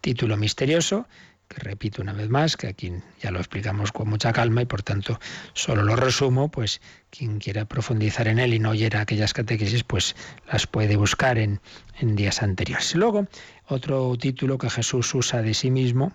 Título 0.00 0.38
misterioso 0.38 1.06
que 1.48 1.60
repito 1.60 2.02
una 2.02 2.12
vez 2.12 2.28
más, 2.28 2.56
que 2.56 2.66
aquí 2.66 2.92
ya 3.20 3.30
lo 3.30 3.38
explicamos 3.38 3.90
con 3.90 4.08
mucha 4.08 4.32
calma 4.32 4.62
y 4.62 4.66
por 4.66 4.82
tanto 4.82 5.18
solo 5.54 5.82
lo 5.82 5.96
resumo, 5.96 6.50
pues 6.50 6.80
quien 7.10 7.38
quiera 7.38 7.64
profundizar 7.64 8.28
en 8.28 8.38
él 8.38 8.54
y 8.54 8.58
no 8.58 8.70
oyera 8.70 9.00
aquellas 9.00 9.32
catequesis, 9.32 9.82
pues 9.82 10.14
las 10.50 10.66
puede 10.66 10.96
buscar 10.96 11.38
en, 11.38 11.60
en 11.98 12.16
días 12.16 12.42
anteriores. 12.42 12.94
Luego, 12.94 13.26
otro 13.66 14.16
título 14.18 14.58
que 14.58 14.70
Jesús 14.70 15.14
usa 15.14 15.42
de 15.42 15.54
sí 15.54 15.70
mismo 15.70 16.12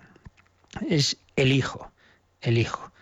es 0.88 1.16
el 1.36 1.52
Hijo, 1.52 1.90
el 2.40 2.58
Hijo. 2.58 2.92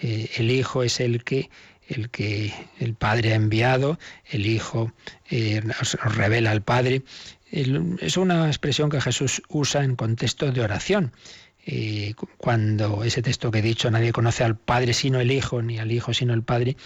Eh, 0.00 0.30
el 0.36 0.50
Hijo 0.50 0.82
es 0.82 1.00
el 1.00 1.24
que 1.24 1.50
el 1.88 2.10
que 2.10 2.54
el 2.78 2.94
Padre 2.94 3.32
ha 3.32 3.36
enviado, 3.36 3.98
el 4.30 4.46
Hijo 4.46 4.92
eh, 5.30 5.60
nos, 5.62 5.94
revela 5.94 6.50
al 6.52 6.62
Padre. 6.62 7.02
es 7.50 8.16
una 8.16 8.46
expresión 8.46 8.88
que 8.88 9.00
Jesús 9.00 9.42
usa 9.48 9.84
en 9.84 9.96
contexto 9.96 10.50
de 10.52 10.62
oración. 10.62 11.12
Eh, 11.64 12.14
cuando 12.38 13.04
ese 13.04 13.22
texto 13.22 13.50
que 13.50 13.60
he 13.60 13.62
dicho, 13.62 13.90
nadie 13.90 14.12
conoce 14.12 14.42
al 14.42 14.56
Padre 14.56 14.94
sino 14.94 15.20
el 15.20 15.30
Hijo, 15.30 15.62
ni 15.62 15.78
al 15.78 15.92
Hijo 15.92 16.12
sino 16.12 16.34
el 16.34 16.42
Padre, 16.42 16.76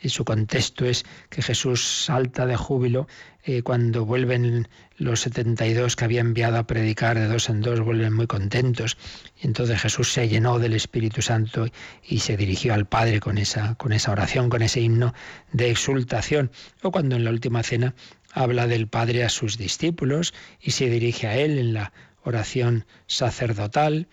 y 0.00 0.10
su 0.10 0.24
contexto 0.24 0.84
es 0.84 1.04
que 1.28 1.42
Jesús 1.42 2.04
salta 2.04 2.46
de 2.46 2.56
júbilo 2.56 3.08
eh, 3.42 3.62
cuando 3.62 4.04
vuelven 4.04 4.68
los 4.96 5.20
72 5.20 5.96
que 5.96 6.04
había 6.04 6.20
enviado 6.20 6.58
a 6.58 6.66
predicar 6.66 7.18
de 7.18 7.26
dos 7.26 7.48
en 7.48 7.62
dos, 7.62 7.80
vuelven 7.80 8.12
muy 8.12 8.26
contentos. 8.26 8.96
Y 9.42 9.46
entonces 9.46 9.80
Jesús 9.80 10.12
se 10.12 10.28
llenó 10.28 10.58
del 10.58 10.74
Espíritu 10.74 11.22
Santo 11.22 11.66
y 12.06 12.20
se 12.20 12.36
dirigió 12.36 12.74
al 12.74 12.86
Padre 12.86 13.20
con 13.20 13.38
esa, 13.38 13.74
con 13.74 13.92
esa 13.92 14.12
oración, 14.12 14.50
con 14.50 14.62
ese 14.62 14.80
himno 14.80 15.14
de 15.52 15.70
exultación. 15.70 16.50
O 16.82 16.92
cuando 16.92 17.16
en 17.16 17.24
la 17.24 17.30
última 17.30 17.62
cena 17.62 17.94
habla 18.32 18.66
del 18.66 18.86
Padre 18.86 19.24
a 19.24 19.28
sus 19.28 19.58
discípulos 19.58 20.34
y 20.60 20.72
se 20.72 20.90
dirige 20.90 21.26
a 21.26 21.36
Él 21.36 21.58
en 21.58 21.72
la 21.72 21.92
oración 22.28 22.84
sacerdotal, 23.06 24.06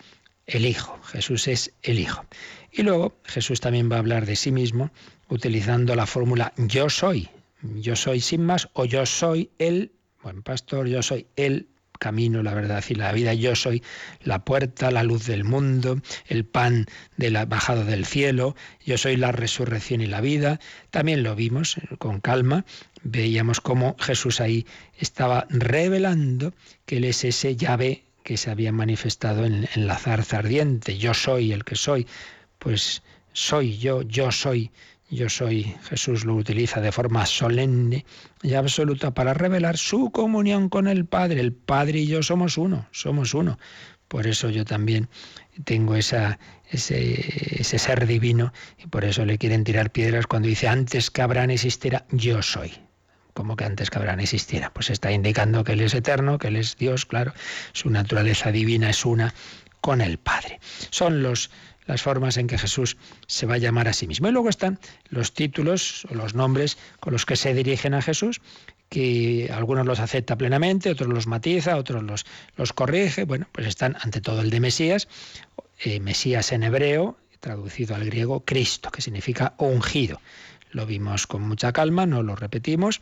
el 0.46 0.66
Hijo. 0.66 0.98
Jesús 1.04 1.48
es 1.48 1.72
el 1.82 1.98
Hijo. 1.98 2.24
Y 2.72 2.82
luego 2.82 3.20
Jesús 3.24 3.60
también 3.60 3.90
va 3.90 3.96
a 3.96 4.00
hablar 4.00 4.26
de 4.26 4.36
sí 4.36 4.52
mismo 4.52 4.90
utilizando 5.28 5.94
la 5.94 6.06
fórmula 6.06 6.52
yo 6.56 6.88
soy, 6.88 7.28
yo 7.62 7.96
soy 7.96 8.20
sin 8.20 8.44
más, 8.44 8.68
o 8.74 8.84
yo 8.84 9.06
soy 9.06 9.50
el 9.58 9.92
buen 10.22 10.42
pastor, 10.42 10.86
yo 10.86 11.02
soy 11.02 11.26
el 11.36 11.68
camino, 11.96 12.42
la 12.42 12.54
verdad 12.54 12.84
y 12.88 12.94
la 12.94 13.12
vida. 13.12 13.34
Yo 13.34 13.56
soy 13.56 13.82
la 14.22 14.44
puerta, 14.44 14.90
la 14.90 15.02
luz 15.02 15.26
del 15.26 15.44
mundo, 15.44 16.00
el 16.26 16.44
pan 16.44 16.86
de 17.16 17.30
la 17.30 17.46
bajada 17.46 17.84
del 17.84 18.06
cielo. 18.06 18.54
Yo 18.84 18.98
soy 18.98 19.16
la 19.16 19.32
resurrección 19.32 20.00
y 20.00 20.06
la 20.06 20.20
vida. 20.20 20.60
También 20.90 21.22
lo 21.22 21.34
vimos 21.34 21.76
con 21.98 22.20
calma. 22.20 22.64
Veíamos 23.02 23.60
cómo 23.60 23.96
Jesús 23.98 24.40
ahí 24.40 24.66
estaba 24.98 25.46
revelando 25.48 26.54
que 26.84 26.98
Él 26.98 27.04
es 27.04 27.24
ese 27.24 27.56
llave 27.56 28.05
que 28.26 28.36
se 28.36 28.50
había 28.50 28.72
manifestado 28.72 29.46
en, 29.46 29.68
en 29.76 29.86
la 29.86 29.96
zarza 29.96 30.38
ardiente. 30.38 30.98
Yo 30.98 31.14
soy 31.14 31.52
el 31.52 31.64
que 31.64 31.76
soy. 31.76 32.08
Pues 32.58 33.02
soy 33.32 33.78
yo, 33.78 34.02
yo 34.02 34.32
soy 34.32 34.72
yo 35.08 35.28
soy, 35.28 35.74
Jesús 35.84 36.24
lo 36.24 36.34
utiliza 36.34 36.80
de 36.80 36.90
forma 36.90 37.26
solemne 37.26 38.04
y 38.42 38.54
absoluta 38.54 39.14
para 39.14 39.34
revelar 39.34 39.76
su 39.76 40.10
comunión 40.10 40.68
con 40.68 40.88
el 40.88 41.06
Padre. 41.06 41.40
El 41.40 41.52
Padre 41.52 42.00
y 42.00 42.06
yo 42.08 42.24
somos 42.24 42.58
uno, 42.58 42.88
somos 42.90 43.32
uno. 43.32 43.56
Por 44.08 44.26
eso 44.26 44.50
yo 44.50 44.64
también 44.64 45.08
tengo 45.64 45.94
esa, 45.94 46.40
ese, 46.70 47.60
ese 47.60 47.78
ser 47.78 48.06
divino 48.06 48.52
y 48.82 48.88
por 48.88 49.04
eso 49.04 49.24
le 49.24 49.38
quieren 49.38 49.62
tirar 49.62 49.92
piedras 49.92 50.26
cuando 50.26 50.48
dice 50.48 50.66
antes 50.66 51.10
que 51.12 51.22
Abraham 51.22 51.50
existiera, 51.50 52.04
yo 52.10 52.42
soy. 52.42 52.85
Como 53.36 53.54
que 53.54 53.66
antes 53.66 53.90
que 53.90 53.98
Abraham 53.98 54.20
existiera. 54.20 54.70
Pues 54.72 54.88
está 54.88 55.12
indicando 55.12 55.62
que 55.62 55.72
Él 55.72 55.82
es 55.82 55.92
eterno, 55.92 56.38
que 56.38 56.48
Él 56.48 56.56
es 56.56 56.78
Dios, 56.78 57.04
claro. 57.04 57.34
Su 57.74 57.90
naturaleza 57.90 58.50
divina 58.50 58.88
es 58.88 59.04
una 59.04 59.34
con 59.82 60.00
el 60.00 60.16
Padre. 60.16 60.58
Son 60.88 61.22
los 61.22 61.50
las 61.84 62.00
formas 62.00 62.38
en 62.38 62.46
que 62.46 62.56
Jesús 62.56 62.96
se 63.26 63.44
va 63.44 63.54
a 63.54 63.58
llamar 63.58 63.88
a 63.88 63.92
sí 63.92 64.06
mismo. 64.06 64.26
Y 64.26 64.32
luego 64.32 64.48
están 64.48 64.80
los 65.10 65.34
títulos 65.34 66.06
o 66.10 66.14
los 66.14 66.34
nombres 66.34 66.78
con 66.98 67.12
los 67.12 67.26
que 67.26 67.36
se 67.36 67.52
dirigen 67.52 67.92
a 67.92 68.00
Jesús, 68.00 68.40
que 68.88 69.50
algunos 69.52 69.84
los 69.84 70.00
acepta 70.00 70.36
plenamente, 70.36 70.90
otros 70.90 71.10
los 71.10 71.26
matiza, 71.26 71.76
otros 71.76 72.02
los, 72.02 72.24
los 72.56 72.72
corrige. 72.72 73.24
Bueno, 73.24 73.48
pues 73.52 73.66
están 73.66 73.98
ante 74.00 74.22
todo 74.22 74.40
el 74.40 74.48
de 74.48 74.60
Mesías, 74.60 75.08
eh, 75.80 76.00
Mesías 76.00 76.52
en 76.52 76.62
hebreo, 76.62 77.18
traducido 77.40 77.94
al 77.94 78.06
griego 78.06 78.44
Cristo, 78.46 78.90
que 78.90 79.02
significa 79.02 79.54
ungido. 79.58 80.20
Lo 80.76 80.84
vimos 80.84 81.26
con 81.26 81.40
mucha 81.40 81.72
calma, 81.72 82.04
no 82.04 82.22
lo 82.22 82.36
repetimos, 82.36 83.00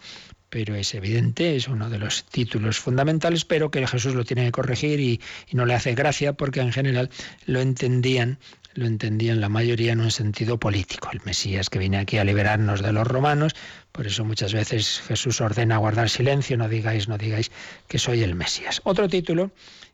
pero 0.48 0.76
es 0.76 0.94
evidente, 0.94 1.56
es 1.56 1.66
uno 1.66 1.90
de 1.90 1.98
los 1.98 2.22
títulos 2.22 2.78
fundamentales, 2.78 3.44
pero 3.44 3.72
que 3.72 3.84
Jesús 3.84 4.14
lo 4.14 4.24
tiene 4.24 4.44
que 4.44 4.52
corregir 4.52 5.00
y, 5.00 5.20
y 5.48 5.56
no 5.56 5.66
le 5.66 5.74
hace 5.74 5.96
gracia 5.96 6.34
porque 6.34 6.60
en 6.60 6.70
general 6.70 7.10
lo 7.46 7.60
entendían 7.60 8.38
lo 8.74 8.86
entendían 8.86 9.40
la 9.40 9.48
mayoría 9.48 9.92
en 9.92 10.00
un 10.00 10.12
sentido 10.12 10.56
político. 10.56 11.08
El 11.12 11.20
Mesías 11.24 11.68
que 11.68 11.80
viene 11.80 11.98
aquí 11.98 12.18
a 12.18 12.24
liberarnos 12.24 12.80
de 12.80 12.92
los 12.92 13.08
romanos, 13.08 13.56
por 13.90 14.06
eso 14.06 14.24
muchas 14.24 14.52
veces 14.52 15.02
Jesús 15.08 15.40
ordena 15.40 15.78
guardar 15.78 16.10
silencio, 16.10 16.56
no 16.56 16.68
digáis, 16.68 17.08
no 17.08 17.18
digáis 17.18 17.50
que 17.88 17.98
soy 17.98 18.22
el 18.22 18.36
Mesías. 18.36 18.82
Otro 18.84 19.08
título 19.08 19.50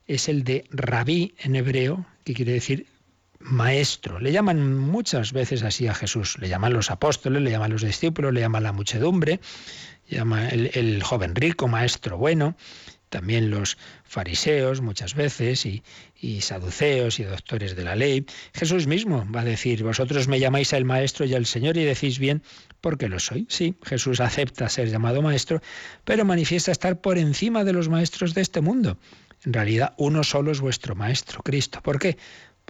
es 0.07 0.29
el 0.29 0.45
de 0.45 0.67
rabí 0.71 1.35
en 1.39 1.57
hebreo, 1.57 2.05
que 2.25 2.35
quiere 2.35 2.53
decir 2.53 2.87
maestro. 3.41 4.21
Le 4.21 4.33
llaman 4.33 4.79
muchas 4.79 5.33
veces 5.33 5.63
así 5.63 5.87
a 5.87 5.95
Jesús. 5.95 6.39
Le 6.39 6.49
llaman 6.49 6.73
los 6.73 6.91
apóstoles, 6.91 7.43
le 7.43 7.51
llaman 7.51 7.73
los 7.73 7.83
discípulos, 7.83 8.33
le 8.33 8.41
llaman 8.41 8.63
la 8.63 8.73
muchedumbre, 8.73 9.41
llama 10.09 10.49
el, 10.49 10.71
el 10.75 11.03
joven 11.03 11.35
rico, 11.35 11.69
maestro 11.69 12.17
bueno 12.17 12.57
también 13.11 13.51
los 13.51 13.77
fariseos 14.05 14.81
muchas 14.81 15.15
veces 15.15 15.67
y, 15.67 15.83
saduceos 16.41 17.19
y 17.19 17.25
doctores 17.25 17.77
de 17.77 17.85
la 17.85 17.97
ley. 17.97 18.25
Jesús 18.55 18.87
mismo 18.87 19.27
va 19.35 19.43
a 19.43 19.45
decir, 19.45 19.83
vosotros 19.83 20.29
me 20.29 20.41
llamáis 20.41 20.73
el 20.73 20.85
Maestro 20.85 21.27
y 21.27 21.35
el 21.35 21.45
Señor 21.45 21.77
y 21.77 21.85
decís 21.85 22.19
bien 22.19 22.43
porque 22.81 23.09
lo 23.09 23.19
soy. 23.19 23.47
Sí, 23.51 23.75
Jesús 23.85 24.21
acepta 24.21 24.69
ser 24.69 24.89
llamado 24.89 25.21
Maestro, 25.21 25.61
pero 26.05 26.25
manifiesta 26.25 26.73
estar 26.73 27.01
por 27.01 27.19
encima 27.19 27.65
de 27.65 27.73
los 27.73 27.89
maestros 27.89 28.33
de 28.33 28.41
este 28.41 28.61
mundo. 28.61 28.97
En 29.45 29.53
realidad, 29.53 29.95
uno 29.97 30.23
solo 30.23 30.53
es 30.53 30.61
vuestro 30.61 30.95
Maestro, 30.95 31.43
Cristo. 31.43 31.81
¿Por 31.83 31.99
qué? 31.99 32.17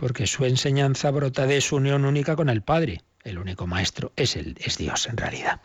Porque 0.01 0.27
su 0.27 0.45
enseñanza 0.45 1.11
brota 1.11 1.47
de 1.47 1.61
su 1.61 1.77
unión 1.77 2.05
única 2.05 2.35
con 2.35 2.49
el 2.49 2.63
Padre. 2.63 3.03
El 3.23 3.39
único 3.39 3.67
Maestro 3.67 4.13
es, 4.17 4.35
es 4.35 4.79
Dios 4.79 5.07
en 5.07 5.19
realidad. 5.19 5.61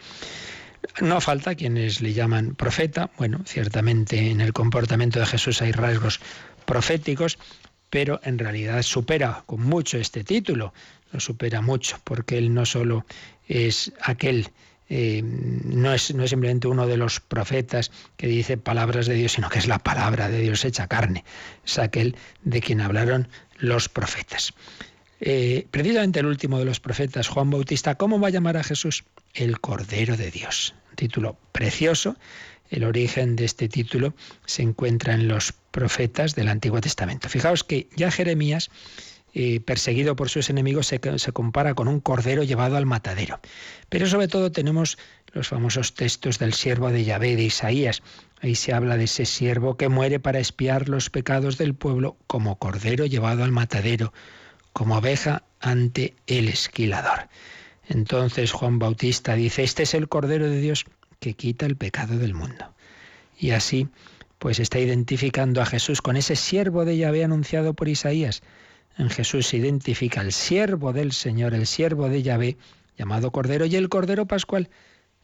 No 1.02 1.20
falta 1.22 1.56
quienes 1.56 2.02
le 2.02 2.14
llaman 2.14 2.54
profeta. 2.56 3.10
Bueno, 3.18 3.42
ciertamente 3.46 4.30
en 4.30 4.42
el 4.42 4.54
comportamiento 4.54 5.20
de 5.20 5.26
Jesús 5.26 5.62
hay 5.62 5.72
rasgos 5.72 6.20
proféticos, 6.66 7.38
pero 7.90 8.20
en 8.24 8.38
realidad 8.38 8.82
supera 8.82 9.44
con 9.46 9.62
mucho 9.62 9.98
este 9.98 10.24
título, 10.24 10.74
lo 11.12 11.20
supera 11.20 11.62
mucho, 11.62 11.98
porque 12.04 12.38
él 12.38 12.54
no 12.54 12.66
solo 12.66 13.06
es 13.48 13.94
aquel, 14.02 14.50
eh, 14.90 15.22
no, 15.24 15.94
es, 15.94 16.14
no 16.14 16.24
es 16.24 16.30
simplemente 16.30 16.68
uno 16.68 16.88
de 16.88 16.98
los 16.98 17.20
profetas 17.20 17.92
que 18.18 18.28
dice 18.28 18.58
palabras 18.58 19.06
de 19.06 19.16
Dios, 19.16 19.34
sino 19.34 19.50
que 19.50 19.60
es 19.60 19.68
la 19.68 19.80
palabra 19.80 20.30
de 20.30 20.42
Dios 20.42 20.66
hecha 20.66 20.88
carne, 20.88 21.24
es 21.66 21.80
aquel 21.80 22.16
de 22.44 22.62
quien 22.62 22.82
hablaron 22.82 23.30
los 23.58 23.90
profetas. 23.90 24.54
Eh, 25.22 25.68
precisamente 25.72 26.20
el 26.20 26.26
último 26.26 26.60
de 26.60 26.66
los 26.66 26.80
profetas, 26.80 27.28
Juan 27.28 27.50
Bautista, 27.50 27.96
¿cómo 27.96 28.20
va 28.20 28.28
a 28.28 28.32
llamar 28.32 28.58
a 28.58 28.64
Jesús? 28.64 29.06
El 29.34 29.60
Cordero 29.60 30.18
de 30.18 30.32
Dios. 30.32 30.76
Título 30.96 31.38
precioso. 31.52 32.16
El 32.70 32.84
origen 32.84 33.36
de 33.36 33.46
este 33.46 33.70
título 33.70 34.14
se 34.46 34.64
encuentra 34.64 35.14
en 35.14 35.28
los 35.28 35.54
profetas 35.72 36.36
del 36.36 36.48
Antiguo 36.48 36.82
Testamento. 36.82 37.30
Fijaos 37.30 37.64
que 37.64 37.88
ya 37.96 38.12
Jeremías, 38.12 38.72
eh, 39.34 39.60
perseguido 39.60 40.16
por 40.16 40.30
sus 40.30 40.50
enemigos, 40.50 40.88
se 40.88 41.32
compara 41.32 41.76
con 41.76 41.88
un 41.88 42.00
cordero 42.00 42.44
llevado 42.44 42.76
al 42.76 42.86
matadero. 42.86 43.40
Pero 43.90 44.08
sobre 44.08 44.28
todo 44.28 44.52
tenemos 44.52 44.98
los 45.32 45.50
famosos 45.50 45.94
textos 45.94 46.40
del 46.40 46.54
siervo 46.54 46.92
de 46.92 47.04
Yahvé 47.04 47.36
de 47.36 47.44
Isaías. 47.44 48.02
Ahí 48.42 48.56
se 48.56 48.74
habla 48.74 48.98
de 48.98 49.06
ese 49.06 49.26
siervo 49.26 49.78
que 49.78 49.90
muere 49.90 50.20
para 50.20 50.40
espiar 50.40 50.90
los 50.90 51.10
pecados 51.10 51.58
del 51.58 51.74
pueblo 51.74 52.18
como 52.28 52.58
cordero 52.58 53.06
llevado 53.06 53.44
al 53.44 53.52
matadero 53.52 54.14
como 54.74 54.98
oveja 54.98 55.44
ante 55.62 56.16
el 56.28 56.50
esquilador. 56.50 57.30
Entonces 57.88 58.52
Juan 58.52 58.78
Bautista 58.78 59.36
dice, 59.36 59.64
este 59.64 59.84
es 59.84 59.94
el 59.94 60.10
Cordero 60.10 60.50
de 60.50 60.60
Dios 60.60 60.86
que 61.20 61.34
quita 61.34 61.66
el 61.66 61.78
pecado 61.78 62.18
del 62.18 62.34
mundo. 62.34 62.74
Y 63.40 63.52
así, 63.52 63.88
pues 64.38 64.60
está 64.60 64.80
identificando 64.80 65.62
a 65.62 65.66
Jesús 65.66 66.02
con 66.02 66.18
ese 66.18 66.36
siervo 66.36 66.84
de 66.84 66.98
Yahvé 66.98 67.24
anunciado 67.24 67.74
por 67.74 67.88
Isaías. 67.88 68.42
En 68.98 69.10
Jesús 69.10 69.48
se 69.48 69.58
identifica 69.58 70.20
el 70.20 70.34
siervo 70.34 70.92
del 70.92 71.14
Señor, 71.14 71.54
el 71.54 71.68
siervo 71.68 72.10
de 72.10 72.22
Yahvé, 72.22 72.58
llamado 72.98 73.32
Cordero, 73.32 73.66
y 73.66 73.76
el 73.78 73.88
Cordero 73.88 74.26
Pascual, 74.26 74.70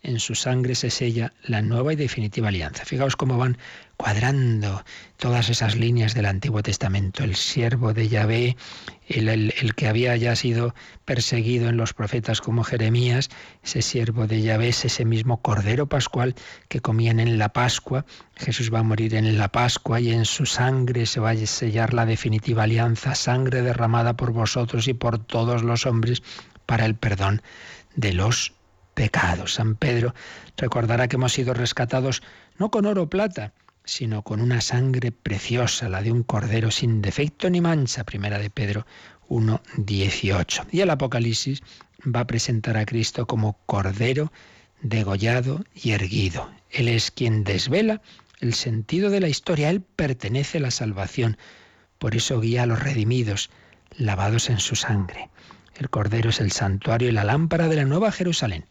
en 0.04 0.20
su 0.20 0.36
sangre 0.36 0.76
se 0.76 0.89
sella 0.89 1.34
la 1.43 1.62
nueva 1.62 1.93
y 1.93 1.95
definitiva 1.95 2.47
alianza. 2.47 2.86
Fijaos 2.86 3.16
cómo 3.16 3.38
van 3.38 3.58
cuadrando 3.97 4.84
todas 5.18 5.49
esas 5.49 5.76
líneas 5.76 6.16
del 6.16 6.26
Antiguo 6.26 6.64
Testamento. 6.64 7.24
El 7.24 7.36
siervo 7.36 7.93
de 7.93 8.10
Yahvé, 8.10 8.58
el, 9.08 9.76
que 9.76 9.88
había 9.88 10.16
ya 10.16 10.36
sido 10.36 10.74
perseguido 11.06 11.70
en 11.70 11.78
los 11.78 11.93
profetas 11.93 12.41
como 12.41 12.64
Jeremías, 12.64 13.30
ese 13.64 13.84
siervo 13.84 14.26
de 14.26 14.41
Yahvé 14.41 14.70
es 14.70 14.86
ese 14.86 15.06
mismo 15.06 15.41
Cordero 15.41 15.88
Pascual 15.88 16.34
que 16.68 16.80
comían 16.80 17.20
en 17.20 17.38
la 17.38 17.49
Pascua. 17.49 18.06
Jesús 18.38 18.74
va 18.74 18.80
a 18.80 18.84
morir 18.84 19.14
en 19.14 19.38
la 19.38 19.49
Pascua 19.49 19.99
y 19.99 20.12
en 20.12 20.26
su 20.26 20.47
sangre 20.47 21.06
se 21.06 21.20
va 21.20 21.32
a 21.32 21.38
sellar 21.38 21.93
la 21.93 22.08
definitiva 22.08 22.64
alianza, 22.64 23.14
sangre 23.14 23.62
derramada 23.62 24.18
por 24.18 24.32
vosotros 24.32 24.88
y 24.88 24.95
por 24.95 25.20
todos 25.20 25.62
los 25.62 25.86
hombres 25.86 26.24
para 26.66 26.86
el 26.86 26.95
perdón 26.95 27.43
de 27.95 28.14
los 28.14 28.54
pecados. 28.94 29.54
San 29.56 29.76
Pedro 29.76 30.14
recordará 30.58 31.08
que 31.08 31.16
hemos 31.16 31.34
sido 31.34 31.54
rescatados 31.54 32.22
no 32.58 32.72
con 32.72 32.86
oro 32.86 33.04
o 33.04 33.10
plata, 33.10 33.54
sino 33.84 34.22
con 34.22 34.42
una 34.42 34.62
sangre 34.62 35.12
preciosa, 35.12 35.89
la 35.89 36.02
de 36.02 36.12
un 36.12 36.24
cordero 36.24 36.72
sin 36.72 37.02
defecto 37.02 37.50
ni 37.50 37.62
mancha, 37.62 38.04
primera 38.04 38.39
de 38.39 38.50
Pedro 38.50 38.86
1.18. 39.30 40.68
Y 40.72 40.82
el 40.82 40.89
Apocalipsis 40.89 41.64
va 42.04 42.22
a 42.22 42.28
presentar 42.28 42.78
a 42.78 42.86
Cristo 42.86 43.26
como 43.26 43.58
cordero 43.66 44.32
degollado 44.82 45.64
y 45.74 45.92
erguido. 45.92 46.50
Él 46.70 46.88
es 46.88 47.12
quien 47.12 47.44
desvela 47.44 48.02
el 48.39 48.56
sentido 48.56 49.12
de 49.12 49.20
la 49.20 49.30
historia, 49.30 49.70
Él 49.70 49.82
pertenece 49.82 50.58
a 50.58 50.62
la 50.62 50.72
salvación, 50.72 51.38
por 52.00 52.16
eso 52.16 52.39
guía 52.39 52.64
a 52.64 52.66
los 52.66 52.82
redimidos, 52.82 53.52
lavados 53.96 54.50
en 54.50 54.60
su 54.60 54.76
sangre. 54.76 55.30
El 55.76 55.89
Cordero 55.89 56.32
es 56.32 56.39
el 56.39 56.52
santuario 56.52 57.10
y 57.10 57.12
la 57.12 57.24
lámpara 57.24 57.68
de 57.68 57.76
la 57.76 57.86
Nueva 57.86 58.12
Jerusalén. 58.12 58.66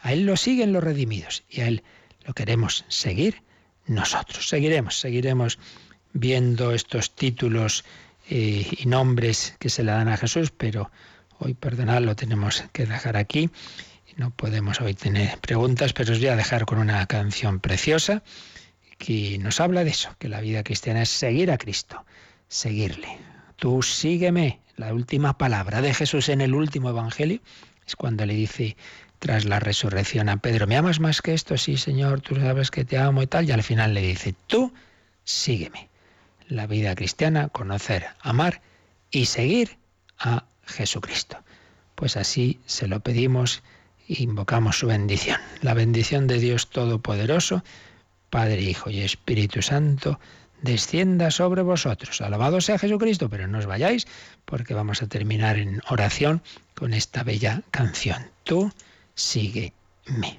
A 0.00 0.12
Él 0.12 0.26
lo 0.26 0.36
siguen 0.36 0.72
los 0.72 0.82
redimidos 0.82 1.44
y 1.48 1.60
a 1.60 1.68
Él 1.68 1.82
lo 2.24 2.34
queremos 2.34 2.84
seguir 2.88 3.42
nosotros. 3.86 4.48
Seguiremos, 4.48 4.98
seguiremos 5.00 5.58
viendo 6.12 6.72
estos 6.72 7.14
títulos 7.14 7.84
eh, 8.30 8.66
y 8.78 8.86
nombres 8.86 9.56
que 9.58 9.70
se 9.70 9.82
le 9.82 9.92
dan 9.92 10.08
a 10.08 10.16
Jesús, 10.16 10.50
pero 10.50 10.90
hoy, 11.38 11.54
perdonad, 11.54 12.02
lo 12.02 12.16
tenemos 12.16 12.64
que 12.72 12.86
dejar 12.86 13.16
aquí. 13.16 13.50
No 14.16 14.30
podemos 14.30 14.80
hoy 14.80 14.94
tener 14.94 15.38
preguntas, 15.38 15.92
pero 15.92 16.12
os 16.12 16.18
voy 16.18 16.28
a 16.28 16.36
dejar 16.36 16.66
con 16.66 16.78
una 16.78 17.06
canción 17.06 17.60
preciosa 17.60 18.22
que 18.98 19.38
nos 19.38 19.60
habla 19.60 19.84
de 19.84 19.90
eso, 19.90 20.14
que 20.18 20.28
la 20.28 20.40
vida 20.40 20.64
cristiana 20.64 21.02
es 21.02 21.08
seguir 21.08 21.50
a 21.50 21.58
Cristo, 21.58 22.04
seguirle. 22.48 23.18
Tú 23.56 23.82
sígueme. 23.82 24.60
La 24.76 24.94
última 24.94 25.36
palabra 25.38 25.80
de 25.80 25.92
Jesús 25.92 26.28
en 26.28 26.40
el 26.40 26.54
último 26.54 26.90
Evangelio 26.90 27.40
es 27.84 27.96
cuando 27.96 28.24
le 28.26 28.34
dice 28.34 28.76
tras 29.18 29.44
la 29.44 29.60
resurrección 29.60 30.28
a 30.28 30.36
Pedro, 30.36 30.66
¿me 30.66 30.76
amas 30.76 31.00
más 31.00 31.22
que 31.22 31.34
esto? 31.34 31.56
Sí, 31.56 31.76
Señor, 31.76 32.20
tú 32.20 32.36
sabes 32.36 32.70
que 32.70 32.84
te 32.84 32.98
amo 32.98 33.22
y 33.22 33.26
tal. 33.26 33.48
Y 33.48 33.52
al 33.52 33.62
final 33.62 33.94
le 33.94 34.02
dice, 34.02 34.34
tú 34.46 34.72
sígueme. 35.24 35.88
La 36.48 36.66
vida 36.66 36.94
cristiana, 36.94 37.48
conocer, 37.48 38.06
amar 38.20 38.62
y 39.10 39.26
seguir 39.26 39.76
a 40.18 40.44
Jesucristo. 40.64 41.38
Pues 41.94 42.16
así 42.16 42.60
se 42.64 42.86
lo 42.86 43.00
pedimos 43.00 43.62
e 44.08 44.22
invocamos 44.22 44.78
su 44.78 44.86
bendición. 44.86 45.40
La 45.60 45.74
bendición 45.74 46.26
de 46.26 46.38
Dios 46.38 46.70
Todopoderoso, 46.70 47.64
Padre, 48.30 48.62
Hijo 48.62 48.88
y 48.88 49.00
Espíritu 49.00 49.62
Santo, 49.62 50.18
descienda 50.62 51.30
sobre 51.30 51.62
vosotros. 51.62 52.20
Alabado 52.20 52.60
sea 52.60 52.78
Jesucristo, 52.78 53.28
pero 53.28 53.46
no 53.46 53.58
os 53.58 53.66
vayáis 53.66 54.06
porque 54.44 54.74
vamos 54.74 55.02
a 55.02 55.08
terminar 55.08 55.58
en 55.58 55.82
oración 55.88 56.42
con 56.74 56.94
esta 56.94 57.22
bella 57.22 57.62
canción. 57.70 58.30
Tú 58.44 58.72
sígueme. 59.18 60.38